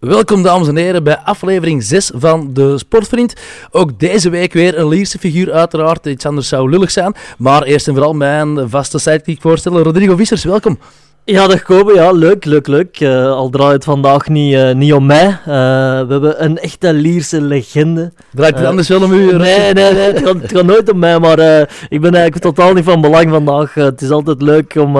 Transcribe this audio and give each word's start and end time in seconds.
Welkom 0.00 0.42
dames 0.42 0.68
en 0.68 0.76
heren 0.76 1.04
bij 1.04 1.18
aflevering 1.18 1.82
6 1.82 2.10
van 2.14 2.52
De 2.52 2.78
Sportvriend. 2.78 3.34
Ook 3.70 3.98
deze 3.98 4.30
week 4.30 4.52
weer 4.52 4.78
een 4.78 4.88
Lierse 4.88 5.18
figuur 5.18 5.52
uiteraard, 5.52 6.06
iets 6.06 6.26
anders 6.26 6.48
zou 6.48 6.70
lullig 6.70 6.90
zijn. 6.90 7.14
Maar 7.38 7.62
eerst 7.62 7.88
en 7.88 7.94
vooral 7.94 8.12
mijn 8.12 8.70
vaste 8.70 8.98
sidekick 8.98 9.40
voorstellen, 9.40 9.82
Rodrigo 9.82 10.16
Vissers, 10.16 10.44
welkom. 10.44 10.78
Ja, 11.24 11.46
dag 11.46 11.62
Kobe. 11.62 11.94
Ja, 11.94 12.12
leuk, 12.12 12.44
leuk, 12.44 12.66
leuk. 12.66 13.00
Uh, 13.00 13.32
al 13.32 13.50
draait 13.50 13.72
het 13.72 13.84
vandaag 13.84 14.28
niet, 14.28 14.54
uh, 14.54 14.72
niet 14.72 14.92
om 14.92 15.06
mij. 15.06 15.26
Uh, 15.26 15.34
we 15.44 16.06
hebben 16.08 16.44
een 16.44 16.58
echte 16.58 16.92
Lierse 16.92 17.40
legende. 17.40 18.12
Draait 18.32 18.58
het 18.58 18.66
anders 18.66 18.88
wel 18.88 19.02
om 19.02 19.12
u? 19.12 19.36
Nee, 19.36 19.72
nee, 19.72 19.92
nee. 19.92 20.12
Het 20.12 20.18
gaat, 20.18 20.42
het 20.42 20.52
gaat 20.52 20.64
nooit 20.64 20.90
om 20.92 20.98
mij, 20.98 21.18
maar 21.18 21.38
ik 21.88 22.00
ben 22.00 22.14
eigenlijk 22.14 22.42
totaal 22.42 22.72
niet 22.72 22.84
van 22.84 23.00
belang 23.00 23.30
vandaag. 23.30 23.74
het 23.74 24.00
is 24.00 24.10
altijd 24.10 24.42
leuk 24.42 24.74
om, 24.74 24.96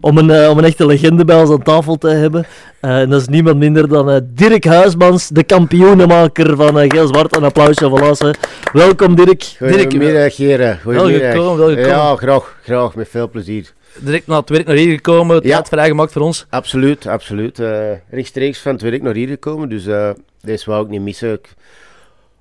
om, 0.00 0.18
een, 0.18 0.48
om 0.48 0.58
een 0.58 0.64
echte 0.64 0.86
legende 0.86 1.24
bij 1.24 1.40
ons 1.40 1.50
aan 1.50 1.62
tafel 1.62 1.96
te 1.96 2.08
hebben. 2.08 2.46
en 2.80 3.10
dat 3.10 3.20
is 3.20 3.28
niemand 3.28 3.56
minder 3.56 3.88
dan 3.88 4.20
Dirk 4.34 4.64
Huismans, 4.64 5.28
de 5.28 5.44
kampioenenmaker 5.44 6.56
van 6.56 6.90
Geel 6.90 7.06
Zwart. 7.06 7.36
Een 7.36 7.44
applausje 7.44 7.88
voor 7.88 8.00
Lasse. 8.00 8.34
Welkom 8.72 9.14
Dirk. 9.14 9.42
Goedemiddag 9.58 10.36
heren. 10.36 10.78
Goedemiddag. 10.82 11.32
Welkom, 11.32 11.56
welkom. 11.56 11.84
Ja, 11.84 12.16
graag, 12.16 12.56
graag, 12.62 12.94
met 12.94 13.08
veel 13.08 13.30
plezier 13.30 13.76
direct 14.00 14.26
naar 14.26 14.38
het 14.38 14.48
werk 14.48 14.66
naar 14.66 14.76
hier 14.76 14.94
gekomen. 14.94 15.36
Het 15.36 15.44
ja. 15.44 15.64
vrijgemaakt 15.64 16.12
voor 16.12 16.22
ons. 16.22 16.46
Absoluut, 16.50 17.06
absoluut. 17.06 17.58
Uh, 17.58 17.90
rechtstreeks 18.10 18.58
van 18.58 18.72
het 18.72 18.82
werk 18.82 19.02
naar 19.02 19.14
hier 19.14 19.28
gekomen. 19.28 19.68
Dus 19.68 19.86
uh, 19.86 20.10
deze 20.40 20.70
wou 20.70 20.84
ik 20.84 20.90
niet 20.90 21.00
missen. 21.00 21.40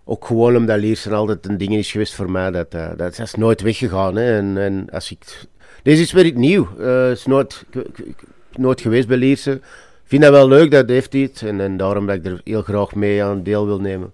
ook 0.05 0.25
gewoon 0.25 0.55
omdat 0.55 0.79
Liersen 0.79 1.11
altijd 1.11 1.45
een 1.45 1.57
ding 1.57 1.75
is 1.75 1.91
geweest 1.91 2.15
voor 2.15 2.31
mij. 2.31 2.51
Dat, 2.51 2.73
uh, 2.73 2.89
dat 2.97 3.19
is 3.19 3.33
nooit 3.33 3.61
weggegaan. 3.61 4.15
Hè. 4.15 4.37
En, 4.37 4.57
en 4.57 4.87
als 4.91 5.11
ik, 5.11 5.45
deze 5.83 6.01
is 6.01 6.11
weer 6.11 6.33
nieuw. 6.33 6.67
Het 6.77 7.17
is 7.17 7.25
nooit, 7.25 7.65
nooit 8.55 8.81
geweest 8.81 9.07
bij 9.07 9.17
Liersen. 9.17 9.55
Ik 9.55 10.13
vind 10.13 10.21
dat 10.21 10.31
wel 10.31 10.47
leuk, 10.47 10.71
dat 10.71 10.89
heeft 10.89 11.13
iets. 11.13 11.41
En, 11.41 11.61
en 11.61 11.77
daarom 11.77 12.05
dat 12.05 12.15
ik 12.15 12.25
er 12.25 12.41
heel 12.43 12.61
graag 12.61 12.95
mee 12.95 13.23
aan 13.23 13.43
deel 13.43 13.65
wil 13.65 13.79
nemen. 13.79 14.13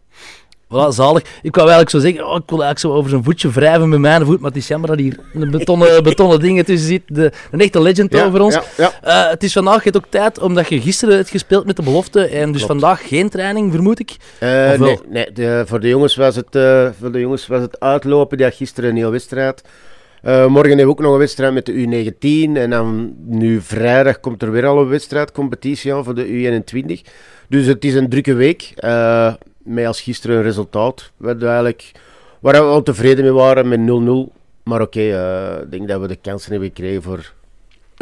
Voilà, 0.73 0.89
zalig. 0.89 1.23
Ik 1.41 1.55
wou 1.55 1.69
eigenlijk 1.69 1.89
zo 1.89 1.99
zeggen, 1.99 2.27
oh, 2.27 2.35
ik 2.35 2.49
wil 2.49 2.63
eigenlijk 2.63 2.79
zo 2.79 2.93
over 2.93 3.09
zijn 3.09 3.23
voetje 3.23 3.49
wrijven 3.49 3.89
met 3.89 3.99
mijn 3.99 4.25
voet, 4.25 4.39
maar 4.39 4.49
het 4.49 4.59
is 4.59 4.67
jammer 4.67 4.89
dat 4.89 4.99
hier 4.99 5.19
een 5.33 5.51
betonnen, 5.51 6.03
betonnen 6.09 6.39
dingen 6.39 6.65
tussen 6.65 6.87
zit. 6.87 7.01
De, 7.07 7.31
een 7.51 7.59
echte 7.59 7.81
legend 7.81 8.21
over 8.21 8.41
ons. 8.41 8.53
Ja, 8.53 8.63
ja. 8.77 8.91
Uh, 9.25 9.29
het 9.29 9.43
is 9.43 9.53
vandaag 9.53 9.85
ook 9.95 10.05
tijd, 10.09 10.39
omdat 10.39 10.69
je 10.69 10.81
gisteren 10.81 11.15
hebt 11.15 11.29
gespeeld 11.29 11.65
met 11.65 11.75
de 11.75 11.81
belofte 11.81 12.25
en 12.25 12.51
dus 12.51 12.65
vandaag 12.65 13.07
geen 13.07 13.29
training, 13.29 13.71
vermoed 13.71 13.99
ik? 13.99 14.15
Uh, 14.39 14.73
nee, 14.79 14.99
nee 15.09 15.31
de, 15.31 15.63
voor, 15.65 15.79
de 15.79 15.87
jongens 15.87 16.15
was 16.15 16.35
het, 16.35 16.55
uh, 16.55 16.89
voor 16.99 17.11
de 17.11 17.19
jongens 17.19 17.47
was 17.47 17.61
het 17.61 17.79
uitlopen, 17.79 18.37
die 18.37 18.51
gisteren 18.51 18.89
een 18.89 18.95
heel 18.95 19.11
wedstrijd. 19.11 19.61
morgen 20.23 20.67
hebben 20.67 20.77
we 20.77 20.91
ook 20.91 20.99
nog 20.99 21.13
een 21.13 21.19
wedstrijd 21.19 21.53
met 21.53 21.65
de 21.65 21.73
U19 21.73 22.57
en 22.57 22.69
dan 22.69 23.13
nu 23.25 23.61
vrijdag 23.61 24.19
komt 24.19 24.41
er 24.41 24.51
weer 24.51 24.65
al 24.65 24.79
een 24.79 24.87
wedstrijdcompetitie 24.87 25.93
aan 25.93 26.03
voor 26.03 26.15
de 26.15 26.27
U21. 26.27 27.09
Dus 27.49 27.65
het 27.65 27.85
is 27.85 27.93
een 27.93 28.09
drukke 28.09 28.33
week 28.33 28.73
met 29.63 29.85
als 29.85 30.01
gisteren 30.01 30.37
een 30.37 30.43
resultaat 30.43 31.11
waar 31.17 31.37
we 31.37 31.45
eigenlijk, 31.45 31.91
waar 32.39 32.53
we 32.53 32.59
al 32.59 32.83
tevreden 32.83 33.23
mee 33.23 33.33
waren 33.33 33.67
met 33.67 33.79
0-0. 33.79 34.33
Maar 34.63 34.81
oké, 34.81 34.99
eh, 34.99 35.61
ik 35.63 35.71
denk 35.71 35.87
dat 35.87 36.01
we 36.01 36.07
de 36.07 36.15
kansen 36.15 36.51
hebben 36.51 36.69
gekregen 36.69 37.01
voor 37.01 37.33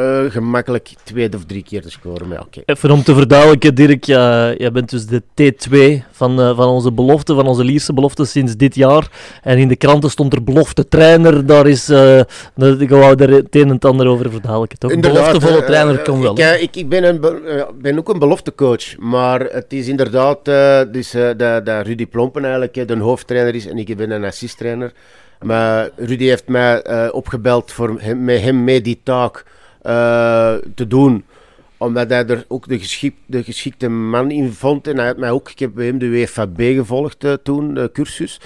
uh, 0.02 0.32
gemakkelijk 0.32 0.90
twee 1.04 1.34
of 1.34 1.46
drie 1.46 1.64
keer 1.64 1.82
te 1.82 1.92
scoren. 1.92 2.28
Maar 2.28 2.42
okay. 2.42 2.64
Even 2.66 2.92
om 2.92 3.04
te 3.04 3.14
verduidelijken, 3.14 3.76
Dirk, 3.76 4.08
uh, 4.08 4.16
jij 4.58 4.72
bent 4.72 4.90
dus 4.90 5.06
de 5.06 5.22
T2 5.22 6.04
van, 6.12 6.40
uh, 6.40 6.56
van 6.56 6.68
onze 6.68 6.92
belofte, 6.92 7.36
van 7.36 7.48
onze 7.48 7.64
Lierse 7.64 7.94
belofte 7.94 8.26
sinds 8.26 8.56
dit 8.56 8.76
jaar. 8.76 9.12
En 9.44 9.58
in 9.58 9.68
de 9.68 9.76
kranten 9.76 10.10
stond 10.10 10.34
er 10.34 10.44
belofte 10.44 10.88
trainer, 10.88 11.46
daar 11.46 11.68
is, 11.68 11.90
uh, 11.90 12.20
ik 12.80 12.90
wou 12.90 13.16
daar 13.16 13.30
het 13.30 13.56
een 13.56 13.62
en 13.62 13.70
het 13.70 13.86
ander 13.86 14.08
over 14.08 14.32
verduidelijken, 14.32 14.80
toch? 14.80 15.00
Beloftevolle 15.00 15.64
trainer 15.64 16.00
kan 16.00 16.22
wel. 16.22 16.40
Ik, 16.40 16.62
ik, 16.62 16.76
ik 16.76 16.90
ben, 16.90 17.04
een, 17.04 17.20
ben 17.82 17.98
ook 17.98 18.10
een 18.10 18.20
beloftecoach, 18.20 18.98
maar 18.98 19.40
het 19.40 19.74
is 19.74 19.88
inderdaad 19.88 20.46
dus, 20.94 21.12
dat, 21.38 21.66
dat 21.66 21.86
Rudy 21.86 22.08
Plompen 22.08 22.44
eigenlijk 22.44 22.88
de 22.88 22.98
hoofdtrainer 22.98 23.56
is 23.56 23.68
en 23.68 23.78
ik 23.78 23.98
ben 23.98 24.12
een 24.12 24.24
assisttrainer. 24.24 24.92
Maar 25.42 25.90
Rudy 25.96 26.26
heeft 26.26 26.48
mij 26.48 27.12
opgebeld 27.12 27.72
voor 27.72 27.96
hem, 28.00 28.24
met 28.24 28.42
hem 28.42 28.64
mee 28.64 28.82
die 28.82 29.00
taak 29.04 29.44
te 30.76 30.88
doen 30.88 31.24
omdat 31.82 32.10
hij 32.10 32.26
er 32.26 32.46
ook 32.48 32.68
de, 32.68 33.12
de 33.26 33.44
geschikte 33.44 33.90
man 33.90 34.32
in 34.32 34.52
vond. 34.52 34.88
En 34.88 34.98
hij 34.98 35.06
had 35.06 35.18
mij 35.18 35.32
ook, 35.32 35.50
ik 35.50 35.60
heb 35.60 35.74
bij 35.74 35.86
hem 35.86 35.98
de 35.98 36.10
WFAB 36.10 36.62
gevolgd 36.62 37.24
uh, 37.24 37.34
toen, 37.44 37.74
de 37.74 37.90
cursus. 37.94 38.40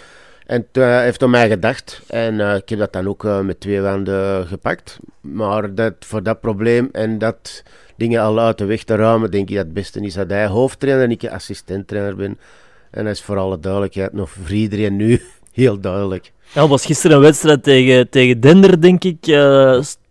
En 0.46 0.68
uh, 0.74 0.84
hij 0.84 1.04
heeft 1.04 1.24
aan 1.24 1.30
mij 1.30 1.50
gedacht. 1.50 2.02
En 2.08 2.40
ik 2.40 2.70
heb 2.70 2.80
dat 2.80 2.94
dan 2.94 3.08
ook 3.08 3.24
met 3.24 3.60
twee 3.60 3.80
handen 3.80 4.48
gepakt. 4.48 5.00
Maar 5.22 5.76
dat, 5.76 5.94
voor 6.00 6.24
dat 6.24 6.40
probleem 6.40 6.90
en 6.92 7.18
dat 7.18 7.64
dingen 7.96 8.22
al 8.22 8.40
uit 8.40 8.58
de 8.58 8.66
weg 8.66 8.84
te 8.84 8.96
ruimen, 8.96 9.32
denk 9.32 9.50
ik 9.50 9.56
dat 9.56 9.66
het 9.66 9.74
beste 9.74 10.02
is 10.02 10.14
dat 10.14 10.30
hij 10.30 10.48
hoofdtrainer 10.48 11.04
en 11.04 11.12
ik 11.12 11.28
assistenttrainer 11.28 12.16
ben. 12.16 12.38
En 12.92 13.04
dat 13.04 13.14
is 13.14 13.22
voor 13.22 13.38
alle 13.38 13.60
duidelijkheid 13.60 14.14
nog 14.14 14.30
voor 14.30 14.92
nu 14.92 15.22
heel 15.52 15.80
duidelijk. 15.80 16.32
Ja, 16.54 16.68
was 16.68 16.86
gisteren 16.86 17.16
een 17.16 17.24
wedstrijd 17.24 17.64
tegen, 17.64 18.10
tegen 18.10 18.40
Dender, 18.40 18.82
denk 18.82 19.04
ik 19.04 19.26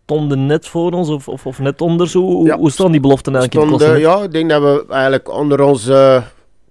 stonden 0.05 0.47
net 0.47 0.69
voor 0.69 0.93
ons 0.93 1.09
of, 1.09 1.29
of, 1.29 1.47
of 1.47 1.59
net 1.59 1.81
onder. 1.81 2.09
Zo. 2.09 2.21
Hoe, 2.21 2.53
hoe 2.53 2.71
staan 2.71 2.93
die 2.93 3.01
beloften 3.01 3.35
eigenlijk 3.35 3.67
stonden, 3.67 4.01
Ja, 4.01 4.23
ik 4.23 4.33
denk 4.33 4.51
dat 4.51 4.63
we 4.63 4.85
eigenlijk 4.89 5.31
onder 5.31 5.61
onze, 5.63 6.23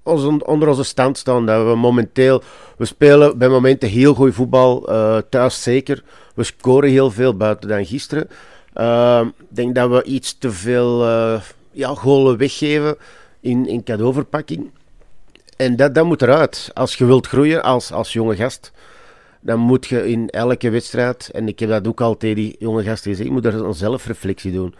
onze, 0.04 0.46
onder 0.46 0.68
onze 0.68 0.84
stand 0.84 1.18
staan. 1.18 1.46
Dat 1.46 1.66
we 1.66 1.76
momenteel, 1.76 2.42
we 2.78 2.86
spelen 2.86 3.38
bij 3.38 3.50
momenten 3.50 3.90
heel 3.90 4.14
goed 4.14 4.34
voetbal, 4.34 4.90
uh, 4.90 5.18
thuis 5.30 5.64
zeker. 5.64 6.04
We 6.36 6.44
scoren 6.44 6.90
heel 6.90 7.12
veel 7.12 7.38
buiten 7.38 7.70
dan 7.70 7.86
gisteren. 7.86 8.30
Uh, 8.76 9.22
ik 9.40 9.56
denk 9.56 9.76
dat 9.76 9.90
we 9.90 10.04
iets 10.04 10.38
te 10.38 10.52
veel 10.52 11.04
uh, 11.04 11.42
ja, 11.72 11.96
golen 11.96 12.38
weggeven 12.38 12.98
in, 13.40 13.68
in 13.68 13.84
cadeauverpakking. 13.84 14.72
En 15.58 15.76
dat, 15.76 15.96
dat 15.96 16.06
moet 16.06 16.22
eruit. 16.22 16.72
Als 16.74 16.96
je 16.96 17.06
wilt 17.06 17.28
groeien 17.28 17.64
als, 17.64 17.92
als 17.92 18.14
jonge 18.14 18.36
gast 18.36 18.72
dan 19.44 19.60
moet 19.60 19.86
je 19.86 20.10
in 20.10 20.30
elke 20.30 20.70
wedstrijd, 20.70 21.30
en 21.34 21.48
ik 21.48 21.60
heb 21.60 21.70
dat 21.70 21.88
ook 21.88 22.02
al 22.02 22.18
tegen 22.18 22.36
die 22.36 22.56
jonge 22.60 22.84
gasten 22.84 23.12
gezegd, 23.12 23.28
je 23.28 23.34
moet 23.34 23.46
er 23.46 23.66
een 23.66 23.74
zelfreflectie 23.74 24.52
doen. 24.52 24.76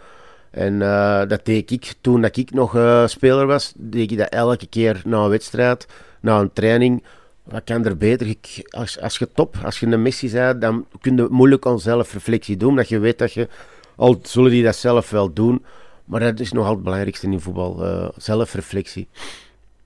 En 0.50 0.74
uh, 0.80 1.22
dat 1.28 1.44
deed 1.44 1.70
ik 1.70 1.94
toen 2.00 2.20
dat 2.20 2.36
ik 2.36 2.50
nog 2.50 2.76
uh, 2.76 3.06
speler 3.06 3.46
was, 3.46 3.72
deed 3.76 4.10
ik 4.10 4.18
dat 4.18 4.28
elke 4.28 4.66
keer 4.66 5.02
na 5.04 5.18
een 5.18 5.28
wedstrijd, 5.28 5.86
na 6.20 6.40
een 6.40 6.52
training. 6.52 7.02
Wat 7.42 7.64
kan 7.64 7.84
er 7.84 7.96
beter? 7.96 8.26
Ik, 8.26 8.68
als, 8.70 9.00
als 9.00 9.18
je 9.18 9.28
top, 9.34 9.56
als 9.64 9.80
je 9.80 9.86
een 9.86 10.02
missie 10.02 10.30
bent, 10.30 10.60
dan 10.60 10.86
kun 11.00 11.16
je 11.16 11.26
moeilijk 11.30 11.64
een 11.64 11.78
zelfreflectie 11.78 12.56
doen. 12.56 12.76
Dat 12.76 12.88
je 12.88 12.98
weet 12.98 13.18
dat 13.18 13.32
je, 13.32 13.48
al 13.96 14.18
zullen 14.22 14.50
die 14.50 14.62
dat 14.62 14.76
zelf 14.76 15.10
wel 15.10 15.32
doen, 15.32 15.64
maar 16.04 16.20
dat 16.20 16.40
is 16.40 16.52
nogal 16.52 16.72
het 16.72 16.82
belangrijkste 16.82 17.26
in 17.26 17.40
voetbal, 17.40 17.84
uh, 17.84 18.08
zelfreflectie. 18.16 19.08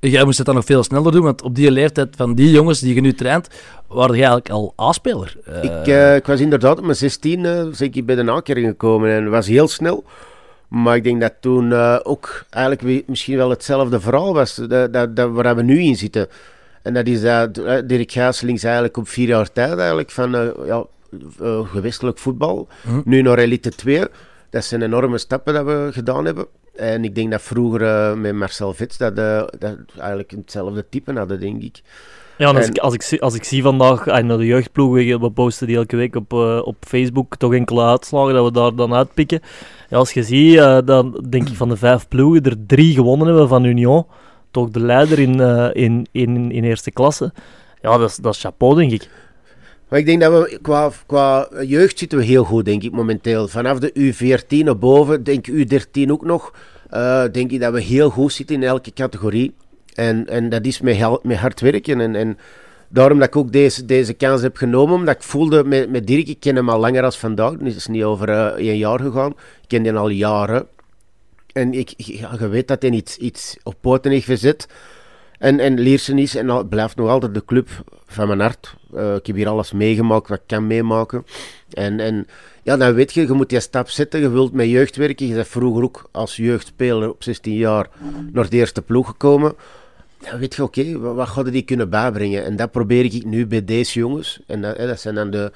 Jij 0.01 0.25
moest 0.25 0.37
het 0.37 0.47
dan 0.47 0.55
nog 0.55 0.65
veel 0.65 0.83
sneller 0.83 1.13
doen, 1.13 1.23
want 1.23 1.43
op 1.43 1.55
die 1.55 1.71
leeftijd 1.71 2.17
van 2.17 2.35
die 2.35 2.51
jongens 2.51 2.81
die 2.81 2.95
je 2.95 3.01
nu 3.01 3.15
traint, 3.15 3.49
waren 3.87 4.17
je 4.17 4.23
eigenlijk 4.23 4.51
al 4.51 4.75
A-speler. 4.81 5.37
Uh... 5.49 5.63
Ik, 5.63 5.87
uh, 5.87 6.17
ik, 6.17 6.27
was 6.27 6.41
inderdaad 6.41 6.79
op 6.79 6.85
mijn 6.85 6.97
16 6.97 7.45
uh, 7.45 7.81
ik 7.81 8.07
bij 8.07 8.15
de 8.15 8.23
nakering 8.23 8.69
gekomen 8.69 9.11
en 9.11 9.31
was 9.31 9.47
heel 9.47 9.69
snel. 9.69 10.05
Maar 10.69 10.97
ik 10.97 11.05
denk 11.05 11.21
dat 11.21 11.33
toen 11.41 11.73
ook 12.03 12.45
eigenlijk 12.51 13.09
misschien 13.09 13.37
wel 13.37 13.51
hetzelfde 13.51 14.01
verhaal 14.01 14.35
was 14.35 14.55
dat, 14.55 14.93
dat, 14.93 15.17
dat 15.17 15.31
waar 15.31 15.57
we 15.57 15.63
nu 15.63 15.81
in 15.81 15.97
zitten. 15.97 16.29
En 16.83 16.95
dat 16.95 17.07
is 17.07 17.21
dat 17.21 17.55
Dirk 17.89 18.13
Gaaselings 18.13 18.63
eigenlijk 18.63 18.97
op 18.97 19.09
vier 19.09 19.29
jaar 19.29 19.53
tijd 19.53 19.79
eigenlijk 19.79 20.11
van 20.11 20.31
ja, 20.67 20.85
gewestelijk 21.65 22.19
voetbal, 22.19 22.69
hm. 22.83 23.01
nu 23.05 23.23
naar 23.23 23.39
Elite 23.39 23.71
2. 23.71 24.05
Dat 24.51 24.65
zijn 24.65 24.83
enorme 24.83 25.19
stappen 25.19 25.55
dat 25.55 25.65
we 25.65 25.89
gedaan 25.93 26.25
hebben. 26.25 26.47
En 26.79 27.05
ik 27.05 27.15
denk 27.15 27.31
dat 27.31 27.43
vroeger 27.43 27.81
uh, 27.81 28.15
met 28.15 28.35
Marcel 28.35 28.75
Vits 28.75 28.97
dat, 28.97 29.19
uh, 29.19 29.43
dat 29.59 29.77
eigenlijk 29.99 30.31
hetzelfde 30.31 30.85
type 30.89 31.13
hadden, 31.13 31.41
denk 31.41 31.63
ik. 31.63 31.81
Ja, 32.37 32.53
als, 32.53 32.67
ik, 32.67 32.79
als, 32.79 32.95
ik, 32.95 33.21
als 33.21 33.35
ik 33.35 33.45
zie 33.45 33.63
vandaag 33.63 34.07
uh, 34.07 34.17
naar 34.17 34.39
de 34.39 34.47
jeugdploegen, 34.47 35.21
we 35.21 35.31
posten 35.31 35.67
die 35.67 35.77
elke 35.77 35.97
week 35.97 36.15
op, 36.15 36.33
op 36.65 36.77
Facebook, 36.81 37.37
toch 37.37 37.55
enkele 37.55 37.83
uitslagen 37.83 38.35
dat 38.35 38.45
we 38.45 38.53
daar 38.53 38.75
dan 38.75 38.95
uitpikken. 38.95 39.41
Ja, 39.89 39.97
als 39.97 40.13
je 40.13 40.23
ziet, 40.23 40.87
dan 40.87 41.25
denk 41.29 41.49
ik 41.49 41.55
van 41.55 41.69
de 41.69 41.77
vijf 41.77 42.09
ploegen 42.09 42.43
er 42.43 42.67
drie 42.67 42.95
gewonnen 42.95 43.27
hebben 43.27 43.49
van 43.49 43.65
Union. 43.65 44.07
Toch 44.51 44.71
de 44.71 44.81
leider 44.81 45.19
in, 45.19 45.41
in, 45.75 46.07
in, 46.13 46.53
in 46.53 46.65
eerste 46.65 46.91
klasse. 46.91 47.33
Ja, 47.83 47.99
dat 47.99 48.09
is, 48.09 48.17
dat 48.17 48.35
is 48.35 48.41
chapeau, 48.41 48.75
denk 48.75 48.93
ik. 48.93 49.09
Maar 49.89 49.99
ik 49.99 50.07
denk 50.07 50.21
dat 50.21 50.33
we 50.33 50.59
qua, 50.63 50.91
qua 51.07 51.49
jeugd 51.63 51.99
zitten 51.99 52.19
we 52.19 52.25
heel 52.25 52.45
goed, 52.45 52.65
denk 52.65 52.83
ik, 52.83 52.93
momenteel. 52.93 53.49
Vanaf 53.49 53.79
de 53.79 54.15
U14 54.15 54.65
naar 54.65 54.79
boven, 54.79 55.25
denk 55.25 55.51
U13 55.51 56.11
ook 56.11 56.25
nog, 56.25 56.53
uh, 56.91 57.25
denk 57.33 57.51
ik 57.51 57.61
dat 57.61 57.73
we 57.73 57.81
heel 57.81 58.11
goed 58.11 58.33
zitten 58.33 58.57
in 58.57 58.63
elke 58.63 58.93
categorie. 58.93 59.55
En, 59.95 60.27
en 60.27 60.49
dat 60.49 60.67
is 60.67 60.81
met, 60.81 61.23
met 61.23 61.37
hard 61.37 61.61
werken. 61.61 62.01
En, 62.01 62.15
en 62.15 62.39
daarom 62.89 63.19
dat 63.19 63.29
ik 63.29 63.37
ook 63.37 63.53
deze, 63.53 63.85
deze 63.85 64.13
kans 64.13 64.43
heb 64.43 64.57
genomen, 64.57 64.95
omdat 64.95 65.15
ik 65.15 65.23
voelde 65.23 65.65
met, 65.65 65.91
met 65.91 66.07
Dirk, 66.07 66.29
ik 66.29 66.41
ken 66.41 66.57
hem 66.57 66.69
al 66.69 66.79
langer 66.79 67.05
als 67.05 67.19
vandaag, 67.19 67.51
het 67.51 67.77
is 67.77 67.87
niet 67.87 68.03
over 68.03 68.29
uh, 68.29 68.45
één 68.47 68.77
jaar 68.77 69.01
gegaan, 69.01 69.31
ik 69.31 69.69
ken 69.69 69.85
hem 69.85 69.97
al 69.97 70.09
jaren. 70.09 70.67
En 71.53 71.73
ik, 71.75 71.93
je 71.97 72.49
weet 72.49 72.69
dat 72.69 72.83
hij 72.83 72.91
iets, 72.91 73.17
iets 73.17 73.57
op 73.63 73.75
poten 73.81 74.11
heeft 74.11 74.27
gezet. 74.27 74.69
En, 75.39 75.61
en 75.61 75.81
Liersen 75.81 76.19
is 76.19 76.35
en 76.35 76.69
blijft 76.69 76.97
nog 76.97 77.09
altijd 77.09 77.35
de 77.35 77.45
club 77.45 77.69
van 78.07 78.27
mijn 78.27 78.41
hart. 78.41 78.75
Uh, 78.95 79.15
ik 79.15 79.27
heb 79.27 79.37
hier 79.37 79.49
alles 79.49 79.73
meegemaakt 79.73 80.29
wat 80.29 80.39
ik 80.39 80.47
kan 80.47 80.67
meemaken. 80.67 81.27
En, 81.73 82.01
en 82.01 82.27
ja, 82.63 82.77
dan 82.77 82.95
weet 82.95 83.13
je, 83.13 83.21
je 83.21 83.33
moet 83.33 83.49
die 83.49 83.61
stap 83.61 83.89
zetten. 83.89 84.21
Je 84.21 84.31
wilt 84.31 84.53
met 84.53 84.69
jeugd 84.69 84.97
werken. 84.97 85.27
Je 85.27 85.35
bent 85.35 85.49
vroeger 85.49 85.83
ook 85.83 86.09
als 86.13 86.37
jeugdspeler 86.37 87.11
op 87.11 87.23
16 87.23 87.55
jaar 87.55 87.89
naar 88.33 88.49
de 88.49 88.57
eerste 88.57 88.83
ploeg 88.83 89.07
gekomen. 89.07 89.55
Dan 90.19 90.39
weet 90.39 90.55
je, 90.55 90.63
oké, 90.63 90.99
wat, 90.99 91.35
wat 91.35 91.53
die 91.53 91.63
kunnen 91.63 91.91
bijbrengen? 91.91 92.45
En 92.45 92.57
dat 92.57 92.71
probeer 92.71 93.05
ik 93.05 93.25
nu 93.25 93.47
bij 93.47 93.65
deze 93.65 93.99
jongens. 93.99 94.41
En 94.47 94.61
dat, 94.63 94.77
dat 94.77 95.01
zijn 95.01 95.15
dan 95.15 95.31
de 95.31 95.53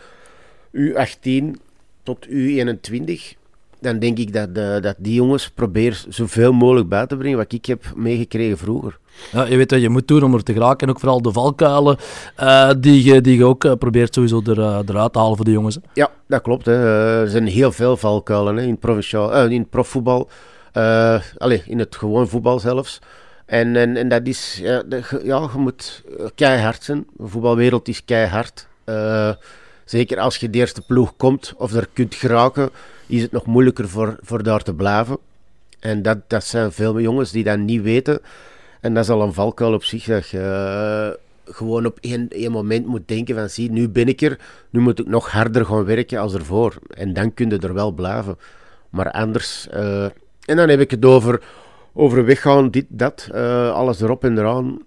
U18 0.72 1.60
tot 2.02 2.28
U21 2.28 3.41
dan 3.82 3.98
denk 3.98 4.18
ik 4.18 4.32
dat, 4.32 4.54
dat 4.82 4.94
die 4.98 5.14
jongens 5.14 5.50
probeer 5.50 6.04
zoveel 6.08 6.52
mogelijk 6.52 6.88
bij 6.88 7.06
te 7.06 7.16
brengen 7.16 7.38
wat 7.38 7.52
ik 7.52 7.66
heb 7.66 7.92
meegekregen 7.96 8.58
vroeger. 8.58 8.98
Ja, 9.32 9.44
je 9.44 9.56
weet 9.56 9.70
wat 9.70 9.80
je 9.80 9.88
moet 9.88 10.08
doen 10.08 10.22
om 10.22 10.34
er 10.34 10.42
te 10.42 10.52
geraken. 10.52 10.86
En 10.86 10.92
ook 10.92 11.00
vooral 11.00 11.22
de 11.22 11.32
valkuilen 11.32 11.96
uh, 12.40 12.70
die, 12.78 13.04
je, 13.04 13.20
die 13.20 13.36
je 13.36 13.44
ook 13.44 13.64
uh, 13.64 13.72
probeert 13.72 14.14
sowieso 14.14 14.42
er, 14.44 14.58
eruit 14.58 15.12
te 15.12 15.18
halen 15.18 15.36
voor 15.36 15.44
de 15.44 15.50
jongens. 15.50 15.74
Hè. 15.74 15.80
Ja, 15.94 16.10
dat 16.26 16.42
klopt. 16.42 16.66
Hè. 16.66 16.72
er 17.20 17.28
zijn 17.28 17.46
heel 17.46 17.72
veel 17.72 17.96
valkuilen 17.96 18.56
hè, 18.56 18.62
in, 18.62 18.78
provinciaal, 18.78 19.48
in 19.48 19.68
profvoetbal. 19.68 20.28
allez, 21.38 21.66
in 21.66 21.78
het 21.78 21.96
gewoon 21.96 22.28
voetbal 22.28 22.58
zelfs. 22.58 22.98
En, 23.46 23.76
en, 23.76 23.96
en 23.96 24.08
dat 24.08 24.26
is, 24.26 24.58
ja, 24.62 24.82
de, 24.82 25.20
ja, 25.22 25.48
je 25.52 25.58
moet 25.58 26.02
keihard 26.34 26.84
zijn. 26.84 27.06
De 27.16 27.26
voetbalwereld 27.26 27.88
is 27.88 28.04
keihard. 28.04 28.66
zeker 29.84 30.18
als 30.18 30.36
je 30.36 30.50
de 30.50 30.58
eerste 30.58 30.82
ploeg 30.86 31.16
komt 31.16 31.54
of 31.56 31.74
er 31.74 31.88
kunt 31.92 32.14
geraken 32.14 32.70
is 33.12 33.22
het 33.22 33.32
nog 33.32 33.46
moeilijker 33.46 33.88
voor, 33.88 34.16
voor 34.20 34.42
daar 34.42 34.62
te 34.62 34.74
blijven. 34.74 35.18
En 35.80 36.02
dat, 36.02 36.18
dat 36.26 36.44
zijn 36.44 36.72
veel 36.72 37.00
jongens 37.00 37.30
die 37.30 37.44
dat 37.44 37.58
niet 37.58 37.82
weten. 37.82 38.20
En 38.80 38.94
dat 38.94 39.04
is 39.04 39.10
al 39.10 39.22
een 39.22 39.32
valkuil 39.32 39.72
op 39.72 39.84
zich, 39.84 40.04
dat 40.04 40.28
je 40.28 40.38
uh, 41.46 41.54
gewoon 41.54 41.86
op 41.86 41.98
één, 42.00 42.28
moment 42.50 42.86
moet 42.86 43.08
denken 43.08 43.34
van, 43.34 43.48
zie, 43.48 43.70
nu 43.70 43.88
ben 43.88 44.08
ik 44.08 44.20
er, 44.20 44.38
nu 44.70 44.80
moet 44.80 44.98
ik 44.98 45.06
nog 45.06 45.30
harder 45.30 45.66
gaan 45.66 45.84
werken 45.84 46.18
als 46.18 46.34
ervoor. 46.34 46.74
En 46.88 47.12
dan 47.12 47.34
kun 47.34 47.50
je 47.50 47.58
er 47.58 47.74
wel 47.74 47.92
blijven. 47.92 48.38
Maar 48.90 49.10
anders... 49.10 49.68
Uh, 49.74 50.04
en 50.44 50.56
dan 50.56 50.68
heb 50.68 50.80
ik 50.80 50.90
het 50.90 51.04
over, 51.04 51.42
over 51.92 52.24
weggaan, 52.24 52.70
dit, 52.70 52.86
dat, 52.88 53.28
uh, 53.34 53.72
alles 53.72 54.00
erop 54.00 54.24
en 54.24 54.38
eraan. 54.38 54.78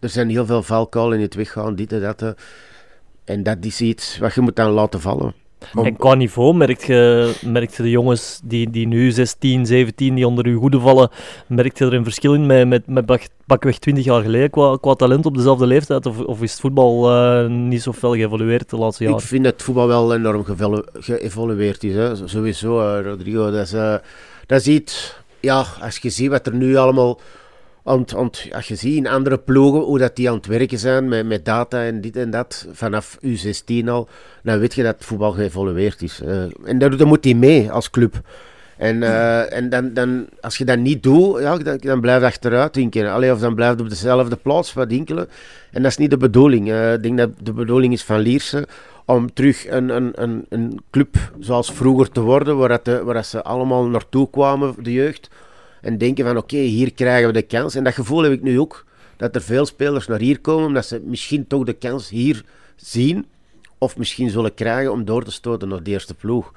er 0.00 0.08
zijn 0.08 0.28
heel 0.28 0.46
veel 0.46 0.62
valkuilen 0.62 1.16
in 1.16 1.24
het 1.24 1.34
weggaan, 1.34 1.74
dit 1.74 1.92
en 1.92 2.00
dat. 2.00 2.34
en 3.24 3.42
dat 3.42 3.56
is 3.60 3.80
iets 3.80 4.18
wat 4.18 4.34
je 4.34 4.40
moet 4.40 4.56
dan 4.56 4.70
laten 4.70 5.00
vallen. 5.00 5.43
En 5.72 5.96
qua 5.96 6.14
niveau 6.14 6.54
merkt 6.54 6.86
je, 6.86 7.32
merkt 7.46 7.76
je 7.76 7.82
de 7.82 7.90
jongens 7.90 8.40
die, 8.44 8.70
die 8.70 8.86
nu 8.86 9.10
16, 9.10 9.66
17, 9.66 10.14
die 10.14 10.26
onder 10.26 10.46
uw 10.46 10.60
goede 10.60 10.80
vallen, 10.80 11.10
merkt 11.46 11.78
je 11.78 11.84
er 11.84 11.94
een 11.94 12.04
verschil 12.04 12.34
in 12.34 12.46
met, 12.46 12.68
met, 12.68 12.86
met 12.86 13.28
pakweg 13.46 13.78
20 13.78 14.04
jaar 14.04 14.22
geleden 14.22 14.50
qua, 14.50 14.76
qua 14.80 14.94
talent 14.94 15.26
op 15.26 15.36
dezelfde 15.36 15.66
leeftijd? 15.66 16.06
Of, 16.06 16.18
of 16.18 16.42
is 16.42 16.50
het 16.50 16.60
voetbal 16.60 17.10
uh, 17.10 17.48
niet 17.48 17.82
zo 17.82 17.92
fel 17.92 18.12
geëvolueerd 18.14 18.70
de 18.70 18.76
laatste 18.76 19.04
jaren? 19.04 19.18
Ik 19.18 19.24
vind 19.24 19.44
dat 19.44 19.52
het 19.52 19.62
voetbal 19.62 19.86
wel 19.86 20.14
enorm 20.14 20.44
geëvolueerd 20.92 21.84
is. 21.84 21.94
Hè. 21.94 22.28
Sowieso, 22.28 22.80
uh, 22.80 23.04
Rodrigo. 23.04 23.50
Dat 23.50 23.66
is, 23.66 23.74
uh, 23.74 23.94
dat 24.46 24.60
is 24.60 24.66
iets... 24.66 25.22
Ja, 25.40 25.64
als 25.80 25.98
je 25.98 26.10
ziet 26.10 26.30
wat 26.30 26.46
er 26.46 26.54
nu 26.54 26.76
allemaal 26.76 27.18
want, 27.84 28.10
want 28.10 28.48
als 28.52 28.68
je 28.68 28.74
ziet 28.74 28.96
in 28.96 29.06
andere 29.06 29.38
ploegen 29.38 29.80
hoe 29.80 29.98
dat 29.98 30.16
die 30.16 30.28
aan 30.28 30.36
het 30.36 30.46
werken 30.46 30.78
zijn 30.78 31.08
met, 31.08 31.26
met 31.26 31.44
data 31.44 31.84
en 31.84 32.00
dit 32.00 32.16
en 32.16 32.30
dat, 32.30 32.66
vanaf 32.72 33.18
U16 33.26 33.86
al, 33.86 34.08
dan 34.42 34.58
weet 34.58 34.74
je 34.74 34.82
dat 34.82 34.96
voetbal 34.98 35.32
geëvolueerd 35.32 36.02
is. 36.02 36.20
Uh, 36.24 36.42
en 36.64 36.78
daar, 36.78 37.06
moet 37.06 37.24
hij 37.24 37.34
mee 37.34 37.70
als 37.70 37.90
club. 37.90 38.20
En, 38.76 38.96
uh, 38.96 39.52
en 39.52 39.68
dan, 39.68 39.92
dan, 39.92 40.26
als 40.40 40.58
je 40.58 40.64
dat 40.64 40.78
niet 40.78 41.02
doet, 41.02 41.40
ja, 41.40 41.56
dan, 41.58 42.00
blijf 42.00 42.20
je 42.20 42.26
achteruit 42.26 42.74
hinken. 42.74 43.12
Allee, 43.12 43.32
of 43.32 43.38
dan 43.38 43.54
blijf 43.54 43.76
je 43.76 43.82
op 43.82 43.88
dezelfde 43.88 44.36
plaats 44.36 44.72
wat 44.72 44.90
hinkelen. 44.90 45.28
En 45.70 45.82
dat 45.82 45.90
is 45.90 45.96
niet 45.96 46.10
de 46.10 46.16
bedoeling. 46.16 46.68
Uh, 46.68 46.92
ik 46.92 47.02
denk 47.02 47.18
dat 47.18 47.30
de 47.42 47.52
bedoeling 47.52 47.92
is 47.92 48.04
van 48.04 48.18
Lierse 48.18 48.66
om 49.04 49.32
terug 49.32 49.68
een, 49.68 49.88
een, 49.88 50.12
een, 50.14 50.46
een 50.48 50.80
club 50.90 51.16
zoals 51.38 51.72
vroeger 51.72 52.10
te 52.10 52.20
worden, 52.20 52.56
waar, 52.56 53.04
waar 53.04 53.24
ze 53.24 53.42
allemaal 53.42 53.84
naartoe 53.84 54.30
kwamen, 54.30 54.74
de 54.82 54.92
jeugd 54.92 55.30
en 55.84 55.98
denken 55.98 56.24
van 56.24 56.36
oké, 56.36 56.56
hier 56.56 56.92
krijgen 56.92 57.26
we 57.26 57.32
de 57.32 57.42
kans. 57.42 57.74
En 57.74 57.84
dat 57.84 57.94
gevoel 57.94 58.22
heb 58.22 58.32
ik 58.32 58.42
nu 58.42 58.60
ook, 58.60 58.84
dat 59.16 59.34
er 59.34 59.42
veel 59.42 59.66
spelers 59.66 60.06
naar 60.06 60.18
hier 60.18 60.40
komen, 60.40 60.66
omdat 60.66 60.86
ze 60.86 61.00
misschien 61.04 61.46
toch 61.46 61.64
de 61.64 61.72
kans 61.72 62.08
hier 62.08 62.44
zien, 62.76 63.26
of 63.78 63.96
misschien 63.96 64.30
zullen 64.30 64.54
krijgen 64.54 64.92
om 64.92 65.04
door 65.04 65.24
te 65.24 65.30
stoten 65.30 65.68
naar 65.68 65.82
de 65.82 65.90
eerste 65.90 66.14
ploeg. 66.14 66.52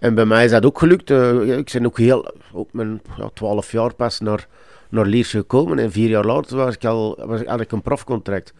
En 0.00 0.14
bij 0.14 0.24
mij 0.24 0.44
is 0.44 0.50
dat 0.50 0.64
ook 0.64 0.78
gelukt. 0.78 1.10
Uh, 1.10 1.58
ik 1.58 1.70
ben 1.72 1.86
ook 1.86 1.98
heel, 1.98 2.34
op 2.52 2.72
mijn 2.72 3.00
ja, 3.16 3.30
12 3.34 3.72
jaar 3.72 3.94
pas 3.94 4.20
naar, 4.20 4.48
naar 4.88 5.06
Lierse 5.06 5.38
gekomen. 5.38 5.78
En 5.78 5.92
vier 5.92 6.08
jaar 6.08 6.24
later 6.24 6.56
was 6.56 6.74
ik 6.74 6.84
al, 6.84 7.18
was, 7.26 7.40
had 7.44 7.60
ik 7.60 7.72
een 7.72 7.82
profcontract. 7.82 8.54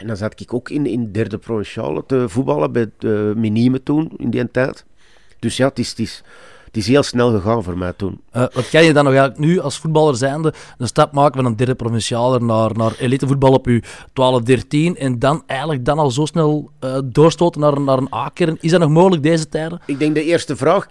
En 0.00 0.06
dan 0.06 0.16
zat 0.16 0.40
ik 0.40 0.54
ook 0.54 0.70
in, 0.70 0.86
in 0.86 1.12
derde 1.12 1.38
provinciale 1.38 2.04
te 2.06 2.28
voetballen 2.28 2.72
bij 2.72 2.90
de 2.98 3.32
Minime 3.36 3.82
toen, 3.82 4.12
in 4.16 4.30
die 4.30 4.50
tijd. 4.50 4.84
Dus 5.38 5.56
ja, 5.56 5.68
het 5.68 5.78
is, 5.78 5.90
het 5.90 5.98
is, 5.98 6.22
het 6.72 6.80
is 6.80 6.88
heel 6.88 7.02
snel 7.02 7.30
gegaan 7.30 7.62
voor 7.62 7.78
mij 7.78 7.92
toen. 7.96 8.20
Uh, 8.36 8.44
wat 8.52 8.70
kan 8.70 8.84
je 8.84 8.92
dan 8.92 9.04
nog 9.04 9.14
eigenlijk 9.14 9.44
nu 9.44 9.60
als 9.60 9.78
voetballer 9.78 10.16
zijnde 10.16 10.52
een 10.78 10.86
stap 10.86 11.12
maken 11.12 11.34
van 11.34 11.44
een 11.44 11.56
derde 11.56 11.74
provincialer 11.74 12.44
naar, 12.44 12.70
naar 12.76 12.94
elitevoetbal 12.98 13.52
op 13.52 13.66
je 13.66 13.82
12, 14.12 14.42
13 14.42 14.96
en 14.96 15.18
dan 15.18 15.42
eigenlijk 15.46 15.84
dan 15.84 15.98
al 15.98 16.10
zo 16.10 16.24
snel 16.26 16.70
uh, 16.84 16.98
doorstoten 17.04 17.60
naar, 17.60 17.80
naar 17.80 17.98
een 17.98 18.14
A-kern? 18.14 18.58
Is 18.60 18.70
dat 18.70 18.80
nog 18.80 18.90
mogelijk 18.90 19.22
deze 19.22 19.48
tijden? 19.48 19.80
Ik 19.86 19.98
denk 19.98 20.14
de 20.14 20.24
eerste 20.24 20.56
vraag, 20.56 20.86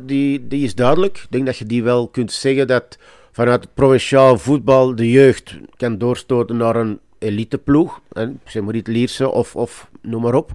die, 0.00 0.48
die 0.48 0.64
is 0.64 0.74
duidelijk. 0.74 1.18
Ik 1.18 1.30
denk 1.30 1.46
dat 1.46 1.56
je 1.56 1.66
die 1.66 1.82
wel 1.82 2.08
kunt 2.08 2.32
zeggen 2.32 2.66
dat 2.66 2.98
vanuit 3.32 3.62
het 3.62 3.74
provinciaal 3.74 4.38
voetbal 4.38 4.94
de 4.94 5.10
jeugd 5.10 5.56
kan 5.76 5.98
doorstoten 5.98 6.56
naar 6.56 6.76
een 6.76 6.98
eliteploeg. 7.18 8.00
Zeg 8.44 8.62
maar 8.62 8.74
niet 8.74 8.86
Lierse 8.86 9.30
of, 9.30 9.56
of 9.56 9.88
noem 10.00 10.22
maar 10.22 10.34
op. 10.34 10.52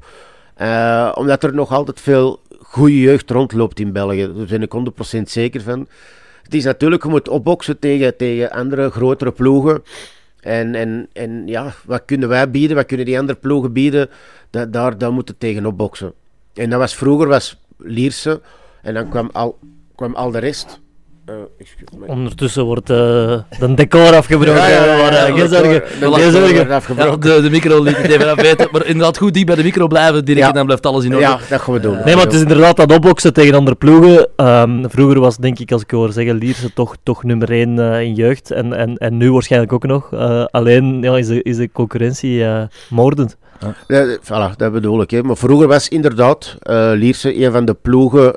Uh, 0.62 1.12
omdat 1.16 1.44
er 1.44 1.54
nog 1.54 1.72
altijd 1.72 2.02
veel 2.02 2.40
goede 2.70 3.00
jeugd 3.00 3.30
rondloopt 3.30 3.80
in 3.80 3.92
België. 3.92 4.32
Daar 4.36 4.46
ben 4.46 4.62
ik 4.62 4.74
100% 5.18 5.22
zeker 5.22 5.62
van. 5.62 5.88
Het 6.44 6.54
is 6.54 6.64
natuurlijk, 6.64 7.04
je 7.04 7.10
moet 7.10 7.30
opboksen 7.30 7.80
tegen, 7.80 8.18
tegen 8.18 8.52
andere 8.52 8.90
grotere 8.90 9.32
ploegen. 9.32 9.84
En, 10.40 10.76
en, 10.76 11.08
en 11.14 11.48
ja, 11.48 11.74
wat 11.86 12.06
kunnen 12.06 12.30
wij 12.30 12.52
bieden, 12.52 12.76
wat 12.76 12.86
kunnen 12.86 13.06
die 13.06 13.20
andere 13.20 13.38
ploegen 13.40 13.74
bieden, 13.74 14.10
daar, 14.50 14.98
daar 14.98 15.14
moet 15.14 15.34
tegen 15.38 15.66
opboksen. 15.66 16.14
En 16.54 16.70
dat 16.70 16.80
was 16.80 16.96
vroeger 16.96 17.28
was 17.28 17.58
Lierse 17.78 18.42
en 18.82 18.94
dan 18.94 19.10
kwam 19.10 19.30
al, 19.34 19.60
kwam 19.96 20.16
al 20.16 20.32
de 20.32 20.40
rest. 20.40 20.80
Uh, 21.30 22.10
Ondertussen 22.10 22.64
wordt 22.64 22.90
uh, 22.90 22.98
de 23.60 23.74
decor 23.76 24.16
afgebroken. 24.16 24.62
Ja, 24.62 24.68
ja, 24.68 24.86
ja, 24.86 25.12
ja 25.12 25.36
geen 25.36 25.50
zorgen. 25.50 25.84
De, 27.20 27.40
de, 27.42 27.50
micro 27.50 27.84
liet 27.84 27.98
het 27.98 28.12
even 28.12 28.32
afweten. 28.32 28.68
Maar 28.72 28.86
inderdaad, 28.86 29.18
goed 29.18 29.34
die 29.34 29.46
bij 29.46 29.56
de 29.56 29.64
micro 29.64 29.88
blijven, 29.88 30.26
direct, 30.26 30.54
dan 30.54 30.66
blijft 30.66 30.86
alles 30.86 31.06
in 31.06 31.12
orde. 31.14 31.24
Ja, 31.24 31.40
dat 31.50 31.62
gaan 31.62 31.74
we 31.74 31.80
doen. 31.80 31.98
Nee, 32.06 32.16
maar 32.16 32.24
het 32.24 32.34
is 32.34 32.42
inderdaad 32.42 32.76
dat 32.76 32.92
opboksen 32.92 33.34
tegen 33.34 33.54
andere 33.54 33.76
ploegen. 33.76 34.28
Um, 34.36 34.90
vroeger 34.90 35.20
was, 35.20 35.38
denk 35.38 35.60
ik, 35.60 35.72
als 35.72 35.82
ik 35.82 35.92
hoor 35.92 36.12
zeggen, 36.12 36.36
Lierse 36.36 36.74
toch, 36.74 36.96
toch 37.04 37.24
nummer 37.24 37.52
1 37.52 37.78
uh, 37.78 38.02
in 38.02 38.14
jeugd. 38.14 38.52
En, 38.52 38.74
en, 38.74 38.98
en 38.98 39.18
nu 39.18 39.32
waarschijnlijk 39.32 39.74
ook 39.74 39.86
nog. 39.86 40.14
alleen 40.52 41.02
ja, 41.02 41.18
is, 41.18 41.28
de, 41.28 41.44
is 41.44 41.58
de 41.58 41.72
concurrentie 41.72 42.46
moordend. 42.90 43.38
Ja, 43.88 44.18
voilà, 44.22 44.56
dat 44.56 44.72
bedoel 44.72 45.02
ik. 45.02 45.12
Hè. 45.12 45.24
Maar 45.24 45.38
vroeger 45.38 45.68
was 45.68 45.88
inderdaad 45.88 46.58
Lierse 46.94 47.44
een 47.44 47.52
van 47.52 47.66
de 47.66 47.74
ploegen 47.74 48.36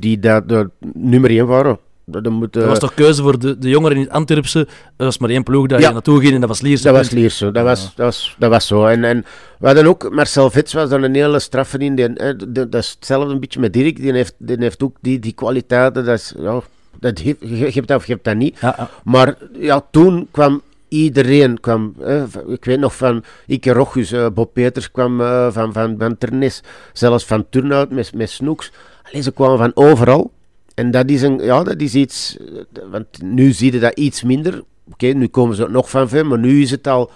die 0.00 0.18
dat 0.18 0.48
de 0.48 0.70
nummer 0.94 1.30
1 1.30 1.46
waren. 1.46 1.78
Dat, 2.10 2.28
moet, 2.28 2.56
uh... 2.56 2.66
was 2.66 2.78
toch 2.78 2.94
keuze 2.94 3.22
voor 3.22 3.38
de, 3.38 3.58
de 3.58 3.68
jongeren 3.68 3.96
in 3.96 4.02
het 4.02 4.12
Antwerpse? 4.12 4.58
Er 4.96 5.04
was 5.04 5.18
maar 5.18 5.30
één 5.30 5.42
ploeg 5.42 5.66
daar 5.66 5.80
ja. 5.80 5.86
je 5.86 5.92
naartoe 5.92 6.20
ging 6.20 6.34
en 6.34 6.40
dat 6.40 6.48
was 6.48 6.60
Lierse. 6.60 6.84
Dat 6.84 6.94
was 6.94 7.10
Lierse, 7.10 7.50
dat, 7.50 7.64
was, 7.64 7.92
dat, 7.94 8.06
was, 8.06 8.36
dat 8.38 8.50
was 8.50 8.66
zo. 8.66 8.86
En, 8.86 9.04
en 9.04 9.24
we 9.58 9.66
hadden 9.66 9.86
ook, 9.86 10.10
Marcel 10.10 10.50
Vits 10.50 10.72
was 10.72 10.88
dan 10.88 11.02
een 11.02 11.14
hele 11.14 11.38
straffe 11.38 11.78
in. 11.78 11.94
Die, 11.94 12.12
dat 12.52 12.74
is 12.74 12.90
hetzelfde 12.90 13.32
een 13.32 13.40
beetje 13.40 13.60
met 13.60 13.72
Dirk, 13.72 13.96
die 13.96 14.12
heeft, 14.12 14.34
die 14.38 14.56
heeft 14.58 14.82
ook 14.82 14.96
die, 15.00 15.18
die 15.18 15.32
kwaliteiten. 15.32 16.04
Dat 16.04 16.18
is, 16.18 16.34
ja, 16.38 16.60
dat 17.00 17.20
je 17.20 17.36
hebt 17.72 17.88
dat 17.88 17.96
of 17.96 18.06
je 18.06 18.12
hebt 18.12 18.24
dat 18.24 18.36
niet. 18.36 18.58
Ja, 18.60 18.88
maar 19.04 19.34
ja, 19.52 19.86
toen 19.90 20.28
kwam 20.30 20.62
iedereen 20.88 21.60
kwam. 21.60 21.94
ik 22.46 22.64
weet 22.64 22.78
nog 22.78 22.96
van 22.96 23.24
Ike 23.46 23.72
Rochus, 23.72 24.12
uh, 24.12 24.26
Bob 24.34 24.52
Peters 24.52 24.90
kwam 24.90 25.20
uh, 25.20 25.46
van, 25.50 25.72
van, 25.72 25.94
van 25.98 26.18
Ternis, 26.18 26.62
zelfs 26.92 27.24
van 27.24 27.46
Turnhout 27.50 27.90
met, 27.90 28.14
met 28.14 28.30
Snoeks. 28.30 28.72
Alleen 29.02 29.22
ze 29.22 29.32
kwamen 29.32 29.58
van 29.58 29.70
overal. 29.74 30.30
En 30.80 30.90
dat 30.90 31.08
is, 31.08 31.22
een, 31.22 31.38
ja, 31.38 31.62
dat 31.62 31.80
is 31.80 31.94
iets, 31.94 32.36
want 32.90 33.22
nu 33.22 33.52
zie 33.52 33.72
je 33.72 33.78
dat 33.78 33.98
iets 33.98 34.22
minder. 34.22 34.62
Oké, 34.92 35.06
nu 35.06 35.26
komen 35.26 35.56
ze 35.56 35.66
nog 35.68 35.90
van 35.90 36.08
ver, 36.08 36.26
maar 36.26 36.38
nu 36.38 36.62
is 36.62 36.70
het 36.70 36.86
al 36.86 37.10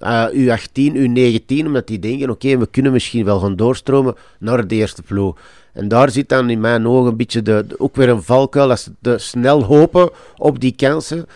uh, 0.00 0.26
U18, 0.32 0.94
U19, 0.94 1.66
omdat 1.66 1.86
die 1.86 1.98
denken, 1.98 2.30
oké, 2.30 2.58
we 2.58 2.66
kunnen 2.66 2.92
misschien 2.92 3.24
wel 3.24 3.38
gaan 3.38 3.56
doorstromen 3.56 4.14
naar 4.38 4.66
de 4.66 4.74
eerste 4.74 5.02
ploeg. 5.02 5.36
En 5.72 5.88
daar 5.88 6.10
zit 6.10 6.28
dan 6.28 6.50
in 6.50 6.60
mijn 6.60 6.86
ogen 6.86 7.10
een 7.10 7.16
beetje 7.16 7.42
de, 7.42 7.66
ook 7.76 7.96
weer 7.96 8.08
een 8.08 8.22
valkuil, 8.22 8.70
als 8.70 8.82
ze 8.82 8.90
te 9.00 9.18
snel 9.18 9.64
hopen 9.64 10.10
op 10.36 10.60
die 10.60 10.74
kansen, 10.76 11.26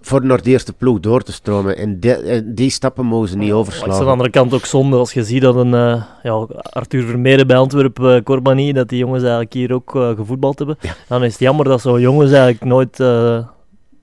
voor 0.00 0.20
de 0.20 0.40
eerste 0.42 0.72
ploeg 0.72 1.00
door 1.00 1.22
te 1.22 1.32
stromen. 1.32 1.76
En, 1.76 2.00
die 2.54 2.70
stappen 2.70 3.06
mogen 3.06 3.28
ze 3.28 3.36
niet 3.36 3.52
overslaan. 3.52 3.84
Het 3.84 3.92
is 3.92 3.98
aan 3.98 4.06
de 4.06 4.12
andere 4.12 4.30
kant 4.30 4.54
ook 4.54 4.66
zonde 4.66 4.96
als 4.96 5.12
je 5.12 5.24
ziet 5.24 5.42
dat 5.42 5.56
een 5.56 5.72
uh, 5.72 6.02
ja, 6.22 6.46
Arthur 6.62 7.02
Vermeeren 7.02 7.46
bij 7.46 7.56
Antwerpen, 7.56 8.16
uh, 8.16 8.22
Corbani, 8.22 8.72
dat 8.72 8.88
die 8.88 8.98
jongens 8.98 9.22
eigenlijk 9.22 9.52
hier 9.52 9.72
ook 9.72 9.94
uh, 9.94 10.08
gevoetbald 10.16 10.58
hebben. 10.58 10.78
Dan 11.08 11.24
is 11.24 11.32
het 11.32 11.40
jammer 11.40 11.64
dat 11.64 11.80
zo'n 11.80 12.00
jongens 12.00 12.32
eigenlijk 12.32 12.64
nooit 12.64 13.02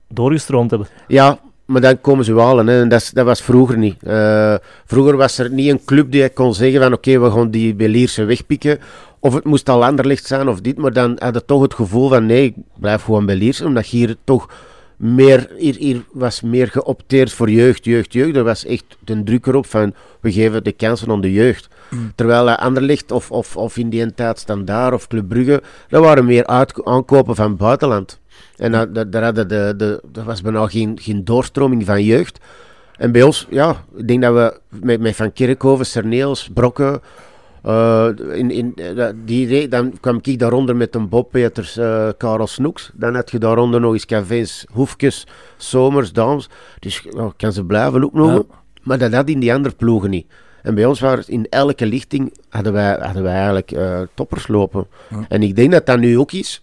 doorgestroomd 0.08 0.70
hebben. 0.70 0.88
Ja, 1.08 1.38
maar 1.68 1.80
dan 1.80 2.00
komen 2.00 2.24
ze 2.24 2.34
wel 2.34 2.66
Hè. 2.66 2.80
En 2.80 2.88
dat, 2.88 3.10
dat 3.12 3.24
was 3.24 3.42
vroeger 3.42 3.78
niet. 3.78 3.96
Uh, 4.02 4.54
vroeger 4.84 5.16
was 5.16 5.38
er 5.38 5.50
niet 5.50 5.70
een 5.70 5.84
club 5.84 6.10
die 6.10 6.28
kon 6.28 6.54
zeggen 6.54 6.80
van 6.80 6.92
oké, 6.92 7.18
we 7.18 7.30
gaan 7.30 7.50
die 7.50 7.74
Belierse 7.74 8.24
wegpikken. 8.24 8.78
Of 9.20 9.34
het 9.34 9.44
moest 9.44 9.68
al 9.68 9.84
Anderlicht 9.84 10.26
zijn 10.26 10.48
of 10.48 10.60
dit. 10.60 10.76
Maar 10.76 10.92
dan 10.92 11.16
had 11.18 11.34
je 11.34 11.44
toch 11.44 11.62
het 11.62 11.74
gevoel 11.74 12.08
van 12.08 12.26
nee, 12.26 12.44
ik 12.44 12.54
blijf 12.78 13.02
gewoon 13.02 13.26
Belierse. 13.26 13.64
Omdat 13.64 13.88
je 13.88 13.96
hier 13.96 14.16
toch 14.24 14.48
meer, 14.98 15.50
hier, 15.56 15.76
hier 15.76 16.04
was 16.12 16.40
meer 16.40 16.68
geopteerd 16.68 17.32
voor 17.32 17.50
jeugd, 17.50 17.84
jeugd, 17.84 18.12
jeugd. 18.12 18.36
Er 18.36 18.44
was 18.44 18.64
echt 18.64 18.84
de 19.04 19.22
druk 19.22 19.46
erop 19.46 19.66
van 19.66 19.94
we 20.20 20.32
geven 20.32 20.64
de 20.64 20.72
kansen 20.72 21.10
aan 21.10 21.20
de 21.20 21.32
jeugd. 21.32 21.68
Mm. 21.90 22.12
Terwijl 22.14 22.50
Anderlicht 22.50 23.10
of, 23.10 23.30
of, 23.30 23.56
of 23.56 23.76
in 23.76 23.90
die 23.90 24.14
tijd 24.14 24.38
Standaard 24.38 24.94
of 24.94 25.06
Club 25.06 25.28
Brugge, 25.28 25.62
dat 25.88 26.02
waren 26.02 26.24
meer 26.24 26.46
aankopen 26.84 27.34
van 27.34 27.56
buitenland. 27.56 28.20
En 28.56 28.72
dat, 28.72 29.12
daar 29.12 29.22
hadden 29.22 29.48
de, 29.48 29.74
de, 29.76 30.02
er 30.14 30.24
was 30.24 30.42
bijna 30.42 30.66
geen, 30.66 30.98
geen 31.00 31.24
doorstroming 31.24 31.84
van 31.84 32.04
jeugd. 32.04 32.38
En 32.96 33.12
bij 33.12 33.22
ons, 33.22 33.46
ja, 33.50 33.84
ik 33.96 34.08
denk 34.08 34.22
dat 34.22 34.34
we 34.34 34.60
met, 34.80 35.00
met 35.00 35.16
Van 35.16 35.32
Kerkhoven, 35.32 35.86
Serneels, 35.86 36.50
Brokken, 36.54 37.00
uh, 37.66 38.08
in, 38.32 38.50
in, 38.50 38.74
die, 39.24 39.68
dan 39.68 39.92
kwam 40.00 40.18
ik 40.22 40.38
daaronder 40.38 40.76
met 40.76 40.94
een 40.94 41.08
Bob 41.08 41.30
Peters, 41.30 41.76
uh, 41.76 42.08
Karel 42.16 42.46
Snoeks. 42.46 42.90
Dan 42.94 43.14
had 43.14 43.30
je 43.30 43.38
daaronder 43.38 43.80
nog 43.80 43.92
eens 43.92 44.06
cafés, 44.06 44.66
hoefjes, 44.72 45.26
zomers, 45.56 46.12
dames. 46.12 46.48
Dus 46.78 47.06
nou, 47.10 47.32
kan 47.36 47.52
ze 47.52 47.64
blijven 47.64 48.04
ook 48.04 48.12
nog. 48.12 48.44
Maar 48.82 48.98
dat 48.98 49.12
had 49.12 49.28
in 49.28 49.40
die 49.40 49.54
andere 49.54 49.74
ploegen 49.74 50.10
niet. 50.10 50.26
En 50.62 50.74
bij 50.74 50.84
ons 50.84 51.00
waren 51.00 51.24
in 51.26 51.46
elke 51.50 51.86
lichting 51.86 52.32
hadden 52.48 52.72
wij, 52.72 52.98
hadden 53.00 53.22
wij 53.22 53.34
eigenlijk 53.34 53.72
uh, 53.72 54.00
toppers 54.14 54.48
lopen. 54.48 54.86
En 55.28 55.42
ik 55.42 55.56
denk 55.56 55.72
dat 55.72 55.86
dat 55.86 55.98
nu 55.98 56.18
ook 56.18 56.32
is. 56.32 56.62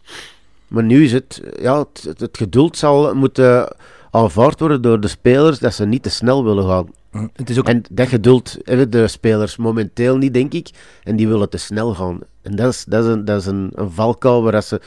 Maar 0.67 0.83
nu 0.83 1.03
is 1.03 1.11
het, 1.11 1.41
ja, 1.59 1.79
het, 1.79 2.19
het 2.19 2.37
geduld 2.37 2.77
zal 2.77 3.15
moeten 3.15 3.75
aanvaard 4.11 4.59
worden 4.59 4.81
door 4.81 4.99
de 4.99 5.07
spelers 5.07 5.59
dat 5.59 5.73
ze 5.73 5.85
niet 5.85 6.03
te 6.03 6.09
snel 6.09 6.43
willen 6.43 6.67
gaan. 6.67 6.87
En 7.63 7.83
dat 7.91 8.07
geduld 8.07 8.57
hebben 8.63 8.89
de 8.89 9.07
spelers 9.07 9.57
momenteel 9.57 10.17
niet, 10.17 10.33
denk 10.33 10.53
ik. 10.53 10.69
En 11.03 11.15
die 11.15 11.27
willen 11.27 11.49
te 11.49 11.57
snel 11.57 11.93
gaan. 11.93 12.19
En 12.41 12.55
dat 12.55 12.73
is, 12.73 12.85
dat 12.87 13.05
is, 13.05 13.11
een, 13.11 13.25
dat 13.25 13.41
is 13.41 13.45
een, 13.45 13.71
valkuil 13.75 14.43
waar, 14.43 14.63
ze, 14.63 14.81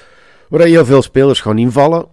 waar 0.48 0.60
heel 0.60 0.84
veel 0.84 1.02
spelers 1.02 1.40
gaan 1.40 1.58
invallen. 1.58 2.06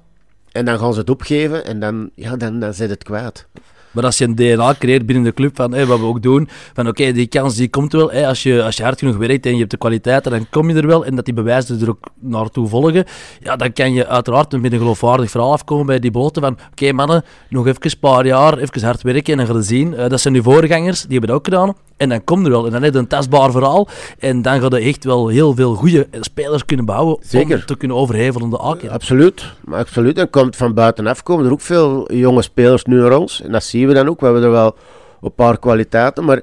En 0.51 0.65
dan 0.65 0.79
gaan 0.79 0.93
ze 0.93 0.99
het 0.99 1.09
opgeven 1.09 1.65
en 1.65 1.79
dan, 1.79 2.09
ja, 2.15 2.35
dan, 2.35 2.59
dan 2.59 2.73
zit 2.73 2.89
het 2.89 3.03
kwijt. 3.03 3.47
Maar 3.95 4.03
als 4.03 4.17
je 4.17 4.25
een 4.25 4.35
DNA 4.35 4.75
creëert 4.79 5.05
binnen 5.05 5.23
de 5.23 5.33
club, 5.33 5.55
van, 5.55 5.85
wat 5.85 5.99
we 5.99 6.05
ook 6.05 6.21
doen, 6.21 6.49
van 6.73 6.87
oké, 6.87 7.11
die 7.11 7.27
kans 7.27 7.55
die 7.55 7.69
komt 7.69 7.91
wel. 7.91 8.11
als, 8.11 8.43
je, 8.43 8.63
als 8.63 8.77
je 8.77 8.83
hard 8.83 8.99
genoeg 8.99 9.17
werkt 9.17 9.45
en 9.45 9.51
je 9.51 9.57
hebt 9.57 9.71
de 9.71 9.77
kwaliteiten, 9.77 10.31
dan 10.31 10.47
kom 10.49 10.69
je 10.69 10.75
er 10.75 10.87
wel. 10.87 11.05
En 11.05 11.15
dat 11.15 11.25
die 11.25 11.33
bewijzen 11.33 11.81
er 11.81 11.89
ook 11.89 12.07
naartoe 12.19 12.67
volgen. 12.67 13.05
Ja, 13.39 13.55
dan 13.55 13.73
kan 13.73 13.93
je 13.93 14.07
uiteraard 14.07 14.61
met 14.61 14.71
een 14.71 14.79
geloofwaardig 14.79 15.31
verhaal 15.31 15.51
afkomen 15.51 15.85
bij 15.85 15.99
die 15.99 16.11
boten 16.11 16.41
van 16.41 16.57
oké 16.71 16.91
mannen, 16.91 17.23
nog 17.49 17.67
even 17.67 17.81
een 17.81 17.99
paar 17.99 18.25
jaar, 18.25 18.57
even 18.57 18.83
hard 18.83 19.01
werken 19.01 19.31
en 19.31 19.37
dan 19.37 19.45
gaan 19.47 19.55
we 19.55 19.61
zien. 19.61 19.93
Uh, 19.93 20.07
dat 20.07 20.21
zijn 20.21 20.33
nu 20.33 20.43
voorgangers, 20.43 21.01
die 21.01 21.11
hebben 21.11 21.29
dat 21.29 21.37
ook 21.37 21.45
gedaan. 21.45 21.75
En 21.97 22.09
dan 22.09 22.23
komt 22.23 22.45
er 22.45 22.51
wel. 22.51 22.65
En 22.65 22.71
dan 22.71 22.83
heb 22.83 22.93
je 22.93 22.99
een 22.99 23.07
tastbaar 23.07 23.51
verhaal. 23.51 23.87
En 24.19 24.41
dan 24.41 24.61
ga 24.61 24.77
je 24.77 24.83
echt 24.83 25.03
wel 25.03 25.27
heel 25.27 25.55
veel 25.55 25.75
goede 25.75 26.07
spelers 26.19 26.65
kunnen 26.65 26.85
bouwen 26.85 27.17
Zeker. 27.21 27.55
om 27.55 27.65
te 27.65 27.77
kunnen 27.77 27.97
overhevelen 27.97 28.49
de 28.49 28.61
A-keer. 28.61 28.89
Absoluut. 28.89 29.53
Absoluut. 29.71 30.17
En 30.17 30.29
komt 30.29 30.55
van 30.55 30.73
buitenaf 30.73 31.23
komen 31.23 31.45
er 31.45 31.51
ook 31.51 31.61
veel 31.61 32.13
jonge 32.13 32.41
spelers 32.41 32.83
nu 32.83 32.99
naar 32.99 33.17
ons. 33.17 33.41
En 33.41 33.51
dat 33.51 33.63
zien 33.85 33.93
we 33.93 34.03
dan 34.03 34.09
ook. 34.09 34.19
We 34.19 34.25
hebben 34.25 34.43
er 34.43 34.51
wel 34.51 34.75
een 35.21 35.33
paar 35.33 35.59
kwaliteiten. 35.59 36.25
Maar 36.25 36.41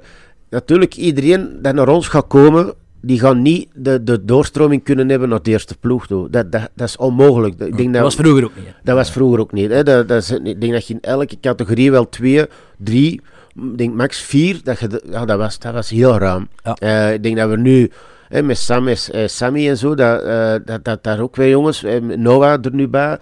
natuurlijk, 0.50 0.96
iedereen 0.96 1.58
dat 1.62 1.74
naar 1.74 1.88
ons 1.88 2.08
gaat 2.08 2.26
komen, 2.26 2.74
die 3.00 3.20
gaan 3.20 3.42
niet 3.42 3.68
de, 3.74 4.02
de 4.02 4.24
doorstroming 4.24 4.82
kunnen 4.84 5.08
hebben 5.08 5.28
naar 5.28 5.42
de 5.42 5.50
eerste 5.50 5.76
ploeg 5.78 6.06
toe. 6.06 6.30
Dat, 6.30 6.52
dat, 6.52 6.68
dat 6.74 6.88
is 6.88 6.96
onmogelijk. 6.96 7.60
Ik 7.60 7.76
denk 7.76 7.92
dat, 7.92 8.02
was 8.02 8.14
vroeger 8.14 8.44
ook 8.44 8.56
niet. 8.56 8.74
Dat 8.82 8.94
was 8.94 9.10
vroeger 9.10 9.40
ook 9.40 9.52
niet. 9.52 9.70
Hè. 9.70 9.82
Dat, 9.82 10.08
dat 10.08 10.22
is, 10.22 10.30
ik 10.30 10.60
denk 10.60 10.72
dat 10.72 10.86
je 10.86 10.94
in 10.94 11.00
elke 11.00 11.40
categorie 11.40 11.90
wel 11.90 12.08
twee, 12.08 12.46
drie 12.78 13.20
ik 13.56 13.78
denk 13.78 13.94
max 13.94 14.20
vier, 14.20 14.60
dat, 14.64 14.78
je, 14.78 15.02
ja, 15.10 15.24
dat, 15.24 15.38
was, 15.38 15.58
dat 15.58 15.72
was 15.72 15.90
heel 15.90 16.18
ruim. 16.18 16.48
Uh, 16.82 17.12
ik 17.12 17.22
denk 17.22 17.36
dat 17.36 17.50
we 17.50 17.56
nu 17.56 17.90
hè, 18.28 18.42
met 18.42 18.58
Sam, 18.58 18.88
uh, 18.88 18.96
Sammy 19.26 19.68
en 19.68 19.76
zo, 19.76 19.94
dat, 19.94 20.24
uh, 20.24 20.54
dat, 20.64 20.84
dat 20.84 21.02
daar 21.02 21.20
ook 21.20 21.36
weer 21.36 21.48
jongens, 21.48 21.84
Noah 22.16 22.64
er 22.64 22.74
nu 22.74 22.88
bij. 22.88 23.18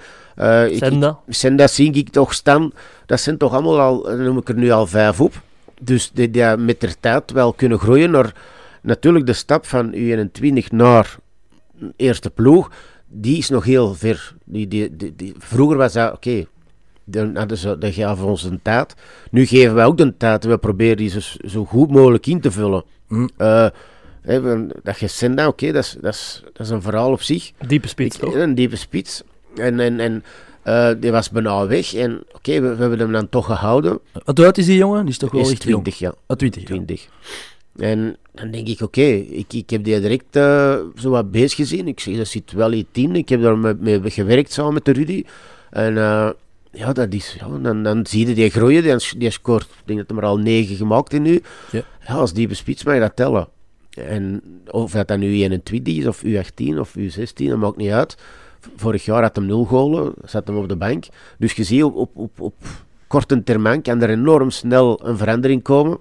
Senda. 0.76 1.18
Ik, 1.26 1.34
Senda 1.34 1.66
zie 1.66 1.92
ik 1.92 2.08
toch 2.08 2.34
staan. 2.34 2.72
Dat 3.06 3.20
zijn 3.20 3.36
toch 3.36 3.52
allemaal 3.52 3.80
al, 3.80 4.16
noem 4.16 4.38
ik 4.38 4.48
er 4.48 4.54
nu 4.54 4.70
al 4.70 4.86
vijf 4.86 5.20
op. 5.20 5.42
Dus 5.80 6.10
die, 6.14 6.30
die 6.30 6.56
met 6.56 6.80
de 6.80 6.94
tijd 7.00 7.32
wel 7.32 7.52
kunnen 7.52 7.78
groeien 7.78 8.10
naar 8.10 8.34
natuurlijk 8.82 9.26
de 9.26 9.32
stap 9.32 9.66
van 9.66 9.94
U21 9.94 10.66
naar 10.70 11.16
eerste 11.96 12.30
ploeg. 12.30 12.70
Die 13.06 13.38
is 13.38 13.48
nog 13.48 13.64
heel 13.64 13.94
ver. 13.94 14.34
Die, 14.44 14.68
die, 14.68 14.96
die, 15.16 15.34
vroeger 15.38 15.76
was 15.76 15.92
dat, 15.92 16.12
oké, 16.12 16.44
dan 17.04 17.36
hadden 17.36 17.58
ze, 17.58 17.78
dat 17.78 17.94
gaven 17.94 18.26
ons 18.26 18.42
een 18.42 18.60
tijd. 18.62 18.94
Nu 19.30 19.46
geven 19.46 19.74
wij 19.74 19.84
ook 19.84 19.96
de 19.96 20.16
tijd. 20.16 20.44
We 20.44 20.58
proberen 20.58 20.96
die 20.96 21.08
zo, 21.08 21.20
zo 21.46 21.64
goed 21.64 21.90
mogelijk 21.90 22.26
in 22.26 22.40
te 22.40 22.50
vullen. 22.50 22.84
Mm. 23.08 23.30
Uh, 23.38 23.66
dat 24.82 24.98
je 24.98 25.06
Senda, 25.06 25.46
oké, 25.46 25.72
dat, 25.72 25.84
is, 25.84 25.96
dat, 26.00 26.14
is, 26.14 26.42
dat 26.52 26.66
is 26.66 26.70
een 26.72 26.82
verhaal 26.82 27.12
op 27.12 27.22
zich. 27.22 27.52
Diepe 27.66 27.88
spits, 27.88 28.16
toch? 28.16 28.34
Een 28.34 28.54
diepe 28.54 28.76
spits. 28.76 29.22
En, 29.56 29.80
en, 29.80 30.00
en 30.00 30.24
uh, 30.64 30.90
die 31.00 31.10
was 31.10 31.30
bijna 31.30 31.66
weg. 31.66 31.94
En 31.94 32.22
oké, 32.32 32.60
we, 32.60 32.74
we, 32.74 32.80
hebben 32.80 32.98
hem 32.98 33.12
dan 33.12 33.28
toch 33.28 33.46
gehouden. 33.46 33.98
Wat 34.24 34.40
oud 34.40 34.58
is 34.58 34.66
die 34.66 34.76
jongen? 34.76 35.00
Die 35.00 35.10
is 35.10 35.18
toch 35.18 35.30
wel 35.30 35.50
echt 35.50 35.60
20, 35.60 35.98
ja. 35.98 36.14
Oh, 36.26 36.36
20, 36.36 36.64
20. 36.64 37.08
En 37.76 38.16
dan 38.32 38.50
denk 38.50 38.68
ik, 38.68 38.80
oké, 38.80 39.06
ik, 39.30 39.52
ik 39.52 39.70
heb 39.70 39.84
die 39.84 40.00
direct 40.00 40.36
uh, 40.36 40.76
zo 40.96 41.10
wat 41.10 41.30
bezig 41.30 41.54
gezien. 41.54 41.88
Ik 41.88 42.00
zeg, 42.00 42.16
dat 42.16 42.26
zit 42.26 42.52
wel 42.52 42.72
in 42.72 42.86
team. 42.92 43.14
Ik 43.14 43.28
heb 43.28 43.42
daar 43.42 43.58
mee, 43.58 44.10
gewerkt 44.10 44.52
samen 44.52 44.74
met 44.74 44.84
de 44.84 44.92
Rudy. 44.92 45.24
En 45.70 45.94
uh, 45.94 46.30
ja, 46.72 46.92
dat 46.92 47.12
is, 47.12 47.36
ja, 47.38 47.58
dan, 47.58 47.82
dan 47.82 48.06
zie 48.06 48.26
je 48.26 48.34
die 48.34 48.50
groeien. 48.50 48.82
Die, 48.82 49.18
die 49.18 49.30
scoort, 49.30 49.62
ik 49.62 49.68
denk 49.84 49.98
dat 49.98 50.08
hij 50.08 50.16
maar 50.16 50.30
al 50.30 50.38
negen 50.38 50.76
gemaakt 50.76 51.12
is 51.12 51.18
nu. 51.18 51.42
Ja. 51.70 51.82
ja 52.06 52.14
als 52.14 52.32
die 52.32 52.48
bespits 52.48 52.84
mag 52.84 52.94
je 52.94 53.00
dat 53.00 53.16
tellen. 53.16 53.48
En 53.90 54.42
of 54.70 54.92
dat 54.92 55.08
dan 55.08 55.18
nu 55.18 55.32
21 55.32 55.96
is, 55.96 56.06
of 56.06 56.22
U18 56.24 56.78
of 56.78 56.94
U16, 56.98 57.46
dat 57.46 57.56
maakt 57.56 57.76
niet 57.76 57.90
uit. 57.90 58.16
Vorig 58.76 59.04
jaar 59.04 59.22
had 59.22 59.36
hij 59.36 59.44
nul 59.44 59.64
golen, 59.64 60.12
zat 60.24 60.46
hem 60.46 60.56
op 60.56 60.68
de 60.68 60.76
bank. 60.76 61.04
Dus 61.38 61.52
je 61.52 61.64
ziet 61.64 61.82
op, 61.82 61.96
op, 61.96 62.10
op, 62.14 62.40
op 62.40 62.54
korte 63.06 63.42
termijn 63.42 63.82
kan 63.82 64.02
er 64.02 64.10
enorm 64.10 64.50
snel 64.50 65.06
een 65.06 65.16
verandering 65.16 65.62
komen. 65.62 65.98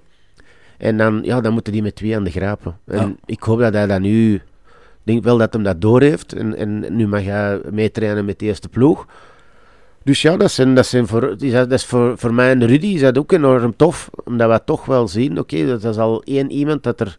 En 0.78 0.98
dan, 0.98 1.20
ja, 1.24 1.42
dan 1.42 1.54
moeten 1.54 1.74
die 1.74 1.82
met 1.82 1.96
twee 1.96 2.16
aan 2.16 2.24
de 2.24 2.32
grapen. 2.32 2.78
En 2.86 3.18
ik 3.26 3.44
hoop 3.44 3.60
dat 3.60 3.74
hij 3.74 3.88
dat 3.88 4.00
nu... 4.00 4.34
Ik 4.34 5.16
denk 5.16 5.24
wel 5.24 5.38
dat 5.38 5.54
hem 5.54 5.64
dat 5.64 5.82
door 5.82 6.02
heeft. 6.02 6.34
En, 6.34 6.56
en 6.56 6.96
nu 6.96 7.08
mag 7.08 7.24
hij 7.24 7.62
meetrainen 7.72 8.26
met 8.26 8.40
de 8.40 8.46
eerste 8.46 8.70
ploeg. 8.70 9.06
Dus 10.04 10.22
ja, 10.22 10.38
dat, 10.38 10.52
zijn, 10.52 10.76
dat, 10.76 10.86
zijn 10.86 11.08
voor, 11.08 11.38
dat 11.38 11.72
is 11.72 11.86
voor, 11.86 12.18
voor 12.18 12.34
mij 12.34 12.52
en 12.52 12.68
Rudy 12.68 12.88
is 12.88 13.02
dat 13.02 13.18
ook 13.18 13.32
enorm 13.32 13.76
tof. 13.76 14.10
Omdat 14.26 14.50
we 14.50 14.62
toch 14.66 14.86
wel 14.86 15.08
zien, 15.08 15.40
oké, 15.40 15.66
dat 15.66 15.84
is 15.84 15.98
al 15.98 16.24
één 16.24 16.52
iemand 16.52 16.84
dat 16.84 17.00
er 17.00 17.18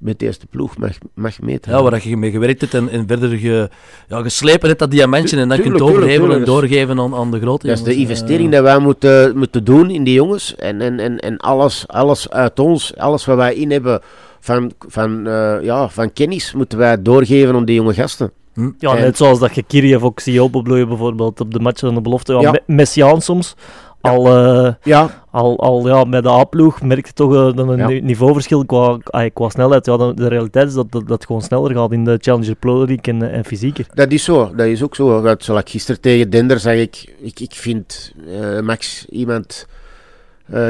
met 0.00 0.18
de 0.18 0.24
eerste 0.24 0.46
ploeg 0.46 0.78
mag, 0.78 0.90
mag 1.14 1.40
meten. 1.40 1.72
Ja, 1.72 1.82
waar 1.82 2.08
je 2.08 2.16
mee 2.16 2.30
gewerkt 2.30 2.60
hebt 2.60 2.74
en, 2.74 2.88
en 2.88 3.06
verder 3.06 3.28
ge, 3.28 3.70
ja, 4.08 4.22
geslepen 4.22 4.68
hebt, 4.68 4.80
dat 4.80 4.90
diamantje, 4.90 5.36
en 5.36 5.48
dan 5.48 5.60
kunt 5.60 5.80
overhevelen 5.80 6.38
en 6.38 6.44
doorgeven 6.44 7.00
aan, 7.00 7.14
aan 7.14 7.30
de 7.30 7.40
grote 7.40 7.66
Dat 7.66 7.76
is 7.76 7.84
de 7.84 7.94
investering 7.94 8.50
die 8.50 8.60
wij 8.60 8.78
moeten, 8.78 9.36
moeten 9.36 9.64
doen 9.64 9.90
in 9.90 10.04
die 10.04 10.14
jongens. 10.14 10.56
En, 10.56 10.80
en, 10.80 11.00
en, 11.00 11.18
en 11.18 11.36
alles, 11.36 11.84
alles 11.88 12.30
uit 12.30 12.58
ons, 12.58 12.96
alles 12.96 13.24
wat 13.24 13.36
wij 13.36 13.54
in 13.54 13.70
hebben 13.70 14.00
van, 14.40 14.72
van, 14.78 15.28
uh, 15.28 15.62
ja, 15.62 15.88
van 15.88 16.12
kennis, 16.12 16.52
moeten 16.52 16.78
wij 16.78 17.02
doorgeven 17.02 17.54
aan 17.54 17.64
die 17.64 17.74
jonge 17.74 17.94
gasten. 17.94 18.32
Hm? 18.54 18.70
Ja, 18.78 18.94
net 18.94 19.16
zoals 19.16 19.38
dat 19.38 19.54
je 19.54 19.62
Kiriev 19.62 20.02
ook 20.02 20.20
ziet 20.20 20.40
opbloeien 20.40 20.88
bijvoorbeeld 20.88 21.40
op 21.40 21.52
de 21.52 21.60
matchen 21.60 21.86
van 21.86 21.94
de 21.94 22.02
belofte. 22.02 22.32
Ja, 22.32 22.40
ja. 22.40 22.58
Messiaan 22.66 23.20
soms. 23.20 23.54
Al, 24.00 24.26
uh, 24.26 24.72
ja. 24.82 25.24
al, 25.30 25.58
al 25.58 25.88
ja, 25.88 26.04
met 26.04 26.22
de 26.22 26.28
A-ploeg 26.28 26.82
merk 26.82 27.06
je 27.06 27.12
toch 27.12 27.32
uh, 27.32 27.50
een 27.54 28.04
niveauverschil 28.04 28.64
qua, 28.64 28.98
qua 29.32 29.48
snelheid. 29.48 29.86
Ja, 29.86 29.96
de, 29.96 30.14
de 30.14 30.28
realiteit 30.28 30.68
is 30.68 30.74
dat, 30.74 30.92
dat 30.92 31.08
dat 31.08 31.26
gewoon 31.26 31.42
sneller 31.42 31.74
gaat 31.74 31.92
in 31.92 32.04
de 32.04 32.18
Challenger 32.20 32.54
Pro 32.54 32.76
League 32.76 33.14
en, 33.14 33.32
en 33.32 33.44
fysieker. 33.44 33.86
Dat 33.94 34.12
is 34.12 34.24
zo, 34.24 34.54
dat 34.54 34.66
is 34.66 34.82
ook 34.82 34.94
zo. 34.94 35.22
Dat, 35.22 35.44
zoals 35.44 35.62
gisteren 35.64 36.00
tegen 36.00 36.30
Dender 36.30 36.60
zeg 36.60 36.78
ik, 36.80 37.14
ik, 37.18 37.40
ik 37.40 37.54
vind 37.54 38.12
uh, 38.26 38.60
Max 38.60 39.06
iemand... 39.08 39.66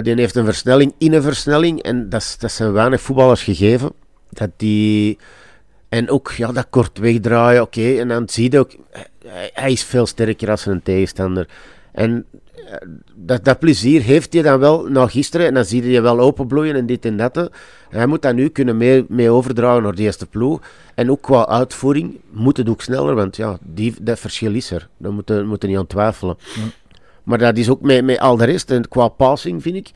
die 0.03 0.15
heeft 0.15 0.37
een 0.37 0.45
versnelling 0.45 0.95
in 0.99 1.13
een 1.13 1.23
versnelling 1.23 1.83
en 1.83 2.09
dat, 2.09 2.37
dat 2.39 2.53
zijn 2.53 2.73
weinig 2.73 3.01
voetballers 3.01 3.43
gegeven. 3.43 3.93
Dat 4.31 4.51
die 4.57 5.19
en 5.89 6.11
ook 6.11 6.31
ja, 6.31 6.53
dat 6.53 6.67
kort 6.71 6.99
wegdraaien, 6.99 7.63
oké. 7.63 7.99
En 7.99 8.09
dan 8.09 8.29
zie 8.29 8.53
je 8.53 8.59
ook, 8.59 8.77
hij 9.53 9.73
is 9.73 9.85
veel 9.85 10.07
sterker 10.07 10.51
als 10.51 10.67
een 10.67 10.83
tegenstander. 10.83 11.49
En 11.93 12.25
eh, 12.31 12.50
dat, 13.15 13.45
dat 13.45 13.59
plezier 13.59 14.03
heeft 14.03 14.33
hij 14.33 14.43
dan 14.43 14.59
wel 14.59 14.87
na 14.89 15.07
gisteren. 15.07 15.47
En 15.47 15.55
dan 15.55 15.65
zie 15.65 15.83
je 15.83 15.91
je 15.91 16.01
wel 16.01 16.21
openbloeien 16.21 16.75
en 16.75 16.87
dit 16.87 17.05
en 17.05 17.17
dat. 17.17 17.37
En 17.37 17.51
hij 17.89 18.07
moet 18.07 18.23
dat 18.23 18.35
nu 18.35 18.49
kunnen 18.49 18.77
mee, 18.77 19.05
mee 19.09 19.31
overdragen 19.31 19.83
naar 19.83 19.95
de 19.95 20.03
eerste 20.03 20.27
ploeg. 20.27 20.61
En 20.95 21.11
ook 21.11 21.23
qua 21.23 21.47
uitvoering 21.47 22.21
moet 22.31 22.57
het 22.57 22.69
ook 22.69 22.83
sneller, 22.83 23.15
want 23.15 23.37
ja, 23.37 23.59
die, 23.63 23.95
dat 24.01 24.19
verschil 24.19 24.55
is 24.55 24.71
er. 24.71 24.89
Daar 24.97 25.13
moeten 25.13 25.51
we 25.51 25.67
niet 25.67 25.77
aan 25.77 25.87
twijfelen. 25.87 26.37
Maar 27.23 27.39
dat 27.39 27.57
is 27.57 27.69
ook 27.69 27.81
met, 27.81 28.05
met 28.05 28.19
al 28.19 28.37
de 28.37 28.45
rest. 28.45 28.71
En 28.71 28.89
qua 28.89 29.09
passing 29.09 29.63
vind 29.63 29.77
ik 29.77 29.93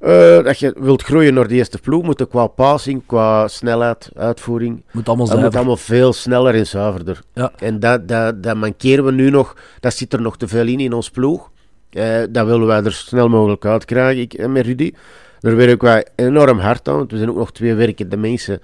uh, 0.00 0.44
dat 0.44 0.58
je 0.58 0.74
wilt 0.78 1.02
groeien 1.02 1.34
naar 1.34 1.48
de 1.48 1.54
eerste 1.54 1.78
ploeg, 1.78 2.02
moet 2.02 2.28
qua 2.28 2.46
passing, 2.46 3.02
qua 3.06 3.48
snelheid, 3.48 4.10
uitvoering, 4.16 4.82
moet 4.90 5.08
allemaal, 5.08 5.26
dat 5.26 5.40
moet 5.40 5.56
allemaal 5.56 5.76
veel 5.76 6.12
sneller 6.12 6.54
en 6.54 6.66
zuiverder. 6.66 7.20
Ja. 7.34 7.52
En 7.58 7.80
dat, 7.80 8.08
dat, 8.08 8.42
dat 8.42 8.56
mankeren 8.56 9.04
we 9.04 9.12
nu 9.12 9.30
nog, 9.30 9.56
dat 9.80 9.94
zit 9.94 10.12
er 10.12 10.20
nog 10.20 10.36
te 10.36 10.48
veel 10.48 10.66
in 10.66 10.80
in 10.80 10.92
ons 10.92 11.10
ploeg. 11.10 11.50
Uh, 11.92 12.22
dat 12.30 12.46
willen 12.46 12.66
wij 12.66 12.82
er 12.82 12.92
snel 12.92 13.28
mogelijk 13.28 13.64
uit 13.64 13.84
krijgen, 13.84 14.22
ik 14.22 14.34
en 14.34 14.52
met 14.52 14.66
Rudy. 14.66 14.92
Daar 15.40 15.56
werken 15.56 15.88
wij 15.88 16.06
enorm 16.14 16.58
hard 16.58 16.88
aan, 16.88 16.96
want 16.96 17.10
we 17.10 17.16
zijn 17.16 17.30
ook 17.30 17.36
nog 17.36 17.52
twee 17.52 17.74
werkende 17.74 18.16
mensen. 18.16 18.60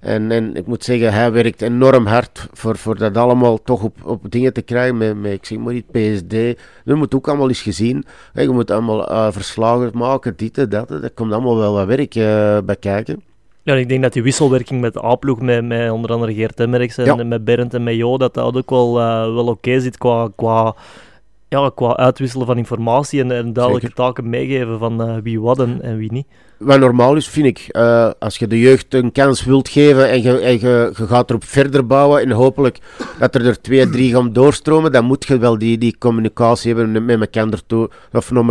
En, 0.00 0.30
en 0.30 0.54
ik 0.56 0.66
moet 0.66 0.84
zeggen, 0.84 1.12
hij 1.12 1.32
werkt 1.32 1.62
enorm 1.62 2.06
hard 2.06 2.48
voor, 2.52 2.76
voor 2.76 2.98
dat 2.98 3.16
allemaal 3.16 3.62
toch 3.62 3.82
op, 3.82 3.96
op 4.04 4.30
dingen 4.30 4.52
te 4.52 4.62
krijgen. 4.62 4.96
Met, 4.96 5.20
met, 5.20 5.32
ik 5.32 5.44
zeg 5.44 5.58
maar 5.58 5.72
niet, 5.72 5.90
PSD. 5.90 6.60
Dat 6.84 6.96
moet 6.96 7.14
ook 7.14 7.28
allemaal 7.28 7.48
eens 7.48 7.62
gezien. 7.62 8.04
Je 8.34 8.48
moet 8.48 8.70
allemaal 8.70 9.12
uh, 9.12 9.32
verslagen 9.32 9.90
maken, 9.94 10.36
dit 10.36 10.58
en 10.58 10.68
dat. 10.68 10.90
Er 10.90 11.10
komt 11.10 11.32
allemaal 11.32 11.56
wel 11.56 11.72
wat 11.72 11.86
werk 11.86 12.14
uh, 12.14 12.58
bij 12.64 12.76
kijken. 12.76 13.22
Ja, 13.62 13.74
ik 13.74 13.88
denk 13.88 14.02
dat 14.02 14.12
die 14.12 14.22
wisselwerking 14.22 14.80
met 14.80 14.92
de 14.92 15.04
A-ploeg, 15.04 15.40
met, 15.40 15.64
met 15.64 15.90
onder 15.90 16.10
andere 16.10 16.34
Geert 16.34 16.60
Emmerix 16.60 16.98
en 16.98 17.28
met 17.28 17.44
Berend 17.44 17.74
en 17.74 17.82
met 17.82 17.94
Jo, 17.94 18.16
dat 18.16 18.34
dat 18.34 18.56
ook 18.56 18.70
wel, 18.70 19.00
uh, 19.00 19.34
wel 19.34 19.46
oké 19.46 19.80
zit 19.80 19.98
qua, 19.98 20.28
qua, 20.36 20.74
ja, 21.48 21.70
qua 21.74 21.96
uitwisselen 21.96 22.46
van 22.46 22.58
informatie 22.58 23.20
en, 23.20 23.30
en 23.30 23.52
duidelijke 23.52 23.92
taken 23.92 24.28
meegeven 24.28 24.78
van 24.78 25.22
wie 25.22 25.40
wat 25.40 25.58
en, 25.58 25.82
en 25.82 25.96
wie 25.96 26.12
niet 26.12 26.26
wat 26.58 26.78
normaal 26.78 27.16
is, 27.16 27.28
vind 27.28 27.46
ik. 27.46 27.68
Uh, 27.70 28.10
als 28.18 28.36
je 28.36 28.46
de 28.46 28.58
jeugd 28.58 28.94
een 28.94 29.12
kans 29.12 29.44
wilt 29.44 29.68
geven 29.68 30.10
en, 30.10 30.22
je, 30.22 30.38
en 30.38 30.60
je, 30.60 30.90
gaat 30.94 31.30
erop 31.30 31.44
verder 31.44 31.86
bouwen 31.86 32.22
en 32.22 32.30
hopelijk 32.30 32.78
dat 33.18 33.34
er 33.34 33.46
er 33.46 33.60
twee, 33.60 33.90
drie 33.90 34.12
gaan 34.12 34.32
doorstromen, 34.32 34.92
dan 34.92 35.04
moet 35.04 35.26
je 35.26 35.38
wel 35.38 35.58
die, 35.58 35.78
die 35.78 35.96
communicatie 35.98 36.74
hebben 36.74 37.04
met 37.04 37.20
elkaar 37.20 37.66
toe, 37.66 37.90
of 38.12 38.30
naar 38.30 38.44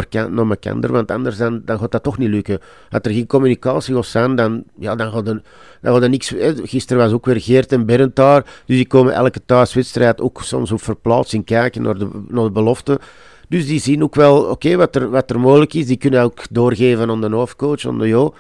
elkaar, 0.49 0.91
want 0.91 1.11
anders 1.11 1.37
dan, 1.37 1.61
gaat 1.65 1.91
dat 1.91 2.03
toch 2.03 2.17
niet 2.17 2.29
lukken. 2.29 2.59
Als 2.89 3.01
er 3.03 3.11
geen 3.11 3.27
communicatie 3.27 3.95
gaat 4.03 4.37
dan, 4.37 4.63
ja, 4.79 4.95
dan 4.95 5.11
gaat 5.11 5.27
er, 5.27 6.09
niks... 6.09 6.33
Gisteren 6.63 7.03
was 7.03 7.11
ook 7.11 7.25
weer 7.25 7.41
Geert 7.41 7.71
en 7.71 7.85
Berend 7.85 8.15
daar, 8.15 8.41
dus 8.41 8.75
die 8.75 8.87
komen 8.87 9.13
elke 9.13 9.41
thuiswedstrijd 9.45 10.21
ook 10.21 10.41
soms 10.43 10.71
op 10.71 10.81
verplaatsing 10.81 11.45
kijken 11.45 11.81
naar 11.81 11.97
de 11.97 12.51
belofte. 12.51 12.99
Dus 13.49 13.67
die 13.67 13.79
zien 13.79 14.03
ook 14.03 14.15
wel, 14.15 14.43
oké, 14.43 14.75
wat, 14.75 14.95
er, 14.95 15.09
wat 15.09 15.29
er 15.29 15.39
mogelijk 15.39 15.73
is. 15.73 15.85
Die 15.85 15.97
kunnen 15.97 16.21
ook 16.21 16.41
doorgeven 16.49 17.09
aan 17.09 17.21
de 17.21 17.29
hoofdcoach, 17.29 17.85
aan 17.85 17.99
de 17.99 18.07
Jo. 18.07 18.33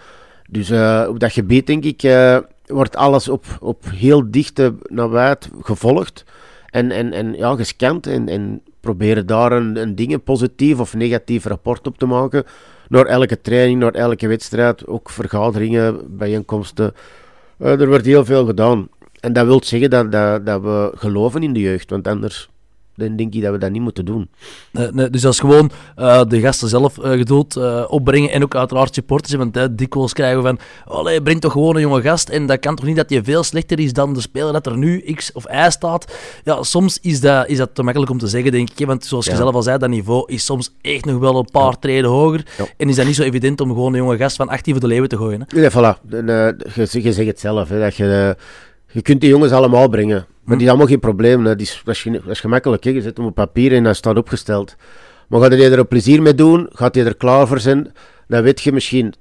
Dus 0.49 0.69
uh, 0.69 1.05
op 1.09 1.19
dat 1.19 1.31
gebied, 1.31 1.67
denk 1.67 1.83
ik, 1.83 2.03
uh, 2.03 2.37
wordt 2.65 2.95
alles 2.95 3.29
op, 3.29 3.45
op 3.59 3.83
heel 3.89 4.31
dichte 4.31 4.75
nabijheid 4.83 5.49
gevolgd. 5.61 6.23
En, 6.69 6.91
en, 6.91 7.13
en 7.13 7.33
ja, 7.33 7.55
gescand. 7.55 8.07
En, 8.07 8.29
en 8.29 8.61
proberen 8.79 9.25
daar 9.25 9.51
een, 9.51 9.75
een 9.75 9.95
ding, 9.95 10.23
positief 10.23 10.79
of 10.79 10.93
negatief 10.93 11.45
rapport 11.45 11.87
op 11.87 11.97
te 11.97 12.05
maken. 12.05 12.43
Naar 12.89 13.05
elke 13.05 13.41
training, 13.41 13.79
naar 13.79 13.93
elke 13.93 14.27
wedstrijd. 14.27 14.87
Ook 14.87 15.09
vergaderingen, 15.09 16.17
bijeenkomsten. 16.17 16.93
Uh, 17.59 17.81
er 17.81 17.87
wordt 17.87 18.05
heel 18.05 18.25
veel 18.25 18.45
gedaan. 18.45 18.87
En 19.19 19.33
dat 19.33 19.45
wil 19.45 19.63
zeggen 19.63 19.89
dat, 19.89 20.11
dat, 20.11 20.45
dat 20.45 20.61
we 20.61 20.91
geloven 20.95 21.43
in 21.43 21.53
de 21.53 21.59
jeugd. 21.59 21.89
Want 21.89 22.07
anders 22.07 22.49
dan 22.95 23.15
denk 23.15 23.33
ik 23.33 23.41
dat 23.41 23.51
we 23.51 23.57
dat 23.57 23.71
niet 23.71 23.81
moeten 23.81 24.05
doen. 24.05 24.29
Nee, 24.71 24.87
nee, 24.91 25.09
dus 25.09 25.21
dat 25.21 25.33
is 25.33 25.39
gewoon 25.39 25.71
uh, 25.97 26.21
de 26.27 26.39
gasten 26.39 26.69
zelf 26.69 26.97
uh, 26.97 27.11
geduld 27.11 27.57
uh, 27.57 27.85
opbrengen 27.87 28.31
en 28.31 28.43
ook 28.43 28.55
uiteraard 28.55 28.93
supporters. 28.93 29.33
Want 29.33 29.57
uh, 29.57 29.63
dikwijls 29.71 30.13
krijgen 30.13 30.37
we 30.37 30.47
van, 30.47 30.59
allee, 30.85 31.21
breng 31.21 31.41
toch 31.41 31.51
gewoon 31.51 31.75
een 31.75 31.81
jonge 31.81 32.01
gast. 32.01 32.29
En 32.29 32.45
dat 32.45 32.59
kan 32.59 32.75
toch 32.75 32.85
niet 32.85 32.95
dat 32.95 33.09
je 33.09 33.23
veel 33.23 33.43
slechter 33.43 33.79
is 33.79 33.93
dan 33.93 34.13
de 34.13 34.21
speler 34.21 34.53
dat 34.53 34.65
er 34.65 34.77
nu 34.77 35.13
X 35.13 35.31
of 35.31 35.45
Y 35.51 35.69
staat. 35.69 36.15
Ja, 36.43 36.63
soms 36.63 36.99
is 37.01 37.19
dat, 37.19 37.47
is 37.47 37.57
dat 37.57 37.69
te 37.73 37.83
makkelijk 37.83 38.11
om 38.11 38.17
te 38.17 38.27
zeggen, 38.27 38.51
denk 38.51 38.69
ik. 38.75 38.85
Want 38.85 39.05
zoals 39.05 39.25
je 39.25 39.35
zelf 39.35 39.55
al 39.55 39.63
zei, 39.63 39.77
dat 39.77 39.89
niveau 39.89 40.31
is 40.31 40.45
soms 40.45 40.75
echt 40.81 41.05
nog 41.05 41.19
wel 41.19 41.37
een 41.37 41.49
paar 41.51 41.71
ja. 41.71 41.77
treden 41.79 42.09
hoger. 42.09 42.45
Ja. 42.57 42.65
En 42.77 42.89
is 42.89 42.95
dat 42.95 43.05
niet 43.05 43.15
zo 43.15 43.23
evident 43.23 43.61
om 43.61 43.69
gewoon 43.69 43.93
een 43.93 43.99
jonge 43.99 44.17
gast 44.17 44.35
van 44.35 44.49
18 44.49 44.73
voor 44.73 44.81
de 44.81 44.87
leeuwen 44.87 45.09
te 45.09 45.17
gooien. 45.17 45.45
Hè? 45.47 45.59
Nee, 45.59 45.69
voilà. 45.69 46.09
je, 46.73 47.03
je 47.03 47.13
zegt 47.13 47.27
het 47.27 47.39
zelf, 47.39 47.69
hè, 47.69 47.79
dat 47.79 47.95
je 47.95 48.35
je 48.95 49.01
kunt 49.01 49.21
die 49.21 49.29
jongens 49.29 49.51
allemaal 49.51 49.87
brengen. 49.87 50.25
Maar 50.43 50.55
die 50.55 50.65
is 50.65 50.69
allemaal 50.69 50.87
geen 50.87 50.99
probleem. 50.99 51.45
Hè. 51.45 51.55
Die 51.55 51.65
is, 51.65 51.81
dat, 51.83 51.95
is, 51.95 52.03
dat 52.03 52.27
is 52.27 52.39
gemakkelijk. 52.39 52.83
Hè. 52.83 52.89
Je 52.89 53.01
zet 53.01 53.17
hem 53.17 53.25
op 53.25 53.35
papier 53.35 53.73
en 53.73 53.83
dat 53.83 53.95
staat 53.95 54.17
opgesteld. 54.17 54.75
Maar 55.27 55.41
gaat 55.41 55.51
hij 55.51 55.71
er 55.71 55.79
een 55.79 55.87
plezier 55.87 56.21
mee 56.21 56.35
doen? 56.35 56.69
Gaat 56.71 56.95
hij 56.95 57.05
er 57.05 57.15
klaar 57.15 57.47
voor 57.47 57.59
zijn? 57.59 57.93
Dan 58.27 58.43
weet 58.43 58.61
je 58.61 58.71
misschien 58.71 59.13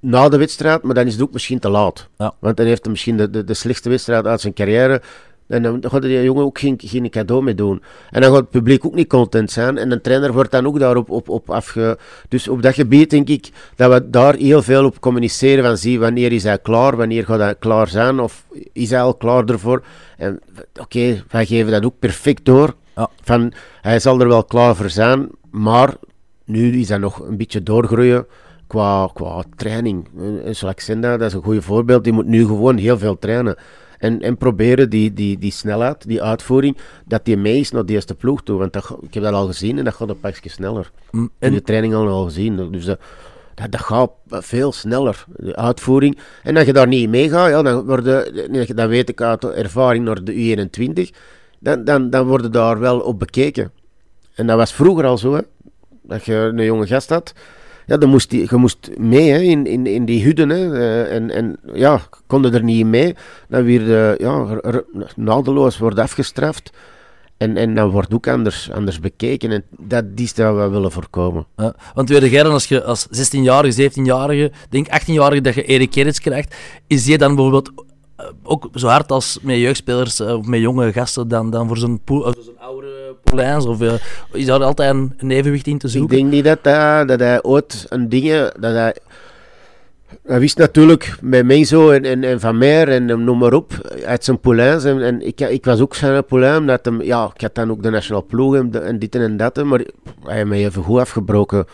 na 0.00 0.28
de 0.28 0.36
wedstrijd, 0.36 0.82
maar 0.82 0.94
dan 0.94 1.06
is 1.06 1.12
het 1.12 1.22
ook 1.22 1.32
misschien 1.32 1.58
te 1.58 1.68
laat. 1.68 2.08
Ja. 2.18 2.34
Want 2.38 2.56
dan 2.56 2.66
heeft 2.66 2.82
hij 2.82 2.90
misschien 2.90 3.16
de, 3.16 3.30
de, 3.30 3.44
de 3.44 3.54
slechtste 3.54 3.88
wedstrijd 3.88 4.26
uit 4.26 4.40
zijn 4.40 4.52
carrière. 4.52 5.02
En 5.46 5.62
dan 5.62 5.84
gaat 5.86 6.02
die 6.02 6.22
jongen 6.22 6.44
ook 6.44 6.58
geen, 6.58 6.80
geen 6.84 7.10
cadeau 7.10 7.42
mee 7.42 7.54
doen. 7.54 7.82
En 8.10 8.20
dan 8.20 8.30
gaat 8.30 8.40
het 8.40 8.50
publiek 8.50 8.86
ook 8.86 8.94
niet 8.94 9.08
content 9.08 9.50
zijn. 9.50 9.78
En 9.78 9.88
de 9.88 10.00
trainer 10.00 10.32
wordt 10.32 10.50
dan 10.50 10.66
ook 10.66 10.78
daarop 10.78 11.10
op, 11.10 11.28
op 11.28 11.50
afge... 11.50 11.98
Dus 12.28 12.48
op 12.48 12.62
dat 12.62 12.74
gebied 12.74 13.10
denk 13.10 13.28
ik 13.28 13.50
dat 13.76 13.92
we 13.92 14.10
daar 14.10 14.34
heel 14.34 14.62
veel 14.62 14.84
op 14.84 15.00
communiceren. 15.00 15.64
Van 15.64 15.76
zie, 15.76 16.00
wanneer 16.00 16.32
is 16.32 16.42
hij 16.42 16.58
klaar? 16.58 16.96
Wanneer 16.96 17.24
gaat 17.24 17.38
hij 17.38 17.54
klaar 17.54 17.88
zijn? 17.88 18.20
Of 18.20 18.46
is 18.72 18.90
hij 18.90 19.02
al 19.02 19.14
klaar 19.14 19.44
ervoor? 19.44 19.82
En 20.16 20.40
oké, 20.56 20.80
okay, 20.80 21.22
wij 21.30 21.46
geven 21.46 21.72
dat 21.72 21.84
ook 21.84 21.98
perfect 21.98 22.44
door. 22.44 22.74
Ja. 22.96 23.10
Van, 23.22 23.52
hij 23.80 23.98
zal 23.98 24.20
er 24.20 24.28
wel 24.28 24.44
klaar 24.44 24.76
voor 24.76 24.90
zijn. 24.90 25.28
Maar 25.50 25.94
nu 26.44 26.80
is 26.80 26.88
hij 26.88 26.98
nog 26.98 27.18
een 27.18 27.36
beetje 27.36 27.62
doorgroeien 27.62 28.26
qua, 28.66 29.10
qua 29.14 29.42
training. 29.56 30.08
En 30.44 30.56
Solaxenda, 30.56 31.16
dat 31.16 31.28
is 31.28 31.34
een 31.34 31.42
goed 31.42 31.64
voorbeeld. 31.64 32.04
Die 32.04 32.12
moet 32.12 32.26
nu 32.26 32.46
gewoon 32.46 32.76
heel 32.76 32.98
veel 32.98 33.18
trainen. 33.18 33.56
En, 34.02 34.20
en 34.20 34.36
proberen 34.36 34.90
die, 34.90 35.12
die, 35.12 35.38
die 35.38 35.52
snelheid, 35.52 36.06
die 36.06 36.22
uitvoering, 36.22 36.76
dat 37.06 37.24
die 37.24 37.36
mee 37.36 37.58
is 37.58 37.70
naar 37.70 37.86
de 37.86 37.92
eerste 37.92 38.14
ploeg 38.14 38.42
toe. 38.42 38.58
Want 38.58 38.72
dat, 38.72 38.96
ik 39.00 39.14
heb 39.14 39.22
dat 39.22 39.32
al 39.32 39.46
gezien 39.46 39.78
en 39.78 39.84
dat 39.84 39.94
gaat 39.94 40.08
een 40.08 40.20
pakje 40.20 40.50
sneller. 40.50 40.90
En 41.10 41.30
In 41.38 41.52
de 41.52 41.62
training 41.62 41.94
al, 41.94 42.08
al 42.08 42.24
gezien. 42.24 42.72
Dus 42.72 42.84
dat, 42.84 43.00
dat, 43.54 43.72
dat, 43.72 43.80
gaat 43.80 44.10
veel 44.28 44.72
sneller, 44.72 45.24
de 45.36 45.56
uitvoering. 45.56 46.18
En 46.42 46.56
als 46.56 46.66
je 46.66 46.72
daar 46.72 46.86
niet 46.86 47.08
mee 47.08 47.28
gaat, 47.28 47.48
ja, 47.48 47.62
dan, 47.62 47.84
worden, 47.84 48.76
dan 48.76 48.88
weet 48.88 49.08
ik 49.08 49.20
uit 49.20 49.44
ervaring 49.44 50.04
naar 50.04 50.24
de 50.24 50.32
U21, 50.32 51.16
dan, 51.58 51.84
dan, 51.84 52.10
dan 52.10 52.26
worden 52.26 52.52
daar 52.52 52.78
wel 52.78 53.00
op 53.00 53.18
bekeken. 53.18 53.72
En 54.34 54.46
dat 54.46 54.56
was 54.56 54.72
vroeger 54.72 55.04
al 55.04 55.18
zo, 55.18 55.34
hè, 55.34 55.40
dat 56.02 56.24
je 56.24 56.34
een 56.34 56.64
jonge 56.64 56.86
gast 56.86 57.08
had 57.08 57.32
ja, 57.86 57.96
dan 57.96 58.08
moest 58.08 58.30
die, 58.30 58.46
je 58.50 58.56
moest 58.56 58.90
mee 58.96 59.30
hè, 59.30 59.38
in, 59.38 59.66
in, 59.66 59.86
in 59.86 60.04
die 60.04 60.24
hudden. 60.24 60.48
Hè, 60.48 60.78
eh, 60.78 61.14
en, 61.14 61.30
en 61.30 61.56
ja, 61.74 62.00
konden 62.26 62.54
er 62.54 62.62
niet 62.62 62.86
mee. 62.86 63.14
Dan 63.48 63.62
weer 63.64 63.80
uh, 63.80 64.16
ja, 64.16 64.60
nadeloos 65.16 65.78
wordt 65.78 65.98
afgestraft. 65.98 66.70
En, 67.36 67.56
en 67.56 67.74
dan 67.74 67.90
wordt 67.90 68.14
ook 68.14 68.28
anders, 68.28 68.70
anders 68.70 69.00
bekeken. 69.00 69.50
En 69.50 69.64
dat 69.78 70.04
is 70.14 70.34
dat 70.34 70.56
we 70.56 70.68
willen 70.68 70.92
voorkomen. 70.92 71.46
Ja, 71.56 71.74
want 71.94 72.08
weet 72.08 72.30
jij 72.30 72.42
dan, 72.42 72.52
als 72.52 72.66
je 72.66 72.84
als 72.84 73.06
16-jarige, 73.06 73.90
17-jarige, 73.90 74.52
denk 74.68 74.86
18-jarige, 74.86 75.40
dat 75.40 75.54
je 75.54 75.64
Erik 75.64 75.92
Gerrits 75.92 76.20
krijgt, 76.20 76.54
is 76.86 77.04
die 77.04 77.18
dan 77.18 77.34
bijvoorbeeld 77.34 77.68
eh, 77.68 77.84
ook 78.42 78.68
zo 78.74 78.86
hard 78.86 79.12
als 79.12 79.38
met 79.42 79.56
jeugdspelers 79.56 80.20
of 80.20 80.46
met 80.46 80.60
jonge 80.60 80.92
gasten 80.92 81.28
dan, 81.28 81.50
dan 81.50 81.68
voor 81.68 81.76
zo'n 81.76 82.00
zo 82.06 82.32
oude 82.58 83.16
Poulains? 83.24 83.66
Of 83.66 83.80
uh, 83.80 83.92
is 84.32 84.46
daar 84.46 84.62
altijd 84.62 84.94
een, 84.94 85.14
een, 85.18 85.30
evenwicht 85.30 85.66
in 85.66 85.78
te 85.78 85.88
zoeken? 85.88 86.16
Ik 86.16 86.22
denk 86.22 86.32
niet 86.32 86.44
dat, 86.44 86.74
uh, 86.74 87.06
dat 87.06 87.20
hij 87.20 87.42
ooit 87.42 87.86
een 87.88 88.08
dingen... 88.08 88.52
Dat 88.60 88.72
hij, 88.72 88.96
hij 90.22 90.40
wist 90.40 90.58
natuurlijk 90.58 91.16
met 91.20 91.46
Menzo 91.46 91.90
en, 91.90 92.04
en, 92.04 92.24
en 92.24 92.40
Van 92.40 92.58
Meer 92.58 92.88
en 92.88 93.24
noem 93.24 93.38
maar 93.38 93.52
op, 93.52 93.72
uit 94.04 94.24
zijn 94.24 94.40
Poulains. 94.40 94.84
En, 94.84 95.02
en 95.02 95.26
ik, 95.26 95.40
ik 95.40 95.64
was 95.64 95.80
ook 95.80 95.94
zijn 95.94 96.24
Poulain, 96.24 96.66
dat 96.66 96.84
hem, 96.84 97.02
ja, 97.02 97.30
ik 97.34 97.40
had 97.40 97.54
dan 97.54 97.70
ook 97.70 97.82
de 97.82 97.90
nationale 97.90 98.24
ploeg 98.24 98.54
en, 98.54 98.84
en 98.84 98.98
dit 98.98 99.14
en 99.14 99.36
dat, 99.36 99.64
maar 99.64 99.78
hij 100.22 100.36
heeft 100.36 100.48
mij 100.48 100.64
even 100.64 100.82
goed 100.82 101.00
afgebroken 101.00 101.66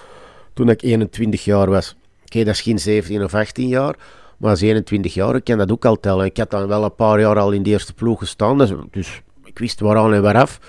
toen 0.55 0.69
ik 0.69 0.83
21 0.83 1.45
jaar 1.45 1.71
was. 1.71 1.97
Oké, 2.25 2.45
dat 2.45 2.55
is 2.55 2.61
geen 2.61 2.79
17 2.79 3.25
of 3.25 3.35
18 3.35 3.69
jaar, 3.69 3.95
maar 4.39 4.51
als 4.51 4.61
21 4.61 5.15
jaar, 5.15 5.35
ik 5.35 5.45
kan 5.45 5.59
dat 5.59 5.73
ook 5.73 5.85
al 5.85 6.01
tellen. 6.01 6.25
Ik 6.25 6.37
had 6.37 6.51
dan 6.51 6.67
wel 6.67 6.85
een 6.85 6.95
paar 6.95 7.21
jaar 7.21 7.39
al 7.39 7.53
in 7.53 7.63
de 7.63 7.71
eerste 7.71 7.95
ploeg 7.95 8.19
gestaan, 8.19 8.59
dus, 8.59 8.73
dus 8.91 9.23
ik 9.45 9.59
wist 9.59 9.81
waaraan 9.81 10.15
en 10.15 10.23
waaraf. 10.23 10.61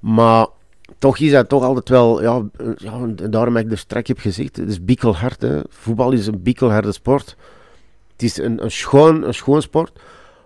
Maar 0.00 0.46
toch 0.98 1.18
is 1.18 1.30
dat 1.30 1.48
toch 1.48 1.62
altijd 1.62 1.88
wel, 1.88 2.22
ja, 2.22 2.42
ja 2.76 3.06
daarom 3.30 3.56
heb 3.56 3.64
ik 3.64 3.72
er 3.72 3.78
straks 3.78 4.08
heb 4.08 4.18
gezegd, 4.18 4.56
het 4.56 4.68
is 4.68 4.84
bikkelhard. 4.84 5.44
Voetbal 5.68 6.12
is 6.12 6.26
een 6.26 6.42
bikkelharde 6.42 6.92
sport. 6.92 7.36
Het 8.12 8.22
is 8.22 8.38
een, 8.38 8.64
een, 8.64 8.70
schoon, 8.70 9.22
een 9.26 9.34
schoon 9.34 9.62
sport, 9.62 10.00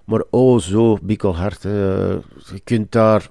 maar 0.05 0.23
oh 0.31 0.59
zo 0.59 0.99
bikkelhard. 1.03 1.63
Je 1.63 2.61
kunt 2.65 2.93
daar, 2.93 3.31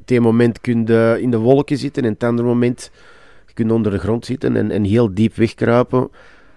op 0.00 0.18
moment 0.20 0.60
kun 0.60 0.86
je 0.86 1.18
in 1.20 1.30
de 1.30 1.38
wolken 1.38 1.78
zitten 1.78 2.04
en 2.04 2.12
het 2.12 2.24
andere 2.24 2.48
moment 2.48 2.90
je 3.54 3.72
onder 3.72 3.92
de 3.92 3.98
grond 3.98 4.24
zitten 4.26 4.56
en, 4.56 4.70
en 4.70 4.84
heel 4.84 5.14
diep 5.14 5.34
wegkruipen. 5.34 6.10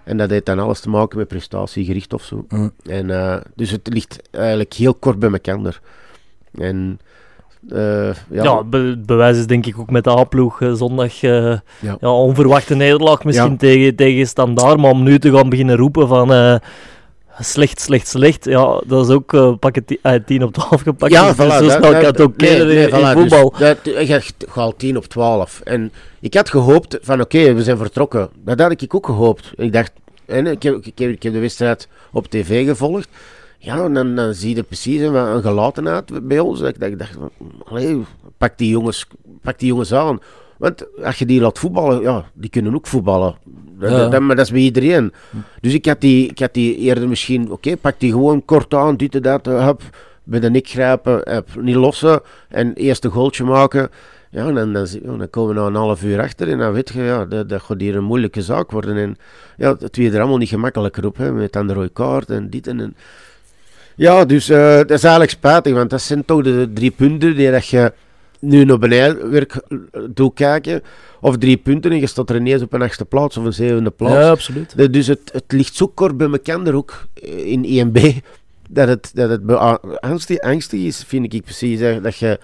En 0.06 0.18
dat 0.18 0.30
heeft 0.30 0.46
dan 0.46 0.60
alles 0.60 0.80
te 0.80 0.89
maken 0.89 1.18
met 1.18 1.28
prestatiegericht 1.28 2.13
of 2.13 2.24
zo. 2.24 2.46
Mm. 2.50 2.72
En, 2.84 3.10
uh, 3.10 3.38
dus 3.56 3.72
het 3.72 3.89
ligt 3.94 4.22
eigenlijk 4.32 4.74
heel 4.74 4.94
kort 4.94 5.20
bij 5.20 5.32
elkaar. 5.32 5.80
En 6.54 7.00
uh, 7.70 8.13
ja, 8.30 8.44
ja 8.44 8.63
be 8.63 9.02
bewijs 9.06 9.38
is 9.38 9.48
denk 9.48 9.65
ik 9.65 9.80
ook 9.80 9.89
met 9.89 10.04
de 10.04 10.10
A-ploeg 10.10 10.62
uh, 10.62 10.74
zondag 10.74 11.24
uh, 11.24 11.58
ja. 11.80 11.98
ja. 12.00 12.12
onverwachte 12.12 12.76
nederlaag 12.76 13.24
misschien 13.24 13.52
ja. 13.52 13.58
tegen, 13.58 13.96
tegen 13.96 14.28
Standaard, 14.28 14.78
maar 14.78 14.91
om 14.91 15.04
nu 15.04 15.20
te 15.20 15.32
gaan 15.32 15.50
beginnen 15.50 15.76
roepen 15.76 16.08
van 16.08 16.60
slecht, 17.39 17.80
slecht, 17.82 18.08
slecht, 18.08 18.45
ja, 18.45 18.82
dat 18.86 19.08
is 19.08 19.13
ook 19.13 19.34
uh, 19.34 19.54
pakken 19.60 19.86
10 20.26 20.43
op 20.43 20.54
12 20.54 20.82
gepakt. 20.82 21.12
Ja, 21.12 21.34
dus 21.34 21.36
voilà, 21.36 21.58
zo 21.58 21.69
snel 21.69 21.91
kan 21.91 22.06
het 22.06 22.21
ook 22.21 22.38
nee, 22.38 22.63
nee, 22.63 22.88
in, 22.88 22.89
voilà, 22.89 22.93
in 22.93 23.12
voetbal. 23.12 23.50
Dus 23.50 23.60
dat, 23.60 24.08
je 24.08 24.21
gaat 24.48 24.74
10 24.78 24.98
op 24.98 25.06
12. 25.06 25.62
En 25.63 25.91
ik 26.19 26.34
had 26.34 26.50
gehoopt 26.50 26.98
van 27.02 27.21
oké, 27.21 27.38
okay, 27.38 27.56
we 27.56 27.63
zijn 27.63 27.78
vertrokken. 27.78 28.30
Dat 28.43 28.60
had 28.60 28.82
ik 28.82 28.95
ook 28.95 29.06
gehoopt. 29.06 29.52
Ik 29.56 29.74
dacht, 29.74 29.91
en 30.26 30.48
ik, 30.48 30.63
heb, 30.63 30.76
ik, 30.76 30.98
heb, 30.98 31.10
ik 31.10 31.24
heb 31.24 31.34
de 31.34 31.39
wedstrijd 31.39 31.88
op 32.12 32.28
tv 32.28 32.65
gevolgd. 32.65 33.10
Ja, 33.58 33.89
dan, 33.89 34.15
dan 34.15 34.34
zie 34.34 34.56
je 34.56 34.63
precies 34.63 35.02
een, 35.02 35.15
een 35.15 35.41
gelatenheid 35.41 36.28
bij 36.28 36.39
ons. 36.39 36.62
Ik 36.62 36.80
dacht, 36.80 36.91
ik 36.91 37.00
dacht 37.00 37.17
allee, 37.63 38.04
pak, 38.38 38.58
die 38.58 38.69
jongens, 38.69 39.08
pak 39.41 39.60
die 39.60 39.67
jongens 39.67 39.93
aan. 39.93 40.19
Want 40.58 41.04
als 41.04 41.20
je 41.20 41.26
die 41.26 41.41
laat 41.41 41.60
voetballen, 41.60 42.02
ja, 42.02 42.26
die 42.34 42.50
kunnen 42.50 42.76
ook 42.76 42.88
voetballen. 42.88 43.36
Dat, 43.80 44.12
dat, 44.12 44.22
maar 44.22 44.36
dat 44.36 44.46
is 44.46 44.52
bij 44.52 44.62
iedereen. 44.62 45.13
Dus 45.62 45.74
ik 45.74 45.86
had 45.86 46.02
die, 46.02 46.30
ik 46.30 46.39
had 46.39 46.54
die 46.54 46.78
eerder 46.78 47.08
misschien, 47.08 47.52
oké, 47.52 47.78
pak 47.78 48.00
die 48.00 48.12
gewoon 48.12 48.46
kort 48.46 48.74
aan, 48.74 48.98
dit 48.98 49.15
en 49.15 49.22
dat, 49.22 49.46
heb, 49.46 49.82
bij 50.24 50.39
de 50.39 50.50
nek 50.50 50.68
grijpen, 50.68 51.22
heb, 51.24 51.48
niet 51.60 51.76
lossen 51.76 52.22
en 52.50 52.74
eerst 52.74 53.04
een 53.04 53.12
goaltje 53.12 53.44
maken. 53.44 53.89
Ja, 54.30 54.52
dan, 54.52 54.74
dan, 54.74 54.88
dan 55.04 55.30
komen 55.30 55.56
we 55.56 55.62
na 55.62 55.68
een 55.68 55.76
half 55.76 56.04
uur 56.04 56.22
achter 56.22 56.50
en 56.50 56.58
dan 56.58 56.74
weet 56.74 56.89
je, 56.94 57.02
ja, 57.04 57.26
dat, 57.26 57.50
dat 57.50 57.62
gaat 57.62 57.80
hier 57.80 57.96
een 57.96 58.04
moeilijke 58.04 58.41
zaak 58.41 58.72
worden. 58.72 58.98
En 58.98 59.18
ja, 59.58 59.76
het 59.80 59.98
weer 59.98 60.13
er 60.13 60.20
allemaal 60.20 60.38
niet 60.38 60.50
gemakkelijker 60.50 61.06
op, 61.06 61.18
hè, 61.18 61.32
met 61.32 61.56
een 61.56 61.74
rode 61.74 61.89
kaart 61.89 62.30
en 62.30 62.50
dit 62.50 62.68
en... 62.68 62.80
en. 62.80 62.96
Ja, 63.98 64.26
dus 64.26 64.50
uh, 64.50 64.58
dat 64.58 64.91
is 64.91 65.04
eigenlijk 65.04 65.32
spijtig, 65.32 65.74
want 65.74 65.89
dat 65.89 66.02
zijn 66.02 66.26
toch 66.26 66.44
de 66.44 66.70
drie 66.74 66.91
punten 66.91 67.36
die 67.36 67.52
dat 67.52 67.68
je 67.68 67.94
nu 68.39 68.63
naar 68.63 68.80
beneden 68.80 69.30
weer 69.30 69.48
doet 70.10 70.34
kijken. 70.34 70.82
Of 71.21 71.38
drie 71.38 71.58
punten 71.58 71.91
en 71.91 72.00
je 72.00 72.08
staat 72.08 72.30
er 72.30 72.36
ineens 72.36 72.62
op 72.62 72.74
een 72.74 72.82
achtste 72.82 73.06
plaats 73.06 73.38
of 73.38 73.45
een 73.45 73.54
zevende 73.54 73.91
plaats. 73.91 74.13
Ja, 74.13 74.30
absoluut. 74.30 74.93
Dus 74.93 75.08
het, 75.08 75.30
het 75.32 75.43
ligt 75.48 75.76
zo 75.76 75.88
kort 75.88 76.17
bij 76.17 76.30
elkaar 76.30 76.74
ook 76.74 77.08
eh, 77.13 77.45
in 77.45 77.91
1B 77.91 78.00
dat 78.69 78.88
het, 78.88 79.12
dat 79.13 79.30
het 79.30 79.56
angstig, 80.02 80.39
angstig 80.39 80.80
is, 80.80 81.04
vind 81.08 81.34
ik 81.34 81.43
precies. 81.43 81.80
Dat 82.02 82.17
je 82.17 82.39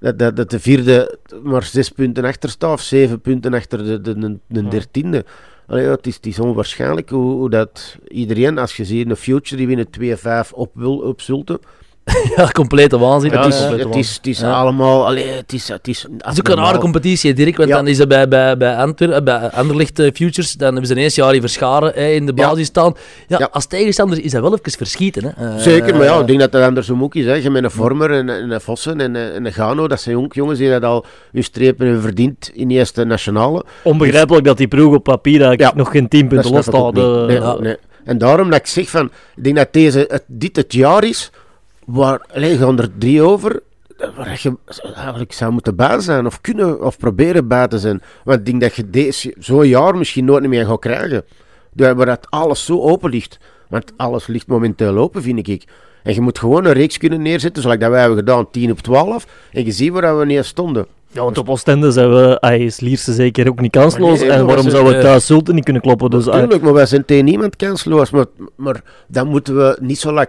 dat, 0.00 0.18
dat, 0.18 0.36
dat 0.36 0.50
de 0.50 0.60
vierde 0.60 1.18
maar 1.42 1.62
zes 1.62 1.88
punten 1.88 2.24
achter 2.24 2.50
staat, 2.50 2.72
of 2.72 2.80
zeven 2.80 3.20
punten 3.20 3.54
achter 3.54 3.84
de, 3.84 4.00
de, 4.00 4.18
de, 4.18 4.38
de 4.46 4.68
dertiende. 4.68 5.24
Allee, 5.66 5.86
het, 5.86 6.06
is, 6.06 6.14
het 6.14 6.26
is 6.26 6.38
onwaarschijnlijk 6.38 7.10
hoe, 7.10 7.32
hoe, 7.32 7.50
dat 7.50 7.96
iedereen, 8.08 8.58
als 8.58 8.76
je 8.76 8.84
ziet, 8.84 9.10
een 9.10 9.16
future 9.16 9.56
die 9.56 9.66
winnen 9.66 10.18
2-5 10.46 10.50
op, 10.54 10.70
wil, 10.74 10.98
op 10.98 11.20
Zulte, 11.20 11.60
ja, 12.36 12.48
complete 12.52 12.98
waanzin. 12.98 13.32
het 13.32 13.46
is, 13.46 13.60
het 13.60 13.96
is, 13.96 14.14
het 14.16 14.26
is 14.26 14.42
allemaal... 14.42 15.06
Allee, 15.06 15.26
het 15.26 15.52
is, 15.52 15.68
het 15.68 15.88
is, 15.88 16.06
het 16.18 16.32
is 16.32 16.38
ook 16.38 16.48
een 16.48 16.58
harde 16.58 16.78
competitie, 16.78 17.34
Dirk. 17.34 17.56
Want 17.56 17.68
dan 17.68 17.86
is 17.86 17.98
het 17.98 18.08
bij, 18.08 18.28
bij, 18.28 18.56
bij, 18.56 18.76
Antwer, 18.76 19.12
eh, 19.12 19.22
bij 19.22 19.50
Anderlicht 19.50 19.98
uh, 19.98 20.10
Futures, 20.14 20.52
dan 20.52 20.68
hebben 20.68 20.86
ze 20.86 20.92
ineens 20.92 21.14
jaar 21.14 21.32
die 21.32 21.40
verscharen 21.40 21.92
hè, 21.94 22.08
in 22.08 22.26
de 22.26 22.32
basis 22.32 22.66
staan. 22.66 22.94
Ja, 23.26 23.48
als 23.52 23.66
tegenstander 23.66 24.24
is 24.24 24.30
dat 24.30 24.42
wel 24.42 24.52
even 24.52 24.72
verschieten. 24.72 25.24
Hè. 25.24 25.54
Uh, 25.54 25.56
Zeker, 25.56 25.96
maar 25.96 26.04
ja, 26.04 26.20
ik 26.20 26.26
denk 26.26 26.40
dat 26.40 26.52
dat 26.52 26.62
andersom 26.62 27.02
ook 27.02 27.14
is. 27.14 27.24
Hè. 27.24 27.34
Je 27.34 27.50
met 27.50 27.64
een 27.64 27.70
Vormer 27.70 28.10
en, 28.10 28.28
en 28.28 28.50
een 28.50 28.60
Vossen 28.60 29.00
en, 29.00 29.16
en 29.16 29.46
een 29.46 29.52
Gano, 29.52 29.88
dat 29.88 30.00
zijn 30.00 30.28
jongens 30.30 30.58
die 30.58 30.70
dat 30.70 30.84
al 30.84 31.04
hun 31.32 31.44
strepen 31.44 31.84
hebben 31.84 32.02
verdiend 32.02 32.50
in 32.54 32.68
de 32.68 32.74
eerste 32.74 33.04
nationale. 33.04 33.64
Onbegrijpelijk 33.82 34.44
dat 34.44 34.56
die 34.56 34.68
ploeg 34.68 34.94
op 34.94 35.04
papier 35.04 35.42
eigenlijk 35.42 35.74
nog 35.74 35.90
geen 35.90 36.08
10 36.08 36.28
punten 36.28 36.52
losstaat. 36.52 36.92
Nee, 36.92 37.40
nee. 37.60 37.76
En 38.04 38.18
daarom 38.18 38.50
dat 38.50 38.58
ik 38.58 38.66
zeg 38.66 38.88
van, 38.88 39.10
ik 39.36 39.44
denk 39.44 39.56
dat 39.56 39.72
deze, 39.72 40.06
het, 40.08 40.24
dit 40.26 40.56
het 40.56 40.72
jaar 40.72 41.04
is 41.04 41.30
waar, 41.92 42.20
alleen 42.34 42.58
gaan 42.58 42.78
er 42.78 42.98
drie 42.98 43.22
over, 43.22 43.62
waar 44.16 44.40
je 44.42 44.56
eigenlijk 44.94 45.32
zou 45.32 45.52
moeten 45.52 45.76
bij 45.76 46.00
zijn, 46.00 46.26
of 46.26 46.40
kunnen, 46.40 46.84
of 46.84 46.98
proberen 46.98 47.48
bij 47.48 47.68
te 47.68 47.78
zijn. 47.78 48.02
Want 48.24 48.38
ik 48.38 48.46
denk 48.46 48.60
dat 48.60 48.74
je 48.74 48.90
deze, 48.90 49.34
zo'n 49.38 49.68
jaar 49.68 49.96
misschien 49.96 50.24
nooit 50.24 50.48
meer 50.48 50.66
gaat 50.66 50.80
krijgen. 50.80 51.24
Waar 51.72 52.06
dat 52.06 52.30
alles 52.30 52.64
zo 52.64 52.80
open 52.80 53.10
ligt. 53.10 53.38
Want 53.68 53.92
alles 53.96 54.26
ligt 54.26 54.46
momenteel 54.46 54.96
open, 54.96 55.22
vind 55.22 55.48
ik. 55.48 55.64
En 56.02 56.14
je 56.14 56.20
moet 56.20 56.38
gewoon 56.38 56.64
een 56.64 56.72
reeks 56.72 56.98
kunnen 56.98 57.22
neerzetten, 57.22 57.62
zoals 57.62 57.78
dat 57.78 57.90
wij 57.90 58.00
hebben 58.00 58.18
gedaan, 58.18 58.50
10 58.50 58.70
op 58.70 58.78
12. 58.78 59.26
En 59.52 59.64
je 59.64 59.72
ziet 59.72 59.92
waar 59.92 60.18
we 60.18 60.24
neer 60.24 60.44
stonden. 60.44 60.86
Ja, 61.12 61.22
want 61.22 61.38
op 61.38 61.48
Oostende 61.48 61.90
zijn 61.90 62.10
we, 62.10 62.36
hij 62.40 62.58
is 62.58 62.80
Lierse 62.80 63.12
zeker 63.12 63.48
ook 63.48 63.60
niet 63.60 63.70
kansloos. 63.70 64.20
en 64.20 64.46
waarom 64.46 64.70
zouden 64.70 64.96
we 64.96 65.02
thuis 65.02 65.26
Zulte 65.26 65.52
niet 65.52 65.64
kunnen 65.64 65.82
kloppen? 65.82 66.10
Dus, 66.10 66.24
Tuurlijk, 66.24 66.62
maar 66.62 66.72
wij 66.72 66.86
zijn 66.86 67.04
tegen 67.04 67.24
niemand 67.24 67.56
kansloos. 67.56 68.10
Maar, 68.10 68.26
maar 68.56 68.82
dan 69.08 69.28
moeten 69.28 69.56
we 69.56 69.78
niet 69.80 69.98
zo 69.98 70.12
lang 70.12 70.28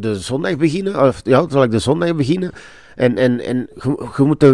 de 0.00 0.14
zondag 0.18 0.56
beginnen. 0.56 1.06
Of 1.06 1.20
ja, 1.24 1.48
zo 1.50 1.68
de 1.68 1.78
zondag 1.78 2.14
beginnen. 2.14 2.52
En, 2.94 3.16
en, 3.16 3.40
en 3.40 3.68
je, 4.16 4.22
moet 4.24 4.44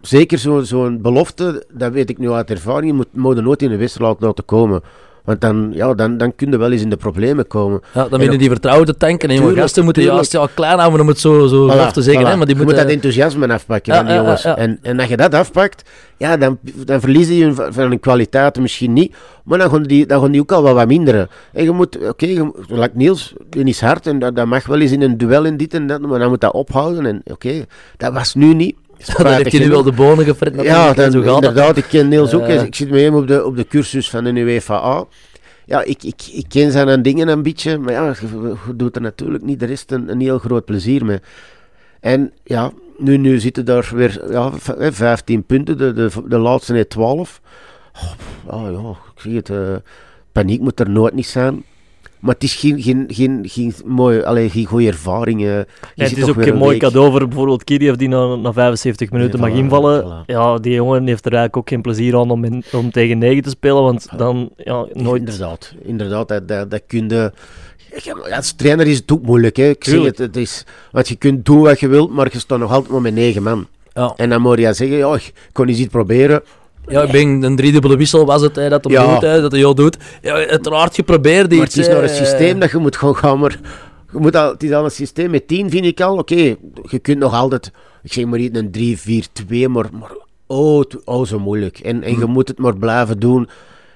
zeker 0.00 0.38
zo'n 0.38 0.64
zo 0.64 0.96
belofte, 0.98 1.66
dat 1.72 1.92
weet 1.92 2.10
ik 2.10 2.18
nu 2.18 2.30
uit 2.30 2.50
ervaring, 2.50 2.86
je 2.86 2.92
moet, 2.92 3.06
moet 3.12 3.42
nooit 3.42 3.62
in 3.62 3.68
de 3.68 3.76
wedstrijd 3.76 4.20
laten 4.20 4.44
komen. 4.44 4.82
Want 5.24 5.40
dan, 5.40 5.70
ja, 5.74 5.94
dan, 5.94 6.16
dan 6.16 6.34
kun 6.34 6.50
je 6.50 6.56
wel 6.56 6.72
eens 6.72 6.82
in 6.82 6.90
de 6.90 6.96
problemen 6.96 7.46
komen. 7.46 7.80
Ja, 7.94 8.08
dan 8.08 8.20
je 8.20 8.38
die 8.38 8.48
vertrouwen 8.48 8.86
te 8.86 8.96
tanken. 8.96 9.28
En 9.28 9.34
jonge 9.34 9.54
gasten 9.54 9.84
moeten 9.84 10.02
juist 10.02 10.32
ja, 10.32 10.48
klein 10.54 10.78
houden 10.78 11.00
om 11.00 11.08
het 11.08 11.20
zo, 11.20 11.46
zo 11.46 11.70
voilà, 11.70 11.92
te 11.92 12.02
zeggen. 12.02 12.26
Hè, 12.26 12.36
maar 12.36 12.46
die 12.46 12.56
je 12.56 12.62
moet 12.62 12.76
dat 12.76 12.88
enthousiasme 12.88 13.48
afpakken 13.48 13.94
van 13.94 14.06
die 14.06 14.14
jongens. 14.14 14.44
En, 14.44 14.78
en 14.82 15.00
als 15.00 15.08
je 15.08 15.16
dat 15.16 15.34
afpakt, 15.34 15.90
ja, 16.16 16.36
dan, 16.36 16.58
dan 16.86 17.00
verliezen 17.00 17.34
je 17.34 17.54
van, 17.54 17.72
van 17.72 18.00
kwaliteit 18.00 18.58
misschien 18.58 18.92
niet. 18.92 19.14
Maar 19.44 19.58
dan 19.58 19.70
gaan 19.70 19.82
die, 19.82 20.06
dan 20.06 20.20
gaan 20.20 20.30
die 20.30 20.40
ook 20.40 20.52
al 20.52 20.62
wat, 20.62 20.74
wat 20.74 20.86
minderen. 20.86 21.28
En 21.52 21.64
je 21.64 21.70
moet, 21.70 21.96
oké, 21.96 22.08
okay, 22.08 22.50
like 22.68 22.92
Niels, 22.94 23.32
die 23.48 23.64
is 23.64 23.80
hard 23.80 24.06
en 24.06 24.18
dat, 24.18 24.36
dat 24.36 24.46
mag 24.46 24.66
wel 24.66 24.80
eens 24.80 24.92
in 24.92 25.02
een 25.02 25.18
duel 25.18 25.46
en 25.46 25.56
dit 25.56 25.74
en 25.74 25.86
dat. 25.86 26.00
Maar 26.00 26.18
dan 26.18 26.28
moet 26.28 26.40
dat 26.40 26.52
ophouden. 26.52 27.06
En 27.06 27.20
oké, 27.24 27.64
dat 27.96 28.12
was 28.12 28.34
nu 28.34 28.54
niet. 28.54 28.76
dan 29.16 29.26
heeft 29.26 29.52
hij 29.52 29.60
nu 29.60 29.68
wel 29.68 29.82
de 29.82 29.92
bonen 29.92 30.24
gefret. 30.24 30.62
Ja, 30.62 30.92
dan, 30.92 31.10
zo 31.10 31.22
gaat 31.22 31.34
inderdaad. 31.34 31.76
Ik 31.76 31.84
ken 31.88 32.08
Niels 32.08 32.34
ook. 32.34 32.46
Ik 32.46 32.74
zit 32.74 32.90
met 32.90 33.00
hem 33.00 33.14
op 33.14 33.26
de, 33.26 33.44
op 33.44 33.56
de 33.56 33.66
cursus 33.66 34.10
van 34.10 34.24
de 34.24 34.32
UEFA 34.32 35.06
Ja, 35.66 35.82
ik, 35.82 36.02
ik, 36.02 36.22
ik 36.32 36.44
ken 36.48 36.72
zijn 36.72 37.02
dingen 37.02 37.28
een 37.28 37.42
beetje, 37.42 37.78
maar 37.78 37.92
ja, 37.92 38.14
je, 38.20 38.54
doet 38.74 38.96
er 38.96 39.02
natuurlijk 39.02 39.44
niet 39.44 39.60
de 39.60 39.66
rest 39.66 39.92
een, 39.92 40.10
een 40.10 40.20
heel 40.20 40.38
groot 40.38 40.64
plezier 40.64 41.04
mee. 41.04 41.18
En 42.00 42.32
ja, 42.44 42.72
nu, 42.98 43.16
nu 43.16 43.38
zitten 43.38 43.64
daar 43.64 43.90
weer 43.94 44.30
ja, 44.30 44.52
15 44.92 45.44
punten, 45.44 45.78
de, 45.78 45.92
de, 45.92 46.10
de 46.28 46.38
laatste 46.38 46.72
net 46.72 46.90
12. 46.90 47.40
Oh, 48.46 48.70
ja, 48.72 48.90
ik 49.14 49.20
zie 49.20 49.36
het. 49.36 49.48
Uh, 49.48 49.76
paniek 50.32 50.60
moet 50.60 50.80
er 50.80 50.90
nooit 50.90 51.14
niet 51.14 51.26
zijn. 51.26 51.64
Maar 52.22 52.34
het 52.34 52.42
is 52.42 52.54
geen, 52.54 52.82
geen, 52.82 53.04
geen, 53.08 53.40
geen, 53.48 53.74
mooi, 53.84 54.22
allee, 54.22 54.50
geen 54.50 54.66
goede 54.66 54.86
ervaring. 54.86 55.42
Ja, 55.42 55.64
het 55.94 56.16
is 56.16 56.28
ook 56.28 56.36
een 56.36 56.56
mooi 56.56 56.78
cadeau 56.78 57.10
voor 57.10 57.28
bijvoorbeeld 57.28 57.64
Kiriev 57.64 57.94
die 57.94 58.08
na, 58.08 58.34
na 58.34 58.52
75 58.52 59.10
minuten 59.10 59.40
mag 59.40 59.50
invallen. 59.50 60.24
Ja, 60.26 60.58
die 60.58 60.74
jongen 60.74 61.06
heeft 61.06 61.26
er 61.26 61.32
eigenlijk 61.32 61.56
ook 61.56 61.68
geen 61.68 61.82
plezier 61.82 62.16
aan 62.16 62.30
om, 62.30 62.44
in, 62.44 62.64
om 62.72 62.90
tegen 62.90 63.18
9 63.18 63.42
te 63.42 63.50
spelen, 63.50 63.82
want 63.82 64.08
dan 64.16 64.50
ja, 64.56 64.86
nooit... 64.92 65.20
Inderdaad, 65.20 65.74
inderdaad 65.82 66.28
dat, 66.28 66.48
dat, 66.48 66.70
dat 66.70 66.82
kun 66.86 67.08
je... 67.08 67.32
Ja, 68.02 68.36
als 68.36 68.52
trainer 68.52 68.86
is 68.86 68.96
het 68.96 69.12
ook 69.12 69.22
moeilijk. 69.22 69.56
Hè. 69.56 69.68
Ik 69.68 69.84
zeg 69.84 70.02
het, 70.02 70.18
het 70.18 70.36
is, 70.36 70.64
want 70.90 71.08
je 71.08 71.16
kunt 71.16 71.44
doen 71.44 71.60
wat 71.60 71.80
je 71.80 71.88
wilt, 71.88 72.10
maar 72.10 72.28
je 72.32 72.38
staat 72.38 72.58
nog 72.58 72.72
altijd 72.72 72.92
maar 72.92 73.00
met 73.00 73.14
negen 73.14 73.42
man. 73.42 73.66
Ja. 73.92 74.12
En 74.16 74.30
dan 74.30 74.40
moet 74.40 74.58
je 74.58 74.72
zeggen, 74.72 74.96
ja, 74.96 75.14
ik 75.14 75.32
kon 75.52 75.68
eens 75.68 75.78
iets 75.78 75.90
proberen. 75.90 76.42
Ja, 76.86 77.02
ik 77.02 77.12
ben 77.12 77.42
een 77.42 77.56
driedubbele 77.56 77.96
wissel 77.96 78.26
was 78.26 78.42
het, 78.42 78.56
hè, 78.56 78.68
dat 78.68 78.84
hem 78.84 78.92
ja. 78.92 79.12
doet, 79.12 79.22
hè, 79.22 79.40
dat 79.40 79.50
hij 79.50 79.60
jou 79.60 79.74
doet. 79.74 79.96
Ja, 80.22 80.34
uiteraard 80.34 80.94
geprobeerd 80.94 81.46
iets. 81.46 81.56
Maar 81.56 81.66
het 81.66 81.76
is 81.76 81.88
nog 81.88 82.02
een 82.02 82.26
systeem 82.26 82.58
dat 82.58 82.70
je 82.70 82.78
moet 82.78 82.96
gewoon 82.96 83.16
gaan, 83.16 83.38
maar... 83.38 83.58
Je 84.12 84.18
moet 84.18 84.36
al, 84.36 84.50
het 84.50 84.62
is 84.62 84.72
al 84.72 84.84
een 84.84 84.90
systeem 84.90 85.30
met 85.30 85.48
10, 85.48 85.70
vind 85.70 85.84
ik 85.84 86.00
al. 86.00 86.18
Oké, 86.18 86.56
je 86.82 86.98
kunt 87.02 87.18
nog 87.18 87.34
altijd, 87.34 87.70
ik 88.02 88.12
zeg 88.12 88.24
maar 88.24 88.38
niet 88.38 88.56
een 88.56 88.70
3, 88.70 88.98
4, 88.98 89.26
2, 89.32 89.68
maar, 89.68 89.86
maar 89.92 90.10
oh, 90.46 90.82
oh, 91.04 91.26
zo 91.26 91.38
moeilijk. 91.38 91.78
En, 91.78 92.02
en 92.02 92.10
je 92.10 92.24
hm. 92.24 92.30
moet 92.30 92.48
het 92.48 92.58
maar 92.58 92.76
blijven 92.76 93.18
doen. 93.18 93.48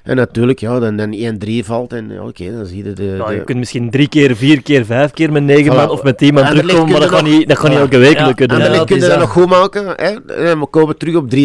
En 0.03 0.16
natuurlijk, 0.16 0.59
ja, 0.59 0.79
dan, 0.79 0.96
dan 0.96 1.38
1-3 1.46 1.64
valt 1.64 1.92
en 1.92 2.11
ja, 2.11 2.22
oké, 2.22 2.57
dan 2.57 2.66
zie 2.66 2.85
je 2.85 2.92
de, 2.92 3.05
ja, 3.05 3.31
Je 3.31 3.44
kunt 3.44 3.59
misschien 3.59 3.90
drie 3.90 4.09
keer, 4.09 4.37
vier 4.37 4.62
keer, 4.62 4.85
vijf 4.85 5.11
keer 5.11 5.33
met 5.33 5.42
negen 5.42 5.75
man 5.75 5.90
of 5.90 6.03
met 6.03 6.18
tien 6.18 6.35
man 6.35 6.46
terugkomen, 6.46 6.90
maar 6.90 7.01
dat 7.01 7.11
kan, 7.11 7.25
niet, 7.25 7.49
dat 7.49 7.59
kan 7.59 7.70
niet 7.70 7.79
elke 7.79 7.99
week 7.99 8.20
lukken. 8.20 8.49
En 8.49 8.59
dan 8.59 8.72
ja, 8.72 8.85
kun 8.85 8.96
je 8.96 9.07
dat 9.07 9.18
nog 9.18 9.31
goed 9.31 9.49
maken. 9.49 9.87
Hè? 9.96 10.14
We 10.59 10.66
komen 10.70 10.96
terug 10.96 11.14
op 11.14 11.35
3-3. 11.35 11.37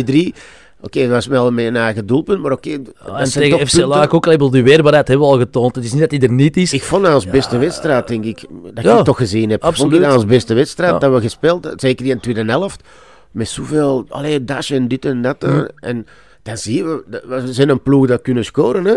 Oké, 0.81 1.01
dat 1.01 1.09
was 1.09 1.27
wel 1.27 1.51
mijn 1.51 1.75
eigen 1.75 2.05
doelpunt, 2.05 2.41
maar 2.41 2.51
oké. 2.51 2.79
Okay, 3.03 3.19
en 3.21 3.31
tegen 3.31 3.67
FC 3.67 3.85
Laak 3.85 4.13
ook 4.13 4.27
al 4.27 4.49
die 4.49 4.63
weerbaarheid 4.63 5.07
hebben 5.07 5.27
we 5.27 5.33
al 5.33 5.39
getoond. 5.39 5.75
Het 5.75 5.85
is 5.85 5.91
niet 5.91 6.01
dat 6.01 6.11
hij 6.11 6.19
er 6.19 6.31
niet 6.31 6.57
is. 6.57 6.73
Ik 6.73 6.83
vond 6.83 7.03
dat 7.03 7.13
als 7.13 7.27
beste 7.27 7.57
wedstrijd, 7.57 8.07
denk 8.07 8.23
ik. 8.23 8.45
Dat 8.73 8.83
ja, 8.83 8.97
ik 8.97 9.03
toch 9.03 9.17
gezien 9.17 9.49
heb. 9.49 9.63
Absoluut. 9.63 9.91
Vond 9.91 10.01
ik 10.01 10.07
dat 10.07 10.17
als 10.17 10.25
beste 10.25 10.53
wedstrijd 10.53 11.01
dat 11.01 11.13
we 11.13 11.21
gespeeld 11.21 11.73
Zeker 11.75 12.03
die 12.03 12.11
in 12.11 12.15
de 12.15 12.21
tweede 12.21 12.51
helft. 12.51 12.83
Met 13.31 13.49
zoveel, 13.49 14.05
allee, 14.09 14.43
dash 14.43 14.71
en 14.71 14.87
dit 14.87 15.05
en 15.05 15.21
dat. 15.21 15.35
Hm. 15.39 15.67
En 15.75 16.07
dan 16.43 16.57
zie 16.57 16.75
je, 16.75 17.03
we 17.27 17.53
zijn 17.53 17.69
een 17.69 17.81
ploeg 17.81 18.07
dat 18.07 18.21
kunnen 18.21 18.45
scoren, 18.45 18.85
hè. 18.85 18.95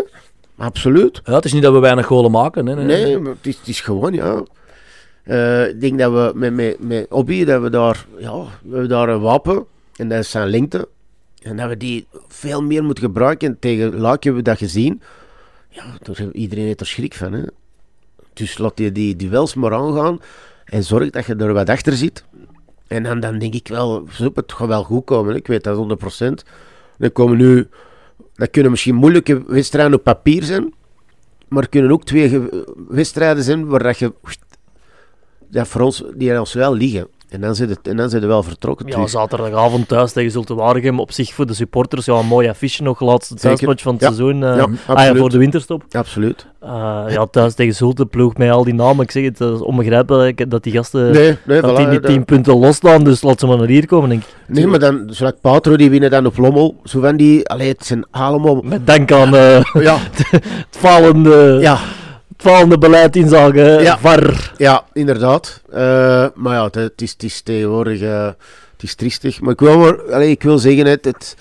Absoluut. 0.57 1.21
Ja, 1.23 1.33
het 1.33 1.45
is 1.45 1.53
niet 1.53 1.63
dat 1.63 1.73
we 1.73 1.79
weinig 1.79 2.05
golen 2.05 2.31
maken. 2.31 2.65
Hè? 2.65 2.75
Nee, 2.75 3.03
nee 3.03 3.19
maar 3.19 3.33
het 3.33 3.47
is, 3.47 3.57
het 3.57 3.67
is 3.67 3.81
gewoon, 3.81 4.13
ja. 4.13 4.43
Uh, 5.25 5.67
ik 5.67 5.81
denk 5.81 5.99
dat 5.99 6.11
we 6.11 6.31
met, 6.35 6.53
met, 6.53 6.79
met 6.79 7.05
Obi, 7.09 7.45
dat 7.45 7.61
we 7.61 7.69
daar, 7.69 8.05
ja, 8.17 8.37
we 8.61 8.71
hebben 8.71 8.89
daar 8.89 9.09
een 9.09 9.21
wapen. 9.21 9.65
En 9.95 10.09
dat 10.09 10.19
is 10.19 10.29
zijn 10.29 10.49
lengte. 10.49 10.87
En 11.45 11.57
dat 11.57 11.69
we 11.69 11.77
die 11.77 12.07
veel 12.27 12.63
meer 12.63 12.83
moeten 12.83 13.03
gebruiken. 13.03 13.59
Tegen 13.59 13.99
Luik 13.99 14.23
hebben 14.23 14.43
we 14.43 14.49
dat 14.49 14.57
gezien. 14.57 15.01
Ja, 15.69 15.83
iedereen 16.31 16.65
heeft 16.65 16.79
er 16.79 16.85
schrik 16.85 17.13
van. 17.13 17.33
Hè? 17.33 17.43
Dus 18.33 18.57
laat 18.57 18.79
je 18.79 18.91
die 18.91 19.15
duels 19.15 19.53
maar 19.53 19.73
aangaan. 19.73 20.19
En 20.65 20.83
zorg 20.83 21.09
dat 21.09 21.25
je 21.25 21.35
er 21.35 21.53
wat 21.53 21.69
achter 21.69 21.93
zit. 21.93 22.25
En 22.87 23.03
dan, 23.03 23.19
dan 23.19 23.39
denk 23.39 23.53
ik 23.53 23.67
wel, 23.67 24.07
het 24.33 24.53
gaat 24.53 24.67
wel 24.67 24.83
goed 24.83 25.05
komen. 25.05 25.35
Ik 25.35 25.47
weet 25.47 25.63
dat 25.63 25.99
100%. 26.43 26.49
Dan 26.97 27.11
komen 27.11 27.37
nu, 27.37 27.67
dat 28.33 28.49
kunnen 28.49 28.71
misschien 28.71 28.95
moeilijke 28.95 29.43
wedstrijden 29.47 29.93
op 29.93 30.03
papier 30.03 30.43
zijn. 30.43 30.73
Maar 31.47 31.69
kunnen 31.69 31.91
ook 31.91 32.03
twee 32.05 32.41
wedstrijden 32.87 33.43
zijn 33.43 33.65
waar 33.65 33.83
dat 33.83 33.97
je 33.97 34.13
dat 35.47 35.67
voor 35.67 35.81
ons, 35.81 36.03
die 36.15 36.39
ons 36.39 36.53
wel 36.53 36.73
liggen. 36.73 37.07
En 37.29 37.41
dan 37.41 37.49
het, 37.49 37.79
en 37.87 37.97
dan 37.97 38.09
het 38.09 38.25
wel 38.25 38.43
vertrokken. 38.43 38.87
Ja, 38.87 39.07
zaterdagavond 39.07 39.87
thuis 39.87 40.11
tegen 40.11 40.31
Zulte 40.31 40.55
Waregem. 40.55 40.99
Op 40.99 41.11
zich 41.11 41.33
voor 41.33 41.45
de 41.45 41.53
supporters 41.53 42.05
ja, 42.05 42.13
een 42.13 42.25
mooi 42.25 42.49
affiche 42.49 42.83
nog. 42.83 42.99
Laatste 42.99 43.35
thuismatch 43.35 43.83
van 43.83 43.93
het 43.93 44.03
seizoen. 44.03 44.41
Uh, 44.41 44.55
ja, 44.55 44.67
ah, 44.85 45.17
voor 45.17 45.29
de 45.29 45.37
winterstop. 45.37 45.83
Absoluut. 45.91 46.47
Uh, 46.63 47.03
ja, 47.07 47.25
thuis 47.25 47.53
tegen 47.53 47.75
Zulte 47.75 48.05
ploeg 48.05 48.37
met 48.37 48.49
al 48.49 48.63
die 48.63 48.73
namen. 48.73 49.03
Ik 49.03 49.11
zeg 49.11 49.23
het, 49.23 49.39
het 49.39 49.53
is 49.53 49.59
onbegrijpelijk 49.59 50.49
dat 50.49 50.63
die 50.63 50.73
gasten 50.73 51.11
nee, 51.11 51.37
nee, 51.43 51.61
dat 51.61 51.77
die, 51.77 51.89
die 51.89 51.99
tien 51.99 52.25
punten 52.25 52.59
losstaan. 52.59 53.03
Dus 53.03 53.21
laat 53.21 53.39
ze 53.39 53.47
maar 53.47 53.57
naar 53.57 53.67
hier 53.67 53.87
komen, 53.87 54.09
denk 54.09 54.21
ik. 54.21 54.35
Nee, 54.47 54.67
maar 54.67 54.79
dan, 54.79 55.07
zoals 55.07 55.33
Patro, 55.41 55.75
die 55.75 55.89
winnen 55.89 56.09
dan 56.09 56.25
op 56.25 56.37
Lommel. 56.37 56.75
Zo 56.83 56.99
van 57.01 57.17
die, 57.17 57.47
allee, 57.49 57.67
het 57.67 57.85
zijn 57.85 58.05
allemaal... 58.11 58.61
Met 58.61 58.87
dank 58.87 59.11
aan 59.11 59.33
uh, 59.33 59.63
ja. 59.73 59.97
het 60.31 60.45
falende... 60.69 61.57
Ja 61.61 61.77
falende 62.37 62.77
beleid 62.77 63.15
inzage 63.15 63.79
ja. 63.81 63.97
VAR. 63.97 64.53
Ja, 64.57 64.85
inderdaad. 64.93 65.61
Uh, 65.69 65.75
maar 66.35 66.53
ja, 66.53 66.69
het, 66.71 67.01
is, 67.01 67.11
het 67.11 67.23
is 67.23 67.41
tegenwoordig 67.41 68.01
uh, 68.01 68.29
het 68.75 68.83
is 68.83 68.95
triestig. 68.95 69.41
Maar 69.41 69.53
ik 69.53 69.59
wil, 69.59 69.77
maar, 69.77 70.13
allez, 70.13 70.29
ik 70.29 70.43
wil 70.43 70.57
zeggen, 70.57 70.85
het, 70.85 71.05
het, 71.05 71.37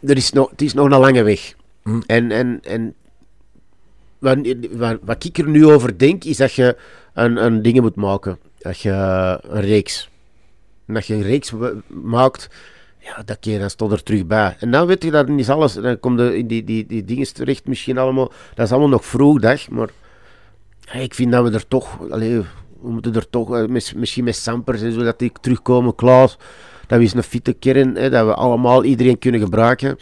er 0.00 0.16
is 0.16 0.32
nog, 0.32 0.50
het 0.50 0.62
is 0.62 0.74
nog 0.74 0.90
een 0.90 1.00
lange 1.00 1.22
weg. 1.22 1.54
Hm. 1.82 2.00
En, 2.06 2.30
en, 2.30 2.60
en 2.62 2.94
wat, 4.18 4.38
wat, 4.72 4.98
wat, 5.02 5.24
ik 5.24 5.38
er 5.38 5.48
nu 5.48 5.66
over 5.66 5.98
denk, 5.98 6.24
is 6.24 6.36
dat 6.36 6.52
je 6.52 6.76
een, 7.14 7.44
een 7.44 7.62
dingen 7.62 7.82
moet 7.82 7.96
maken. 7.96 8.38
Dat 8.58 8.80
je 8.80 8.90
een 9.42 9.60
reeks. 9.60 10.08
En 10.86 10.94
dat 10.94 11.06
je 11.06 11.14
een 11.14 11.22
reeks 11.22 11.52
maakt, 11.86 12.48
ja, 12.98 13.22
dat 13.24 13.38
keer 13.40 13.58
dan 13.58 13.70
stond 13.70 13.92
er 13.92 14.02
terug 14.02 14.26
bij. 14.26 14.56
En 14.58 14.70
dan 14.70 14.86
weet 14.86 15.02
je, 15.02 15.10
dat 15.10 15.28
is 15.28 15.48
alles, 15.48 15.72
dan 15.72 16.00
komt 16.00 16.20
in 16.20 16.46
die, 16.46 16.64
die, 16.64 16.86
die 16.86 17.04
dingen 17.04 17.34
terecht 17.34 17.66
misschien 17.66 17.98
allemaal, 17.98 18.32
dat 18.54 18.66
is 18.66 18.72
allemaal 18.72 18.88
nog 18.88 19.04
vroeg 19.04 19.40
dag, 19.40 19.68
maar 19.68 19.88
ik 20.92 21.14
vind 21.14 21.32
dat 21.32 21.44
we 21.44 21.50
er 21.50 21.68
toch, 21.68 21.98
allee, 22.10 22.38
we 22.82 22.90
moeten 22.90 23.14
er 23.14 23.28
toch, 23.30 23.56
eh, 23.56 23.64
misschien 23.96 24.24
met 24.24 24.36
Sampers 24.36 24.82
en 24.82 24.92
zo, 24.92 25.02
dat 25.02 25.18
die 25.18 25.32
terugkomen, 25.40 25.94
Klaas, 25.94 26.38
dat 26.86 26.98
we 26.98 27.04
eens 27.04 27.14
een 27.14 27.22
fitte 27.22 27.52
kern, 27.52 27.96
hè, 27.96 28.10
dat 28.10 28.26
we 28.26 28.34
allemaal 28.34 28.84
iedereen 28.84 29.18
kunnen 29.18 29.40
gebruiken. 29.40 29.98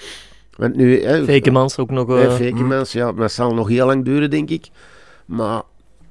Want 0.56 0.76
nu, 0.76 1.02
hè, 1.02 1.24
Fekemans 1.24 1.78
ook 1.78 1.90
nog. 1.90 2.10
Uh, 2.10 2.32
Fekemans, 2.32 2.92
ja, 2.92 3.12
dat 3.12 3.32
zal 3.32 3.54
nog 3.54 3.68
heel 3.68 3.86
lang 3.86 4.04
duren, 4.04 4.30
denk 4.30 4.50
ik. 4.50 4.68
Maar 5.24 5.62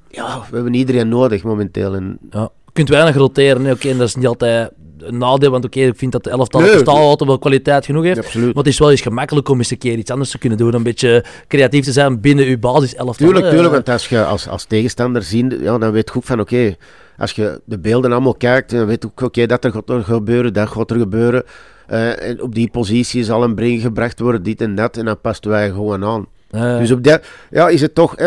ja, 0.09 0.45
we 0.49 0.55
hebben 0.55 0.73
iedereen 0.73 1.07
nodig 1.07 1.43
momenteel. 1.43 1.95
En... 1.95 2.17
Ja. 2.29 2.49
Je 2.65 2.71
kunt 2.73 2.89
weinig 2.89 3.15
roteren, 3.15 3.71
oké, 3.71 3.97
dat 3.97 4.07
is 4.07 4.15
niet 4.15 4.27
altijd 4.27 4.71
een 4.99 5.17
nadeel, 5.17 5.51
want 5.51 5.65
oké, 5.65 5.79
ik 5.79 5.97
vind 5.97 6.11
dat 6.11 6.23
de 6.23 6.29
elftal 6.29 6.61
nee, 6.61 6.85
altijd 6.85 7.29
wel 7.29 7.39
kwaliteit 7.39 7.85
genoeg 7.85 8.03
heeft. 8.03 8.35
Maar 8.35 8.53
het 8.53 8.67
is 8.67 8.79
wel 8.79 8.91
eens 8.91 9.01
gemakkelijk 9.01 9.49
om 9.49 9.57
eens 9.57 9.71
een 9.71 9.77
keer 9.77 9.97
iets 9.97 10.11
anders 10.11 10.29
te 10.29 10.37
kunnen 10.37 10.57
doen. 10.57 10.73
Een 10.73 10.83
beetje 10.83 11.25
creatief 11.47 11.85
te 11.85 11.91
zijn 11.91 12.21
binnen 12.21 12.45
uw 12.45 12.59
basis 12.59 12.95
elftal. 12.95 13.27
Tuurlijk, 13.27 13.49
tuurlijk, 13.49 13.73
want 13.73 13.89
als 13.89 14.09
je 14.09 14.25
als, 14.25 14.47
als 14.47 14.65
tegenstander 14.65 15.23
ziet, 15.23 15.57
ja, 15.61 15.77
dan 15.77 15.91
weet 15.91 16.07
je 16.07 16.11
goed 16.11 16.25
van 16.25 16.39
oké, 16.39 16.75
als 17.17 17.31
je 17.31 17.61
de 17.65 17.79
beelden 17.79 18.11
allemaal 18.11 18.35
kijkt, 18.35 18.71
dan 18.71 18.85
weet 18.85 19.03
je 19.03 19.07
ook 19.07 19.21
oké, 19.21 19.45
dat 19.45 19.63
er 19.63 19.71
gaat 19.71 19.89
er 19.89 20.03
gebeuren, 20.03 20.53
dat 20.53 20.67
gaat 20.67 20.91
er 20.91 20.97
gebeuren. 20.97 21.43
Uh, 21.89 22.29
en 22.29 22.41
op 22.41 22.55
die 22.55 22.69
positie 22.69 23.23
zal 23.23 23.43
een 23.43 23.55
breng 23.55 23.81
gebracht 23.81 24.19
worden, 24.19 24.43
dit 24.43 24.61
en 24.61 24.75
dat, 24.75 24.97
en 24.97 25.05
dan 25.05 25.21
past 25.21 25.45
wij 25.45 25.69
gewoon 25.69 26.05
aan. 26.05 26.27
Dus 26.49 26.91
op 26.91 27.03
dat, 27.03 27.25
ja, 27.49 27.67
is 27.67 27.81
het 27.81 27.95
toch, 27.95 28.15
hè, 28.15 28.25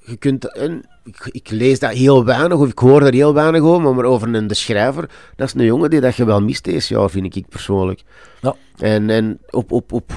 je 0.00 0.16
kunt, 0.18 0.52
en, 0.56 0.84
ik, 1.04 1.28
ik, 1.30 1.50
lees 1.50 1.78
dat 1.78 1.90
heel 1.90 2.24
weinig, 2.24 2.58
of 2.58 2.68
ik 2.68 2.78
hoor 2.78 3.00
daar 3.00 3.12
heel 3.12 3.34
weinig 3.34 3.62
over, 3.62 3.94
maar 3.94 4.04
over 4.04 4.34
een 4.34 4.46
de 4.46 4.54
schrijver, 4.54 5.10
dat 5.36 5.46
is 5.46 5.54
een 5.54 5.64
jongen 5.64 5.90
die 5.90 6.00
dat 6.00 6.16
je 6.16 6.24
wel 6.24 6.42
mist 6.42 6.64
deze 6.64 6.94
jaar, 6.94 7.10
vind 7.10 7.36
ik 7.36 7.48
persoonlijk. 7.48 8.02
Ja. 8.40 8.54
En, 8.78 9.10
en 9.10 9.38
op, 9.50 9.72
op, 9.72 9.92
op, 9.92 10.12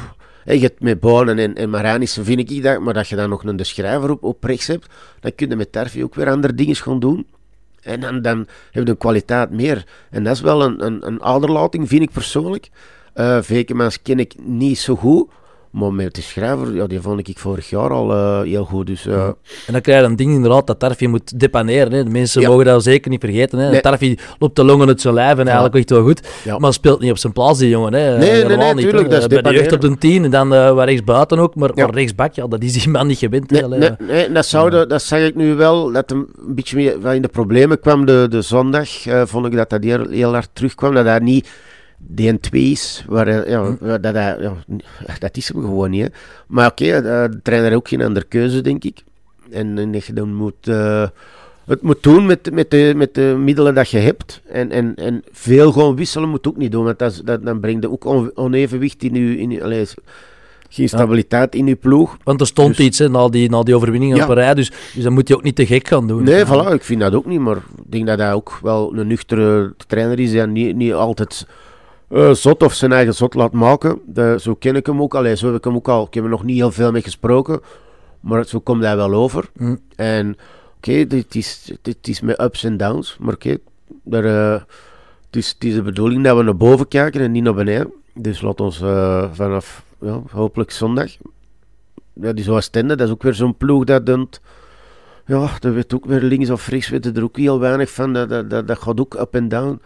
je 0.45 0.59
hebt 0.59 0.81
met 0.81 0.99
Bonen 0.99 1.39
en, 1.39 1.55
en 1.55 1.69
Maranissen 1.69 2.25
vind 2.25 2.51
ik 2.51 2.63
dat, 2.63 2.79
maar 2.79 2.93
dat 2.93 3.07
je 3.07 3.15
dan 3.15 3.29
nog 3.29 3.43
een 3.43 3.55
de 3.55 3.63
schrijver 3.63 4.11
op, 4.11 4.23
op 4.23 4.43
rechts 4.43 4.67
hebt, 4.67 4.87
dan 5.19 5.35
kun 5.35 5.49
je 5.49 5.55
met 5.55 5.71
Tarfi 5.71 6.03
ook 6.03 6.15
weer 6.15 6.29
andere 6.29 6.53
dingen 6.53 6.75
gaan 6.75 6.99
doen. 6.99 7.27
En 7.81 7.99
dan, 7.99 8.21
dan 8.21 8.37
heb 8.71 8.83
je 8.85 8.89
een 8.89 8.97
kwaliteit 8.97 9.51
meer. 9.51 9.85
En 10.09 10.23
dat 10.23 10.35
is 10.35 10.41
wel 10.41 10.63
een, 10.63 10.85
een, 10.85 11.21
een 11.23 11.87
vind 11.87 12.01
ik 12.01 12.11
persoonlijk. 12.11 12.69
Uh, 13.15 13.41
Vekemans 13.41 14.01
ken 14.01 14.19
ik 14.19 14.33
niet 14.37 14.79
zo 14.79 14.95
goed. 14.95 15.29
Maar 15.71 15.93
met 15.93 16.15
de 16.15 16.21
schrijver, 16.21 16.75
ja, 16.75 16.87
die 16.87 17.01
vond 17.01 17.27
ik 17.27 17.39
vorig 17.39 17.69
jaar 17.69 17.89
al 17.89 18.11
uh, 18.11 18.41
heel 18.41 18.65
goed. 18.65 18.87
Dus, 18.87 19.05
uh... 19.05 19.23
En 19.23 19.73
dan 19.73 19.81
krijg 19.81 20.01
je 20.01 20.05
een 20.05 20.15
ding 20.15 20.33
inderdaad 20.33 20.67
dat 20.67 20.79
Tarfi 20.79 21.07
moet 21.07 21.39
depaneren. 21.39 21.91
Hè. 21.91 22.03
De 22.03 22.09
mensen 22.09 22.43
mogen 22.43 22.65
dat 22.65 22.83
zeker 22.83 23.09
niet 23.09 23.19
vergeten. 23.19 23.59
Hè. 23.59 23.69
Nee. 23.69 23.81
Tarfi 23.81 24.17
loopt 24.39 24.55
de 24.55 24.63
longen 24.63 24.87
uit 24.87 25.01
zijn 25.01 25.13
lijf 25.13 25.37
en 25.37 25.45
eigenlijk 25.45 25.75
echt 25.75 25.89
wel 25.89 26.03
goed. 26.03 26.27
Ja. 26.43 26.57
Maar 26.57 26.73
speelt 26.73 26.99
niet 26.99 27.11
op 27.11 27.17
zijn 27.17 27.33
plaats, 27.33 27.59
die 27.59 27.69
jongen. 27.69 27.93
Hè. 27.93 28.17
Nee, 28.17 28.43
nee, 28.43 28.57
nee, 28.57 28.73
niet, 28.73 28.83
tuurlijk. 28.83 29.09
Dat 29.09 29.21
is 29.21 29.27
Bij 29.27 29.41
de 29.41 29.53
jeugd 29.53 29.71
op 29.71 29.81
de 29.81 29.97
10 29.97 30.23
en 30.23 30.31
dan 30.31 30.53
uh, 30.53 30.71
waar 30.71 30.87
rechts 30.87 31.03
buiten 31.03 31.39
ook. 31.39 31.55
Maar, 31.55 31.71
maar 31.75 31.89
rechtsbak, 31.89 32.33
ja, 32.33 32.47
dat 32.47 32.63
is 32.63 32.73
die 32.73 32.89
man 32.89 33.07
niet 33.07 33.17
gewend. 33.17 33.51
Nee, 33.51 33.63
nee, 33.63 33.91
nee, 33.99 34.31
dat, 34.31 34.45
zou 34.45 34.87
dat 34.87 35.01
zag 35.01 35.19
ik 35.19 35.35
nu 35.35 35.55
wel. 35.55 35.91
Dat 35.91 36.11
een 36.11 36.27
beetje 36.47 36.75
meer 36.75 37.13
in 37.13 37.21
de 37.21 37.27
problemen 37.27 37.79
kwam 37.79 38.05
de, 38.05 38.27
de 38.29 38.41
zondag. 38.41 38.89
vond 39.25 39.45
ik 39.45 39.55
dat 39.55 39.69
dat 39.69 39.83
heel, 39.83 40.09
heel 40.09 40.33
hard 40.33 40.49
terugkwam. 40.53 40.93
Dat 40.93 41.05
hij 41.05 41.19
niet 41.19 41.47
DN2's, 42.15 43.03
waar, 43.07 43.49
ja, 43.49 43.63
hm. 43.63 43.87
dat, 43.87 44.03
dat, 44.03 44.13
ja, 44.13 44.53
dat 45.19 45.37
is 45.37 45.47
hem 45.47 45.61
gewoon 45.61 45.89
niet. 45.89 46.01
Hè. 46.01 46.07
Maar 46.47 46.71
oké, 46.71 46.85
okay, 46.85 47.01
de 47.01 47.39
trainer 47.43 47.75
ook 47.75 47.87
geen 47.87 48.01
andere 48.01 48.25
keuze, 48.25 48.61
denk 48.61 48.83
ik. 48.83 49.03
En, 49.51 49.77
en 49.77 49.93
je 49.93 50.13
dan 50.13 50.33
moet, 50.33 50.67
uh, 50.67 51.07
het 51.65 51.81
moet 51.81 52.03
doen 52.03 52.25
met, 52.25 52.53
met, 52.53 52.71
de, 52.71 52.93
met 52.95 53.13
de 53.13 53.35
middelen 53.39 53.73
dat 53.73 53.89
je 53.89 53.97
hebt. 53.97 54.41
En, 54.47 54.71
en, 54.71 54.95
en 54.95 55.23
veel 55.31 55.71
gewoon 55.71 55.95
wisselen 55.95 56.29
moet 56.29 56.47
ook 56.47 56.57
niet 56.57 56.71
doen, 56.71 56.83
want 56.83 56.99
dat, 56.99 57.21
dat, 57.25 57.45
dan 57.45 57.59
brengt 57.59 57.85
ook 57.85 58.05
on, 58.05 58.31
onevenwicht 58.35 59.03
in 59.03 59.13
je... 59.13 59.37
In, 59.37 59.63
allez, 59.63 59.93
geen 60.69 60.89
stabiliteit 60.89 61.55
in 61.55 61.67
je 61.67 61.75
ploeg. 61.75 62.17
Want 62.23 62.41
er 62.41 62.47
stond 62.47 62.77
dus, 62.77 62.85
iets 62.85 62.99
hè, 62.99 63.09
na, 63.09 63.29
die, 63.29 63.49
na 63.49 63.63
die 63.63 63.75
overwinning 63.75 64.15
ja. 64.15 64.21
op 64.21 64.27
Parijs, 64.27 64.55
dus, 64.55 64.71
dus 64.93 65.03
dan 65.03 65.13
moet 65.13 65.27
je 65.27 65.35
ook 65.35 65.43
niet 65.43 65.55
te 65.55 65.65
gek 65.65 65.87
gaan 65.87 66.07
doen. 66.07 66.23
Nee, 66.23 66.45
voilà, 66.45 66.73
ik 66.73 66.83
vind 66.83 66.99
dat 66.99 67.13
ook 67.13 67.25
niet, 67.25 67.39
maar 67.39 67.55
ik 67.55 67.91
denk 67.91 68.07
dat 68.07 68.19
hij 68.19 68.33
ook 68.33 68.59
wel 68.61 68.93
een 68.95 69.07
nuchtere 69.07 69.73
trainer 69.87 70.19
is 70.19 70.33
en 70.33 70.51
niet, 70.51 70.75
niet 70.75 70.93
altijd 70.93 71.47
uh, 72.09 72.33
zot 72.33 72.63
of 72.63 72.73
zijn 72.73 72.91
eigen 72.91 73.13
zot 73.13 73.33
laat 73.33 73.51
maken. 73.51 73.99
De, 74.05 74.37
zo 74.41 74.55
ken 74.55 74.75
ik 74.75 74.85
hem 74.85 75.01
ook. 75.01 75.15
Allee, 75.15 75.35
zo 75.35 75.45
heb 75.45 75.55
ik 75.55 75.63
hem 75.63 75.75
ook 75.75 75.87
al. 75.87 76.05
Ik 76.05 76.13
heb 76.13 76.23
er 76.23 76.29
nog 76.29 76.43
niet 76.43 76.57
heel 76.57 76.71
veel 76.71 76.91
mee 76.91 77.01
gesproken. 77.01 77.61
Maar 78.19 78.45
zo 78.45 78.59
komt 78.59 78.83
hij 78.83 78.95
wel 78.95 79.13
over. 79.13 79.49
Mm. 79.53 79.79
En 79.95 80.29
oké, 80.77 80.89
okay, 80.89 81.07
dit, 81.07 81.35
is, 81.35 81.71
dit 81.81 82.07
is 82.07 82.21
met 82.21 82.41
ups 82.41 82.63
en 82.63 82.77
downs. 82.77 83.17
Maar 83.19 83.33
oké, 83.33 83.57
okay, 84.05 84.23
uh, 84.23 84.51
het, 85.25 85.35
is, 85.35 85.49
het 85.49 85.63
is 85.63 85.73
de 85.73 85.81
bedoeling 85.81 86.23
dat 86.23 86.37
we 86.37 86.43
naar 86.43 86.57
boven 86.57 86.87
kijken 86.87 87.21
en 87.21 87.31
niet 87.31 87.43
naar 87.43 87.53
beneden. 87.53 87.93
Dus 88.13 88.41
laat 88.41 88.61
ons 88.61 88.81
uh, 88.81 89.25
vanaf 89.31 89.83
ja, 89.99 90.21
hopelijk 90.31 90.71
zondag. 90.71 91.11
Ja, 92.13 92.33
die 92.33 92.51
Oostende, 92.51 92.95
dat 92.95 93.07
is 93.07 93.13
ook 93.13 93.23
weer 93.23 93.33
zo'n 93.33 93.57
ploeg 93.57 93.83
dat 93.83 94.05
doet. 94.05 94.41
Ja, 95.25 95.49
dat 95.59 95.73
weet 95.73 95.93
ook 95.93 96.05
weer 96.05 96.21
links 96.21 96.49
of 96.49 96.67
rechts, 96.67 96.89
weten 96.89 97.15
er 97.15 97.23
ook 97.23 97.37
heel 97.37 97.59
weinig 97.59 97.91
van. 97.91 98.13
Dat, 98.13 98.29
dat, 98.29 98.49
dat, 98.49 98.67
dat 98.67 98.79
gaat 98.79 98.99
ook 98.99 99.13
up 99.13 99.35
en 99.35 99.47
down. 99.47 99.81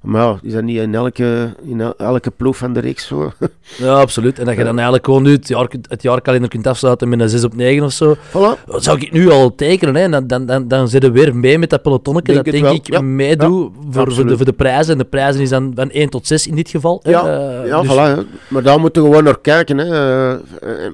Maar 0.00 0.22
ja, 0.22 0.38
is 0.42 0.52
dat 0.52 0.62
niet 0.62 0.78
in 0.78 0.94
elke, 0.94 1.54
in 1.62 1.80
elke 1.96 2.30
ploeg 2.30 2.56
van 2.56 2.72
de 2.72 2.80
reeks 2.80 3.06
zo? 3.06 3.32
ja, 3.78 3.92
absoluut. 3.92 4.38
En 4.38 4.44
dat 4.44 4.56
je 4.56 4.64
dan 4.64 4.74
eigenlijk 4.74 5.04
gewoon 5.04 5.22
nu 5.22 5.32
het, 5.32 5.48
jaar, 5.48 5.68
het 5.88 6.02
jaarkalender 6.02 6.48
kunt 6.48 6.66
afsluiten 6.66 7.08
met 7.08 7.20
een 7.20 7.28
6 7.28 7.44
op 7.44 7.54
9 7.54 7.84
of 7.84 7.92
zo. 7.92 8.14
Voilà. 8.14 8.64
Zou 8.76 9.00
ik 9.00 9.12
nu 9.12 9.30
al 9.30 9.54
tekenen, 9.54 9.94
hè? 9.94 10.08
Dan, 10.08 10.26
dan, 10.26 10.46
dan, 10.46 10.68
dan 10.68 10.88
zit 10.88 11.04
er 11.04 11.12
weer 11.12 11.36
mee 11.36 11.58
met 11.58 11.70
dat 11.70 11.82
pelotonnetje. 11.82 12.34
Dat 12.34 12.44
denk 12.44 12.66
ik 12.66 12.86
ja. 12.86 13.00
meedoe 13.00 13.70
voor, 13.90 14.12
voor, 14.12 14.26
de, 14.26 14.36
voor 14.36 14.46
de 14.46 14.52
prijzen. 14.52 14.92
En 14.92 14.98
de 14.98 15.04
prijzen 15.04 15.40
is 15.40 15.48
dan 15.48 15.72
van 15.74 15.90
1 15.90 16.08
tot 16.08 16.26
6 16.26 16.46
in 16.46 16.54
dit 16.54 16.68
geval. 16.68 17.00
Ja, 17.02 17.24
uh, 17.24 17.66
ja 17.66 17.82
dus... 17.82 17.90
voilà. 17.90 18.38
Maar 18.48 18.62
daar 18.62 18.80
moeten 18.80 19.02
we 19.02 19.08
gewoon 19.08 19.24
naar 19.24 19.40
kijken. 19.40 19.78
Hè. 19.78 19.86
Uh, 19.86 20.38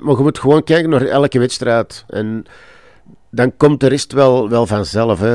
maar 0.02 0.16
je 0.16 0.22
moet 0.22 0.38
gewoon 0.38 0.64
kijken 0.64 0.90
naar 0.90 1.02
elke 1.02 1.38
wedstrijd. 1.38 2.04
En 2.08 2.44
dan 3.36 3.56
komt 3.56 3.80
de 3.80 3.86
rest 3.86 4.12
wel, 4.12 4.48
wel 4.48 4.66
vanzelf. 4.66 5.20
Hè. 5.20 5.28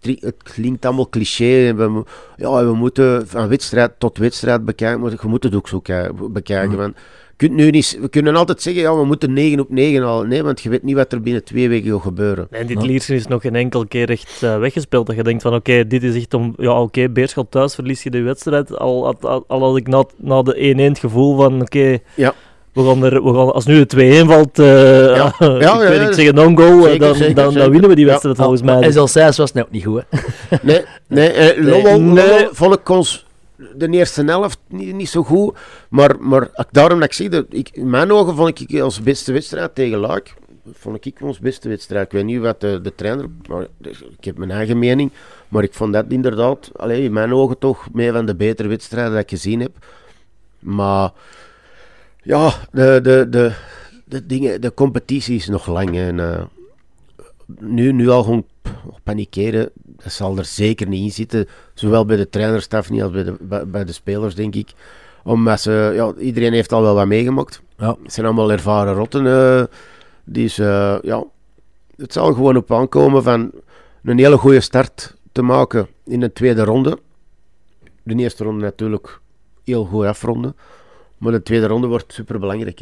Het, 0.00 0.34
klinkt 0.42 0.84
allemaal 0.84 1.08
cliché. 1.08 1.74
We, 1.74 2.02
ja, 2.36 2.64
we 2.64 2.74
moeten 2.74 3.28
van 3.28 3.48
wedstrijd 3.48 3.92
tot 3.98 4.18
wedstrijd 4.18 4.64
bekijken, 4.64 5.00
maar 5.00 5.10
je 5.10 5.28
moet 5.28 5.42
het 5.42 5.54
ook 5.54 5.68
zo 5.68 5.82
bekijken. 6.30 6.78
Mm. 6.78 6.94
kunt 7.36 7.52
nu 7.52 7.70
niet, 7.70 7.98
we 8.00 8.08
kunnen 8.08 8.36
altijd 8.36 8.62
zeggen, 8.62 8.82
ja, 8.82 8.96
we 8.96 9.04
moeten 9.04 9.32
9 9.32 9.60
op 9.60 9.70
9 9.70 10.02
al. 10.02 10.22
Nee, 10.22 10.42
want 10.42 10.60
je 10.60 10.68
weet 10.68 10.82
niet 10.82 10.94
wat 10.94 11.12
er 11.12 11.20
binnen 11.20 11.44
twee 11.44 11.68
weken 11.68 11.92
gaat 11.92 12.02
gebeuren. 12.02 12.46
En 12.50 12.66
dit 12.66 12.82
Liersen 12.82 13.14
is 13.14 13.26
nog 13.26 13.42
geen 13.42 13.56
enkel 13.56 13.86
keer 13.86 14.10
echt 14.10 14.40
uh, 14.44 14.58
weggespeeld. 14.58 15.06
Dat 15.06 15.16
je 15.16 15.22
denkt 15.22 15.42
van, 15.42 15.54
oké, 15.54 15.86
dit 15.86 16.02
is 16.02 16.16
echt 16.16 16.34
om... 16.34 16.54
Ja, 16.56 16.70
oké, 16.70 16.80
okay, 16.80 17.12
Beerschot 17.12 17.50
thuis 17.50 17.74
verlies 17.74 18.02
je 18.02 18.10
de 18.10 18.22
wedstrijd. 18.22 18.78
Al, 18.78 19.16
al, 19.20 19.44
al, 19.46 19.60
had 19.60 19.76
ik 19.76 19.88
na, 19.88 20.04
na 20.16 20.42
de 20.42 20.74
1-1 20.76 20.80
het 20.80 20.98
gevoel 20.98 21.36
van, 21.36 21.60
oké... 21.60 21.98
ja 22.14 22.34
we 22.72 22.84
gaan 22.84 23.04
er, 23.04 23.24
we 23.24 23.34
gaan, 23.34 23.52
als 23.52 23.66
nu 23.66 23.86
de 23.86 24.22
2-1 24.24 24.26
valt, 24.26 24.58
uh, 24.58 24.66
ja. 25.16 25.34
ja, 25.38 25.82
ik, 25.82 25.98
weet, 25.98 26.14
zeggen 26.14 26.34
non-goal, 26.34 26.88
eh, 26.88 26.98
dan, 26.98 27.34
dan, 27.34 27.54
dan, 27.54 27.70
winnen 27.70 27.88
we 27.88 27.94
die 27.94 28.06
wedstrijd 28.06 28.36
volgens 28.36 28.62
mij. 28.62 28.80
En 28.80 28.92
zelfs 28.92 29.12
6 29.12 29.36
was 29.36 29.52
het 29.52 29.70
niet 29.70 29.84
goed. 29.84 30.02
Hè? 30.08 30.18
nee, 30.62 30.84
nee, 31.06 31.30
eh, 31.30 31.64
Lommel, 31.64 32.00
nee. 32.00 32.48
vond 32.50 32.74
ik 32.74 32.88
ons 32.88 33.26
de 33.74 33.88
eerste 33.88 34.24
helft 34.24 34.58
niet, 34.68 34.94
niet 34.94 35.08
zo 35.08 35.22
goed. 35.22 35.56
Maar, 35.88 36.16
maar 36.20 36.48
daarom 36.70 36.98
dat 36.98 37.08
ik 37.08 37.14
zeg, 37.14 37.28
dat 37.28 37.44
ik, 37.48 37.68
in 37.72 37.90
mijn 37.90 38.12
ogen 38.12 38.34
vond 38.34 38.60
ik 38.60 38.82
ons 38.82 39.02
beste 39.02 39.32
wedstrijd 39.32 39.74
tegen 39.74 39.98
Luik. 39.98 40.34
Vond 40.72 41.06
ik 41.06 41.16
ons 41.20 41.38
beste 41.38 41.68
wedstrijd. 41.68 42.06
Ik 42.06 42.12
weet 42.12 42.24
niet 42.24 42.40
wat 42.40 42.60
de, 42.60 42.80
de 42.82 42.94
trainer, 42.94 43.26
maar 43.48 43.66
ik 44.18 44.24
heb 44.24 44.38
mijn 44.38 44.50
eigen 44.50 44.78
mening. 44.78 45.10
Maar 45.48 45.62
ik 45.62 45.74
vond 45.74 45.92
dat 45.92 46.04
inderdaad, 46.08 46.70
alleen 46.76 47.02
in 47.02 47.12
mijn 47.12 47.34
ogen 47.34 47.58
toch, 47.58 47.88
meer 47.92 48.12
van 48.12 48.26
de 48.26 48.34
betere 48.34 48.68
wedstrijden 48.68 49.12
dat 49.12 49.22
ik 49.22 49.28
gezien 49.28 49.60
heb. 49.60 49.72
Maar 50.58 51.10
ja, 52.22 52.52
de, 52.72 53.00
de, 53.02 53.26
de, 53.30 53.52
de, 54.04 54.26
dingen, 54.26 54.60
de 54.60 54.74
competitie 54.74 55.36
is 55.36 55.48
nog 55.48 55.66
lang. 55.66 55.96
En, 55.96 56.18
uh, 56.18 56.42
nu, 57.58 57.92
nu 57.92 58.08
al 58.08 58.22
gewoon 58.22 58.46
panikeren, 59.02 59.70
dat 59.74 60.12
zal 60.12 60.38
er 60.38 60.44
zeker 60.44 60.88
niet 60.88 61.02
in 61.02 61.10
zitten. 61.10 61.48
Zowel 61.74 62.04
bij 62.04 62.16
de 62.16 62.28
trainerstaf 62.28 62.90
niet 62.90 63.02
als 63.02 63.12
bij 63.12 63.24
de, 63.24 63.66
bij, 63.66 63.84
de 63.84 63.92
spelers, 63.92 64.34
denk 64.34 64.54
ik. 64.54 64.72
Omdat 65.24 65.60
ze, 65.60 65.92
ja, 65.94 66.14
iedereen 66.18 66.52
heeft 66.52 66.72
al 66.72 66.82
wel 66.82 66.94
wat 66.94 67.06
meegemaakt. 67.06 67.62
Ja. 67.76 67.96
Het 68.02 68.12
zijn 68.12 68.26
allemaal 68.26 68.52
ervaren 68.52 68.94
rotten. 68.94 69.24
Uh, 69.24 69.62
dus 70.24 70.58
uh, 70.58 70.98
ja, 71.02 71.24
het 71.96 72.12
zal 72.12 72.32
gewoon 72.32 72.56
op 72.56 72.72
aankomen 72.72 73.22
van 73.22 73.50
een 74.02 74.18
hele 74.18 74.36
goede 74.36 74.60
start 74.60 75.16
te 75.32 75.42
maken 75.42 75.88
in 76.04 76.20
de 76.20 76.32
tweede 76.32 76.64
ronde. 76.64 76.98
De 78.02 78.14
eerste 78.14 78.44
ronde 78.44 78.64
natuurlijk 78.64 79.20
heel 79.64 79.84
goed 79.84 80.04
afronden. 80.04 80.56
Maar 81.20 81.32
de 81.32 81.42
tweede 81.42 81.66
ronde 81.66 81.86
wordt 81.86 82.12
super 82.12 82.38
belangrijk. 82.38 82.78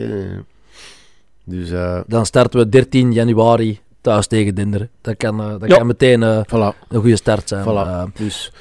Dus, 1.44 1.70
uh, 1.70 2.00
Dan 2.06 2.26
starten 2.26 2.60
we 2.60 2.68
13 2.68 3.12
januari 3.12 3.80
thuis 4.00 4.26
tegen 4.26 4.54
Dinderen. 4.54 4.90
Dat 5.00 5.16
kan, 5.16 5.40
uh, 5.40 5.58
dat 5.58 5.68
kan 5.68 5.86
meteen 5.86 6.22
uh, 6.22 6.40
voilà. 6.46 6.88
een 6.88 7.00
goede 7.00 7.16
start 7.16 7.48
zijn. 7.48 7.64
Voilà. 7.64 8.12
dus 8.14 8.52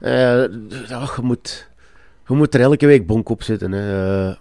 ja, 0.00 0.48
je, 1.16 1.22
moet, 1.22 1.68
je 2.28 2.34
moet 2.34 2.54
er 2.54 2.60
elke 2.60 2.86
week 2.86 3.06
bonk 3.06 3.28
op 3.28 3.42
zitten. 3.42 3.72
Hè. 3.72 4.34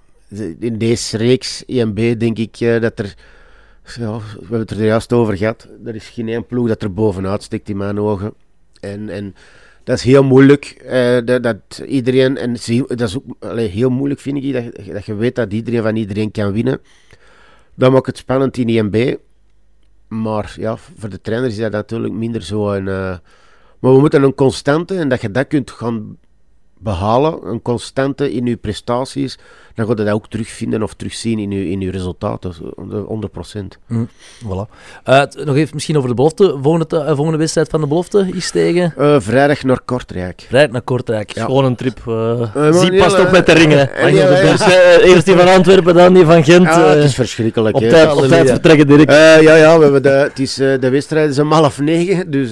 in 0.60 0.78
deze 0.78 1.18
reeks 1.18 1.66
EMB 1.66 2.20
denk 2.20 2.38
ik 2.38 2.82
dat 2.82 3.00
er. 3.00 3.16
Ja, 4.00 4.18
we 4.18 4.40
hebben 4.40 4.60
het 4.60 4.72
er 4.72 4.86
juist 4.86 5.14
over 5.14 5.38
gehad. 5.38 5.68
Er 5.86 5.96
is 5.96 6.08
geen 6.08 6.28
één 6.28 6.46
ploeg 6.46 6.68
dat 6.68 6.82
er 6.82 6.94
bovenuit 6.94 7.44
stikt 7.44 7.70
in 7.70 7.78
mijn 7.78 8.00
ogen. 8.00 8.34
En, 8.80 9.10
en 9.10 9.36
dat 9.86 9.98
is 9.98 10.04
heel 10.04 10.24
moeilijk. 10.24 10.84
dat, 11.26 11.44
dat, 11.44 11.84
iedereen, 11.88 12.38
en 12.38 12.52
dat 12.88 13.02
is 13.02 13.18
ook 13.18 13.50
heel 13.56 13.90
moeilijk, 13.90 14.20
vind 14.20 14.44
ik, 14.44 14.54
dat, 14.54 14.86
dat 14.94 15.06
je 15.06 15.16
weet 15.16 15.36
dat 15.36 15.54
iedereen 15.54 15.82
van 15.82 15.96
iedereen 15.96 16.32
kan 16.32 16.52
winnen. 16.52 16.82
Dat 17.76 17.92
maakt 17.92 18.06
het 18.06 18.18
spannend 18.18 18.58
in 18.58 18.70
IMB. 18.70 19.16
Maar 20.08 20.56
ja, 20.60 20.78
voor 20.78 21.10
de 21.10 21.22
trainer 21.22 21.50
is 21.50 21.58
dat 21.58 21.72
natuurlijk 21.72 22.14
minder 22.14 22.44
zo. 22.44 22.72
Een, 22.72 22.88
uh, 22.88 23.18
maar 23.80 23.94
we 23.94 24.00
moeten 24.00 24.24
een 24.24 24.36
constante, 24.36 24.98
en 24.98 25.10
dat 25.10 25.22
je 25.22 25.32
dat 25.32 25.48
kunt 25.48 25.72
gaan 25.72 26.18
behalen, 26.86 27.48
een 27.48 27.62
constante 27.62 28.34
in 28.34 28.46
je 28.46 28.56
prestaties, 28.56 29.38
dan 29.76 29.86
ga 29.86 29.92
je 29.92 30.04
dat 30.04 30.14
ook 30.14 30.28
terugvinden 30.30 30.84
of 30.84 30.94
terugzien 30.94 31.40
in 31.40 31.52
je, 31.52 31.70
in 31.70 31.82
je 31.82 31.92
resultaten, 31.92 32.54
100%. 32.56 33.78
Mm, 33.88 34.10
voilà. 34.44 34.70
Uh, 35.10 35.24
nog 35.46 35.56
even 35.56 35.70
misschien 35.74 35.98
over 35.98 36.10
de 36.10 36.16
belofte. 36.16 36.58
Volgende, 36.62 36.88
uh, 36.92 37.16
volgende 37.16 37.38
wedstrijd 37.38 37.70
van 37.70 37.82
de 37.82 37.88
belofte 37.88 38.30
is 38.34 38.52
tegen? 38.52 38.94
Uh, 38.98 39.16
vrijdag 39.20 39.64
naar 39.64 39.80
Kortrijk. 39.86 40.46
Vrijdag 40.48 40.72
naar 40.72 40.82
Kortrijk. 40.82 41.32
Ja. 41.32 41.46
Gewoon 41.46 41.66
een 41.66 41.76
trip. 41.76 41.98
Zie 42.72 42.98
past 42.98 43.20
op 43.20 43.32
met 43.32 43.46
de 43.46 43.54
ringen. 43.54 43.90
eerst 45.04 45.26
die 45.26 45.36
van 45.36 45.48
Antwerpen, 45.48 45.94
dan 45.94 46.14
die 46.14 46.26
van 46.26 46.44
Gent. 46.44 46.64
Ja, 46.64 46.88
het 46.88 47.04
is 47.04 47.16
verschrikkelijk. 47.16 47.76
Op 47.76 47.82
tijd, 47.82 48.16
op 48.16 48.24
tijd 48.24 48.50
vertrekken 48.50 48.88
direct. 48.88 49.12
ja, 49.12 49.56
ja, 49.56 49.78
we 49.78 49.84
hebben 49.84 50.04
de, 50.04 50.10
het 50.10 50.40
is, 50.40 50.54
de 50.56 50.90
wedstrijd 50.90 51.30
is 51.30 51.40
om 51.40 51.52
half 51.52 51.80
negen, 51.80 52.32
dus... 52.32 52.52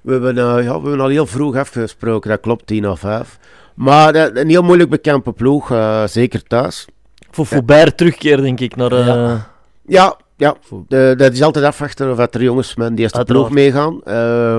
We 0.00 0.12
hebben, 0.12 0.34
ja, 0.34 0.54
we 0.62 0.70
hebben 0.70 1.00
al 1.00 1.08
heel 1.08 1.26
vroeg 1.26 1.56
afgesproken, 1.56 2.30
dat 2.30 2.40
klopt, 2.40 2.66
tien 2.66 2.88
of 2.88 3.00
vijf. 3.00 3.38
Maar 3.74 4.14
een 4.14 4.48
heel 4.48 4.62
moeilijk 4.62 4.90
bekende 4.90 5.32
ploeg, 5.32 5.70
uh, 5.70 6.06
zeker 6.06 6.42
thuis. 6.42 6.86
Voor 7.30 7.46
Faubert 7.46 7.96
terugkeer, 7.96 8.40
denk 8.40 8.60
ik, 8.60 8.76
naar... 8.76 8.92
Uh... 8.92 9.06
Ja, 9.06 9.46
ja, 9.86 10.16
ja. 10.36 10.56
De, 10.88 11.14
dat 11.16 11.32
is 11.32 11.42
altijd 11.42 11.64
afwachten 11.64 12.10
of 12.10 12.34
er 12.34 12.42
jongens 12.42 12.74
met 12.74 12.90
die 12.90 12.98
eerste 12.98 13.24
ploeg 13.24 13.50
meegaan. 13.50 14.00
Uh, 14.04 14.58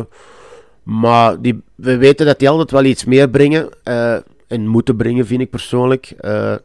maar 0.84 1.42
die, 1.42 1.62
we 1.76 1.98
weten 1.98 2.26
dat 2.26 2.40
die 2.40 2.50
altijd 2.50 2.72
wel 2.72 2.84
iets 2.84 3.06
meer 3.06 3.30
brengen. 3.30 3.70
en 4.48 4.68
moeten 4.68 4.96
brengen, 4.96 5.26
vind 5.26 5.42
ik 5.42 5.50
persoonlijk. 5.50 6.14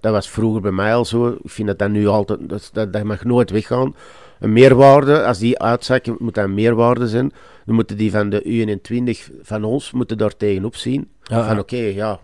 dat 0.01 0.13
was 0.13 0.31
vroeger 0.31 0.61
bij 0.61 0.71
mij 0.71 0.95
al 0.95 1.05
zo. 1.05 1.27
Ik 1.29 1.51
vind 1.51 1.69
dat 1.69 1.79
dat 1.79 1.91
nu 1.91 2.07
altijd... 2.07 2.39
Dat, 2.49 2.71
dat, 2.73 2.93
dat 2.93 3.03
mag 3.03 3.25
nooit 3.25 3.51
weggaan. 3.51 3.95
Een 4.45 4.53
meerwaarde, 4.53 5.25
als 5.25 5.39
die 5.39 5.59
uitzakken, 5.59 6.17
moet 6.19 6.35
dat 6.35 6.45
een 6.45 6.55
meerwaarde 6.55 7.09
zijn. 7.09 7.33
Dan 7.67 7.75
moeten 7.75 7.97
die 7.97 8.11
van 8.11 8.31
de 8.31 8.43
U21 8.43 9.35
van 9.43 9.65
ons 9.65 9.91
moeten 9.91 10.19
daar 10.19 10.37
tegenop 10.37 10.77
zien. 10.77 11.09
Ja, 11.23 11.47
van 11.49 11.59
oké, 11.59 11.77
ja, 11.77 12.21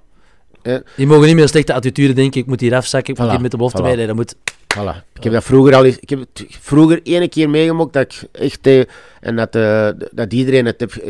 die 0.97 1.07
mogen 1.07 1.27
niet 1.27 1.35
meer 1.35 1.49
slechte 1.49 1.75
attitude 1.75 2.13
denken, 2.13 2.41
ik 2.41 2.47
moet 2.47 2.61
hier 2.61 2.75
afzakken, 2.75 3.15
ik 3.15 3.21
moet 3.21 3.31
hier 3.31 3.41
met 3.41 3.51
de 3.51 3.57
belofte 3.57 3.83
voilà. 3.83 4.07
Dat 4.07 4.17
moet... 4.17 4.35
Voilà. 4.79 5.03
Ik 5.15 5.23
heb 5.23 5.33
dat 5.33 5.45
vroeger 5.45 5.75
al 5.75 5.85
eens, 5.85 5.99
ik 5.99 6.11
heb 6.11 6.27
vroeger 6.61 7.01
ene 7.03 7.29
keer 7.29 7.51
meegemaakt 7.51 7.93
dat 7.93 8.03
ik 8.03 8.29
echt, 8.33 8.67
eh, 8.67 8.83
en 9.21 9.37
dat, 9.37 9.57
uh, 9.57 9.89
dat 10.11 10.33
iedereen 10.33 10.67
het 10.67 10.81
heeft, 10.81 11.01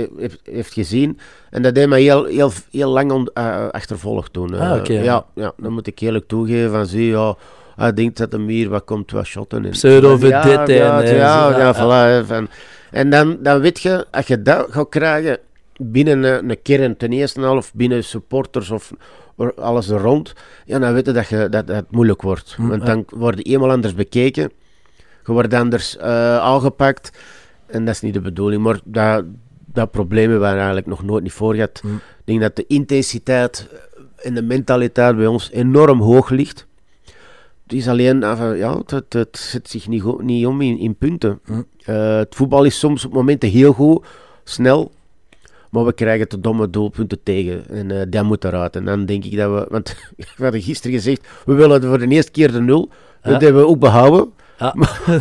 heeft, 0.44 0.72
gezien. 0.72 1.18
En 1.50 1.62
dat 1.62 1.74
deed 1.74 1.88
mij 1.88 2.02
heel, 2.02 2.24
heel, 2.24 2.52
heel 2.70 2.90
lang 2.90 3.12
on, 3.12 3.30
uh, 3.34 3.68
achtervolgd 3.68 4.32
toen. 4.32 4.54
Ah, 4.54 4.78
okay. 4.78 5.04
ja, 5.04 5.24
ja, 5.34 5.52
dan 5.56 5.72
moet 5.72 5.86
ik 5.86 6.00
eerlijk 6.00 6.28
toegeven 6.28 6.70
van 6.70 6.86
zie, 6.86 7.06
ja, 7.06 7.36
hij 7.80 7.92
denkt 7.92 8.16
dat 8.16 8.32
hem 8.32 8.48
hier 8.48 8.68
wat 8.68 8.84
komt, 8.84 9.10
wat 9.10 9.26
shotten. 9.26 9.64
in. 9.64 9.70
Pseudo 9.70 10.18
ja, 10.20 10.42
dit 10.42 10.76
ja, 10.76 11.02
en... 11.02 11.16
Ja, 11.16 11.58
ja, 11.58 11.74
voilà. 11.74 12.26
Van, 12.26 12.48
en 12.90 13.10
dan, 13.10 13.38
dan 13.42 13.60
weet 13.60 13.80
je, 13.80 14.06
als 14.10 14.26
je 14.26 14.42
dat 14.42 14.66
gaat 14.70 14.88
krijgen 14.88 15.38
binnen 15.76 16.22
een, 16.22 16.50
een 16.50 16.62
kern, 16.62 16.96
ten 16.96 17.12
eerste 17.12 17.40
al, 17.40 17.56
of 17.56 17.74
binnen 17.74 18.04
supporters 18.04 18.70
of 18.70 18.92
alles 19.56 19.88
er 19.88 20.00
rond, 20.00 20.32
ja, 20.64 20.78
dan 20.78 20.92
weet 20.92 21.06
je 21.06 21.12
dat, 21.12 21.28
je, 21.28 21.48
dat, 21.48 21.66
dat 21.66 21.76
het 21.76 21.90
moeilijk 21.90 22.22
wordt. 22.22 22.56
Mm, 22.58 22.68
Want 22.68 22.86
dan 22.86 23.04
word 23.08 23.36
je 23.36 23.42
eenmaal 23.42 23.70
anders 23.70 23.94
bekeken, 23.94 24.50
je 25.26 25.32
wordt 25.32 25.54
anders 25.54 25.96
uh, 25.96 26.36
aangepakt, 26.36 27.18
en 27.66 27.84
dat 27.84 27.94
is 27.94 28.00
niet 28.00 28.14
de 28.14 28.20
bedoeling. 28.20 28.62
Maar 28.62 28.80
dat, 28.84 29.24
dat 29.72 29.90
probleem 29.90 30.30
hebben 30.30 30.48
we 30.48 30.56
eigenlijk 30.56 30.86
nog 30.86 31.02
nooit 31.02 31.22
niet 31.22 31.32
voor 31.32 31.54
gehad. 31.54 31.80
Mm. 31.84 31.94
Ik 31.94 32.24
denk 32.24 32.40
dat 32.40 32.56
de 32.56 32.64
intensiteit 32.66 33.68
en 34.16 34.34
de 34.34 34.42
mentaliteit 34.42 35.16
bij 35.16 35.26
ons 35.26 35.50
enorm 35.50 36.00
hoog 36.00 36.30
ligt. 36.30 36.66
Is 37.72 37.88
alleen, 37.88 38.20
ja, 38.56 38.82
het, 38.86 39.12
het, 39.12 39.38
zet 39.38 39.70
zich 39.70 39.88
niet, 39.88 40.20
niet 40.22 40.46
om 40.46 40.60
in, 40.60 40.78
in 40.78 40.94
punten. 40.94 41.40
Mm. 41.46 41.66
Uh, 41.86 42.16
het 42.16 42.34
voetbal 42.34 42.64
is 42.64 42.78
soms 42.78 43.04
op 43.04 43.12
momenten 43.12 43.48
heel 43.48 43.72
goed, 43.72 44.06
snel, 44.44 44.92
maar 45.70 45.84
we 45.84 45.92
krijgen 45.92 46.28
te 46.28 46.40
domme 46.40 46.70
doelpunten 46.70 47.22
tegen. 47.22 47.68
En 47.68 47.90
uh, 47.90 48.02
dat 48.08 48.24
moet 48.24 48.44
eruit. 48.44 48.76
En 48.76 48.84
dan 48.84 49.06
denk 49.06 49.24
ik 49.24 49.36
dat 49.36 49.50
we... 49.50 49.66
Want 49.68 49.96
we 50.36 50.42
hadden 50.42 50.62
gisteren 50.62 50.96
gezegd, 50.96 51.26
we 51.44 51.54
willen 51.54 51.82
voor 51.82 51.98
de 51.98 52.08
eerste 52.08 52.30
keer 52.30 52.52
de 52.52 52.60
nul. 52.60 52.88
Dat 53.22 53.40
hebben 53.40 53.62
we 53.62 53.68
ook 53.68 53.78
behouden. 53.78 54.32
Ja. 54.58 54.74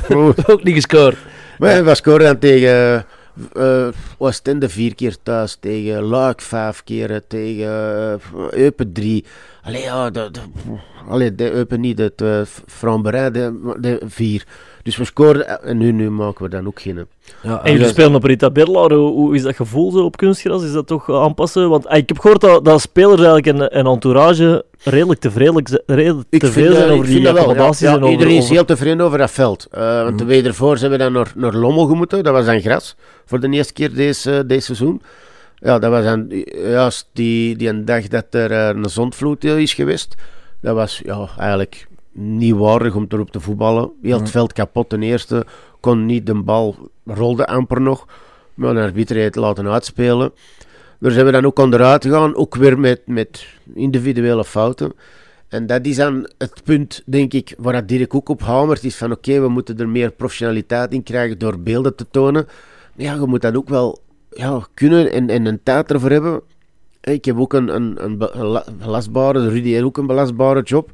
ook 0.48 0.64
niet 0.64 0.76
gescoord. 0.76 1.18
Maar 1.58 1.86
we 1.86 1.96
scoren 1.96 2.26
dan 2.26 2.40
tegen... 2.40 3.06
Uh, 3.54 3.88
Oostende 4.18 4.70
vier 4.70 4.96
keer 4.96 5.16
thuis, 5.24 5.58
tegen 5.60 6.04
Luik 6.04 6.42
vijf 6.42 6.84
keer, 6.84 7.22
tegen 7.28 8.20
uh, 8.36 8.52
Eupen 8.52 8.94
drie. 8.94 9.26
Allee, 9.64 9.82
ja, 9.82 10.10
de, 10.10 10.32
de, 10.32 11.36
de 11.36 11.52
Eupen 11.52 11.80
niet, 11.80 11.98
het 11.98 12.22
uh, 12.22 12.42
Framberij, 12.68 13.32
de, 13.32 13.76
de 13.80 14.00
vier. 14.06 14.46
Dus 14.84 14.98
we 14.98 15.06
scoren 15.06 15.64
en 15.64 15.78
nu, 15.78 15.92
nu 15.92 16.10
maken 16.10 16.44
we 16.44 16.50
dan 16.50 16.68
ook 16.68 16.82
geen. 16.82 17.08
Ja, 17.42 17.64
en 17.64 17.72
jullie 17.72 17.88
spelen 17.88 18.16
op 18.16 18.24
Rita 18.24 18.50
Berlaar. 18.50 18.92
Hoe, 18.92 19.12
hoe, 19.12 19.36
is 19.36 19.42
dat 19.42 19.56
gevoel 19.56 19.92
zo 19.92 20.04
op 20.04 20.18
kunstgras? 20.18 20.64
Is 20.64 20.72
dat 20.72 20.88
toch 20.88 21.12
aanpassen? 21.12 21.70
Want 21.70 21.88
ah, 21.88 21.98
ik 21.98 22.08
heb 22.08 22.20
gehoord 22.20 22.42
dat, 22.42 22.66
dat 22.66 22.82
spelers 22.82 23.22
eigenlijk 23.22 23.46
een, 23.46 23.78
een 23.80 23.86
entourage 23.86 24.66
redelijk 24.84 25.20
tevreden, 25.20 25.84
redelijk 25.86 26.30
tevreden 26.30 26.76
zijn 26.76 26.90
over 26.90 27.06
die 27.06 27.30
accommodaties. 27.30 27.80
Ja, 27.80 27.96
ja, 27.96 28.08
iedereen 28.08 28.38
is 28.38 28.50
heel 28.50 28.66
tevreden 28.66 29.02
over 29.02 29.18
dat 29.18 29.32
veld. 29.32 29.68
Uh, 29.74 29.80
want 29.80 30.12
mm. 30.12 30.18
de 30.18 30.26
week 30.26 30.46
ervoor 30.46 30.78
zijn 30.78 30.92
we 30.92 30.98
dan 30.98 31.12
naar, 31.12 31.32
naar 31.36 31.54
Lommel 31.54 31.86
gemoeten. 31.86 32.24
Dat 32.24 32.34
was 32.34 32.46
dan 32.46 32.62
gras 32.62 32.96
voor 33.26 33.40
de 33.40 33.50
eerste 33.50 33.74
keer 33.74 33.94
deze, 33.94 34.44
deze 34.48 34.66
seizoen. 34.66 35.02
Ja, 35.56 35.80
dat 35.80 35.92
was 35.92 36.04
dan 36.04 36.44
juist 36.54 37.10
die, 37.14 37.56
die 37.56 37.70
een 37.70 37.86
dag 37.86 38.08
dat 38.08 38.26
er 38.30 38.52
een 38.52 38.90
zondvloed 38.90 39.44
is 39.44 39.74
geweest. 39.74 40.16
Dat 40.62 40.76
was 40.76 41.02
ja, 41.04 41.28
eigenlijk 41.38 41.88
niet 42.12 42.56
waardig 42.56 42.96
om 42.96 43.06
erop 43.10 43.32
te 43.32 43.40
voetballen. 43.40 43.92
Heel 44.02 44.20
het 44.20 44.30
veld 44.30 44.54
kapot 44.54 44.90
ten 44.90 45.04
eerste. 45.04 45.46
Kon 45.80 46.06
niet 46.06 46.26
de 46.26 46.34
bal, 46.36 46.76
rolde 47.06 47.48
amper 47.48 47.82
nog. 47.82 48.08
Maar 48.54 48.74
de 48.74 48.82
arbiter 48.82 49.16
heeft 49.16 49.36
laten 49.36 49.68
uitspelen. 49.68 50.32
Daar 51.00 51.12
zijn 51.12 51.26
we 51.26 51.32
dan 51.32 51.46
ook 51.46 51.60
onderuit 51.60 52.04
gegaan. 52.04 52.36
Ook 52.36 52.56
weer 52.56 52.80
met, 52.80 53.02
met 53.06 53.48
individuele 53.74 54.46
fouten. 54.46 54.94
En 55.48 55.66
dat 55.66 55.86
is 55.86 55.96
dan 55.96 56.30
het 56.38 56.62
punt, 56.64 57.04
denk 57.06 57.34
ik, 57.34 57.54
waar 57.58 57.86
Dirk 57.86 58.16
ook 58.16 58.30
op 58.30 58.42
hamert. 58.42 58.84
Is 58.84 58.96
van 58.96 59.12
oké, 59.12 59.40
we 59.42 59.48
moeten 59.48 59.78
er 59.78 59.90
meer 59.90 60.12
professionaliteit 60.12 60.94
in 60.94 61.04
krijgen 61.04 61.38
door 61.38 61.60
beelden 61.60 61.96
te 61.96 62.06
tonen. 62.12 62.48
Maar 62.96 63.06
ja, 63.06 63.14
je 63.14 63.26
moet 63.26 63.42
dat 63.42 63.56
ook 63.56 63.70
wel 63.70 64.00
ja, 64.30 64.68
kunnen 64.74 65.12
en, 65.12 65.30
en 65.30 65.46
een 65.46 65.64
tijd 65.64 65.92
ervoor 65.92 66.10
hebben. 66.10 66.42
Ik 67.02 67.26
heb 67.26 67.38
ook 67.38 67.54
een, 67.54 67.76
een, 67.76 68.04
een 68.04 68.18
belastbare, 68.78 69.50
Rudy 69.50 69.70
heeft 69.70 69.84
ook 69.84 69.98
een 69.98 70.08
belastbare 70.08 70.62
job. 70.62 70.92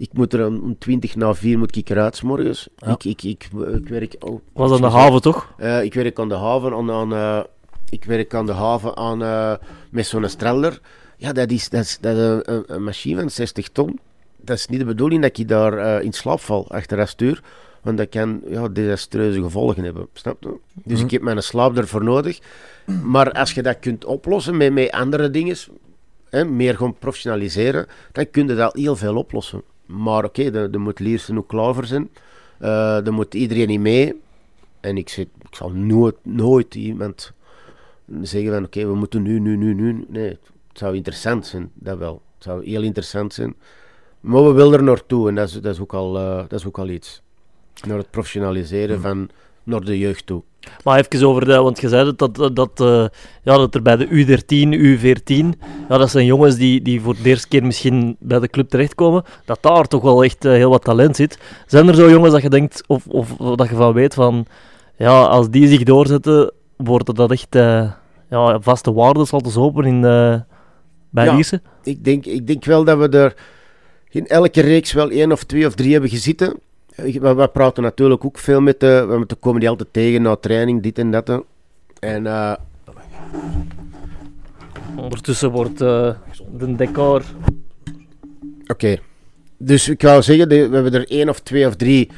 Ik 0.00 0.12
moet 0.12 0.32
er 0.32 0.46
om 0.46 0.78
20 0.78 1.16
na 1.16 1.34
4 1.34 1.58
moet 1.58 1.76
ik 1.76 1.88
eruit 1.88 2.22
morgens. 2.22 2.68
Ik, 2.78 3.04
ik, 3.04 3.22
ik, 3.22 3.48
ik, 3.74 3.88
werk... 3.88 4.16
Oh, 4.18 4.40
Was 4.52 4.72
aan 4.72 4.80
de 4.80 4.96
haven 4.96 5.20
toch? 5.20 5.54
Uh, 5.58 5.82
ik 5.82 5.94
werk 5.94 6.18
aan 6.18 6.28
de 6.28 6.34
haven 6.34 6.72
aan... 6.72 6.90
aan 6.90 7.12
uh, 7.12 7.40
ik 7.90 8.04
werk 8.04 8.34
aan 8.34 8.46
de 8.46 8.52
haven 8.52 8.96
aan, 8.96 9.22
uh, 9.22 9.54
met 9.90 10.06
zo'n 10.06 10.28
strelder. 10.28 10.80
Ja, 11.16 11.32
dat 11.32 11.50
is, 11.50 11.68
dat 11.68 11.84
is, 11.84 11.98
dat 12.00 12.16
is 12.16 12.22
een, 12.22 12.64
een, 12.66 12.84
machine 12.84 13.20
van 13.20 13.30
60 13.30 13.68
ton. 13.68 13.98
Dat 14.36 14.56
is 14.56 14.66
niet 14.66 14.78
de 14.78 14.84
bedoeling 14.84 15.22
dat 15.22 15.38
ik 15.38 15.48
daar 15.48 16.02
in 16.02 16.12
slaap 16.12 16.40
val 16.40 16.70
achter 16.70 16.96
dat 16.96 17.08
stuur. 17.08 17.42
Want 17.82 17.98
dat 17.98 18.08
kan 18.08 18.40
ja, 18.48 18.68
desastreuze 18.68 19.42
gevolgen 19.42 19.84
hebben. 19.84 20.08
Snap 20.12 20.42
je? 20.42 20.56
Dus 20.74 20.96
mhm. 20.96 21.04
ik 21.04 21.10
heb 21.10 21.22
mijn 21.22 21.42
slaap 21.42 21.76
ervoor 21.76 22.04
nodig. 22.04 22.38
Maar 23.02 23.32
als 23.32 23.52
je 23.52 23.62
dat 23.62 23.78
kunt 23.78 24.04
oplossen 24.04 24.56
met, 24.56 24.72
met 24.72 24.90
andere 24.90 25.30
dingen, 25.30 25.56
hè, 26.30 26.44
meer 26.44 26.76
gaan 26.76 26.98
professionaliseren, 26.98 27.86
dan 28.12 28.30
kun 28.30 28.46
je 28.46 28.54
dat 28.54 28.74
heel 28.74 28.96
veel 28.96 29.16
oplossen. 29.16 29.62
Maar 29.90 30.24
oké, 30.24 30.46
okay, 30.46 30.62
er 30.62 30.80
moet 30.80 30.98
Liersen 30.98 31.38
ook 31.38 31.48
klaar 31.48 31.74
voor 31.74 31.86
zijn. 31.86 32.10
Uh, 32.60 33.06
er 33.06 33.12
moet 33.12 33.34
iedereen 33.34 33.68
niet 33.68 33.80
mee. 33.80 34.20
En 34.80 34.96
ik, 34.96 35.08
zit, 35.08 35.28
ik 35.48 35.54
zal 35.54 35.70
nooit, 35.70 36.16
nooit 36.22 36.74
iemand 36.74 37.32
zeggen 38.22 38.52
van 38.52 38.64
oké, 38.64 38.86
we 38.86 38.94
moeten 38.94 39.22
nu, 39.22 39.40
nu, 39.40 39.56
nu, 39.56 39.74
nu. 39.74 40.04
Nee, 40.08 40.28
het 40.28 40.78
zou 40.78 40.96
interessant 40.96 41.46
zijn, 41.46 41.70
dat 41.74 41.98
wel. 41.98 42.22
Het 42.34 42.44
zou 42.44 42.64
heel 42.64 42.82
interessant 42.82 43.32
zijn. 43.32 43.54
Maar 44.20 44.44
we 44.44 44.52
willen 44.52 44.72
er 44.72 44.82
naartoe 44.82 45.28
en 45.28 45.34
dat 45.34 45.48
is, 45.48 45.54
dat 45.54 45.74
is, 45.74 45.80
ook, 45.80 45.94
al, 45.94 46.16
uh, 46.16 46.36
dat 46.36 46.52
is 46.52 46.66
ook 46.66 46.78
al 46.78 46.88
iets. 46.88 47.22
Naar 47.86 47.98
het 47.98 48.10
professionaliseren 48.10 48.96
mm. 48.96 49.02
van 49.02 49.30
naar 49.64 49.80
de 49.80 49.98
jeugd 49.98 50.26
toe. 50.26 50.42
Maar 50.84 50.98
even 50.98 51.28
over 51.28 51.44
de, 51.44 51.56
want 51.56 51.80
je 51.80 51.88
zei 51.88 52.12
dat, 52.16 52.34
dat, 52.34 52.56
dat, 52.56 52.80
uh, 52.80 53.06
ja, 53.42 53.56
dat 53.56 53.74
er 53.74 53.82
bij 53.82 53.96
de 53.96 54.06
U13, 54.06 54.78
U14, 54.78 55.58
ja, 55.88 55.98
dat 55.98 56.10
zijn 56.10 56.24
jongens 56.24 56.56
die, 56.56 56.82
die 56.82 57.00
voor 57.00 57.14
de 57.14 57.28
eerste 57.28 57.48
keer 57.48 57.64
misschien 57.64 58.16
bij 58.18 58.38
de 58.38 58.48
club 58.48 58.68
terechtkomen, 58.68 59.24
dat 59.44 59.58
daar 59.60 59.86
toch 59.86 60.02
wel 60.02 60.24
echt 60.24 60.44
uh, 60.44 60.52
heel 60.52 60.70
wat 60.70 60.84
talent 60.84 61.16
zit. 61.16 61.38
Zijn 61.66 61.88
er 61.88 61.94
zo 61.94 62.10
jongens 62.10 62.32
dat 62.32 62.42
je 62.42 62.50
denkt, 62.50 62.82
of, 62.86 63.06
of 63.06 63.36
dat 63.36 63.68
je 63.68 63.74
van 63.74 63.92
weet 63.92 64.14
van, 64.14 64.46
ja, 64.96 65.22
als 65.22 65.50
die 65.50 65.68
zich 65.68 65.82
doorzetten, 65.82 66.52
wordt 66.76 67.16
dat 67.16 67.30
echt 67.30 67.56
uh, 67.56 67.90
ja, 68.30 68.60
vaste 68.60 68.92
waarde, 68.92 69.24
zal 69.24 69.40
te 69.40 69.60
open 69.60 69.84
in, 69.84 70.00
bij 71.10 71.24
ja, 71.24 71.34
Lierse? 71.34 71.60
Ik 71.82 72.04
denk, 72.04 72.26
ik 72.26 72.46
denk 72.46 72.64
wel 72.64 72.84
dat 72.84 72.98
we 72.98 73.08
er 73.08 73.34
in 74.08 74.26
elke 74.26 74.60
reeks 74.60 74.92
wel 74.92 75.10
één 75.10 75.32
of 75.32 75.44
twee 75.44 75.66
of 75.66 75.74
drie 75.74 75.92
hebben 75.92 76.10
gezeten 76.10 76.58
we, 77.02 77.34
we, 77.34 77.48
praten 77.48 77.82
natuurlijk 77.82 78.24
ook 78.24 78.38
veel 78.38 78.60
met 78.60 78.80
de, 78.80 79.06
we, 79.08 79.26
de 79.26 79.34
komen 79.34 79.60
die 79.60 79.68
altijd 79.68 79.92
tegen 79.92 80.22
na 80.22 80.36
training, 80.36 80.82
dit 80.82 80.98
en 80.98 81.10
dat. 81.10 81.42
En 81.98 82.24
uh, 82.24 82.54
ondertussen 84.96 85.50
wordt 85.50 85.82
uh, 85.82 86.10
de 86.58 86.76
decor. 86.76 87.22
Oké, 88.66 88.98
dus 89.56 89.88
ik 89.88 90.02
wou 90.02 90.22
zeggen, 90.22 90.48
we 90.48 90.54
hebben 90.56 90.94
er 90.94 91.10
één 91.10 91.28
of 91.28 91.40
twee 91.40 91.66
of 91.66 91.76
drie 91.76 92.10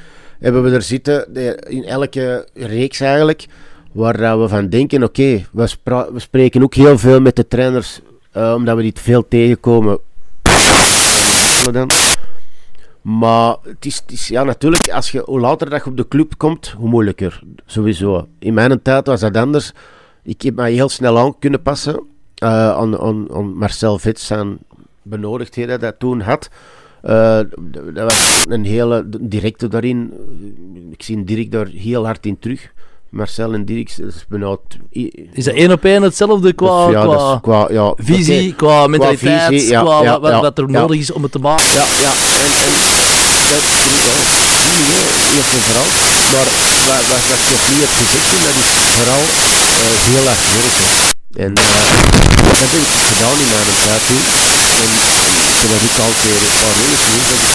hebben 0.42 0.62
we 0.62 0.70
er 0.70 0.82
zitten 0.82 1.34
in 1.68 1.84
elke 1.84 2.48
reeks 2.54 3.00
eigenlijk, 3.00 3.46
waar 3.92 4.40
we 4.40 4.48
van 4.48 4.68
denken, 4.68 5.02
oké, 5.02 5.44
we, 5.52 5.68
we, 5.84 6.20
spreken 6.20 6.62
ook 6.62 6.74
heel 6.74 6.98
veel 6.98 7.20
met 7.20 7.36
de 7.36 7.48
trainers, 7.48 8.00
uh, 8.36 8.54
omdat 8.56 8.76
we 8.76 8.82
die 8.82 8.92
veel 8.94 9.28
tegenkomen. 9.28 9.98
Dan. 11.72 11.90
Maar 13.02 13.56
het 13.62 14.02
is, 14.06 14.28
ja, 14.28 14.42
natuurlijk, 14.42 14.88
als 14.88 15.10
je, 15.10 15.22
hoe 15.24 15.40
later 15.40 15.70
dat 15.70 15.84
je 15.84 15.90
op 15.90 15.96
de 15.96 16.08
club 16.08 16.34
komt, 16.36 16.68
hoe 16.68 16.88
moeilijker. 16.88 17.42
Sowieso. 17.66 18.26
In 18.38 18.54
mijn 18.54 18.82
tijd 18.82 19.06
was 19.06 19.20
dat 19.20 19.36
anders. 19.36 19.72
Ik 20.22 20.42
heb 20.42 20.54
mij 20.54 20.72
heel 20.72 20.88
snel 20.88 21.18
aan 21.18 21.38
kunnen 21.38 21.62
passen 21.62 21.94
uh, 22.42 22.70
aan, 22.70 22.98
aan, 22.98 23.32
aan 23.32 23.56
Marcel 23.56 23.98
Vits 23.98 24.30
en 24.30 24.58
benodigdheden 25.02 25.70
dat 25.70 25.80
hij 25.80 25.92
toen 25.98 26.20
had. 26.20 26.50
Uh, 27.04 27.40
dat 27.92 28.04
was 28.04 28.44
een 28.48 28.64
hele 28.64 29.04
directe 29.20 29.68
daarin. 29.68 30.12
Ik 30.90 31.02
zie 31.02 31.24
Dirk 31.24 31.52
daar 31.52 31.66
heel 31.66 32.04
hard 32.04 32.26
in 32.26 32.38
terug. 32.38 32.72
Marcel 33.12 33.52
en 33.52 33.64
Dirk, 33.64 33.88
is 33.88 34.24
benauwd. 34.28 34.78
Is 35.32 35.44
dat 35.44 35.54
één 35.54 35.72
op 35.72 35.84
één 35.84 36.02
hetzelfde 36.02 36.52
qua, 36.52 36.90
ja, 36.90 37.02
qua, 37.02 37.38
qua 37.42 37.66
ja, 37.70 37.92
visie, 37.96 38.54
qua 38.54 38.86
mentaliteit, 38.86 39.38
qua, 39.38 39.48
visie, 39.48 39.70
ja, 39.70 39.80
qua 39.80 40.20
wat, 40.20 40.40
wat, 40.40 40.58
er 40.58 40.68
nodig 40.70 40.98
is 40.98 41.12
om 41.12 41.22
het 41.22 41.32
te 41.32 41.38
maken? 41.38 41.64
Ja, 41.64 41.84
ja. 42.04 42.12
En, 42.44 42.50
en 42.64 42.72
dat 43.52 43.64
is 44.40 45.28
eerst 45.36 45.52
en 45.56 45.62
vooral. 45.66 45.88
Maar 46.32 46.46
wat, 46.48 47.04
wat, 47.08 47.22
wat 47.28 47.38
ik 47.42 47.50
nog 47.52 47.62
niet 47.70 47.80
heb 47.84 47.92
gezegd, 48.00 48.28
dat 48.44 48.54
is 48.62 48.70
vooral 48.96 49.22
uh, 49.22 49.94
heel 50.08 50.26
erg 50.32 50.42
werken. 50.56 50.86
En 51.44 51.52
uh, 51.58 51.64
dat 52.46 52.58
heb 52.62 52.72
ik 52.82 52.90
gedaan 53.10 53.36
in 53.42 53.48
mijn 53.52 53.78
tijd 53.84 54.02
toen. 54.08 54.24
En 54.82 54.90
ik 55.52 55.58
heb 55.60 55.68
dat 55.72 55.82
ook 55.86 55.98
altijd 56.06 56.40
gezegd, 57.00 57.26
dat 57.30 57.38
ik 57.38 57.50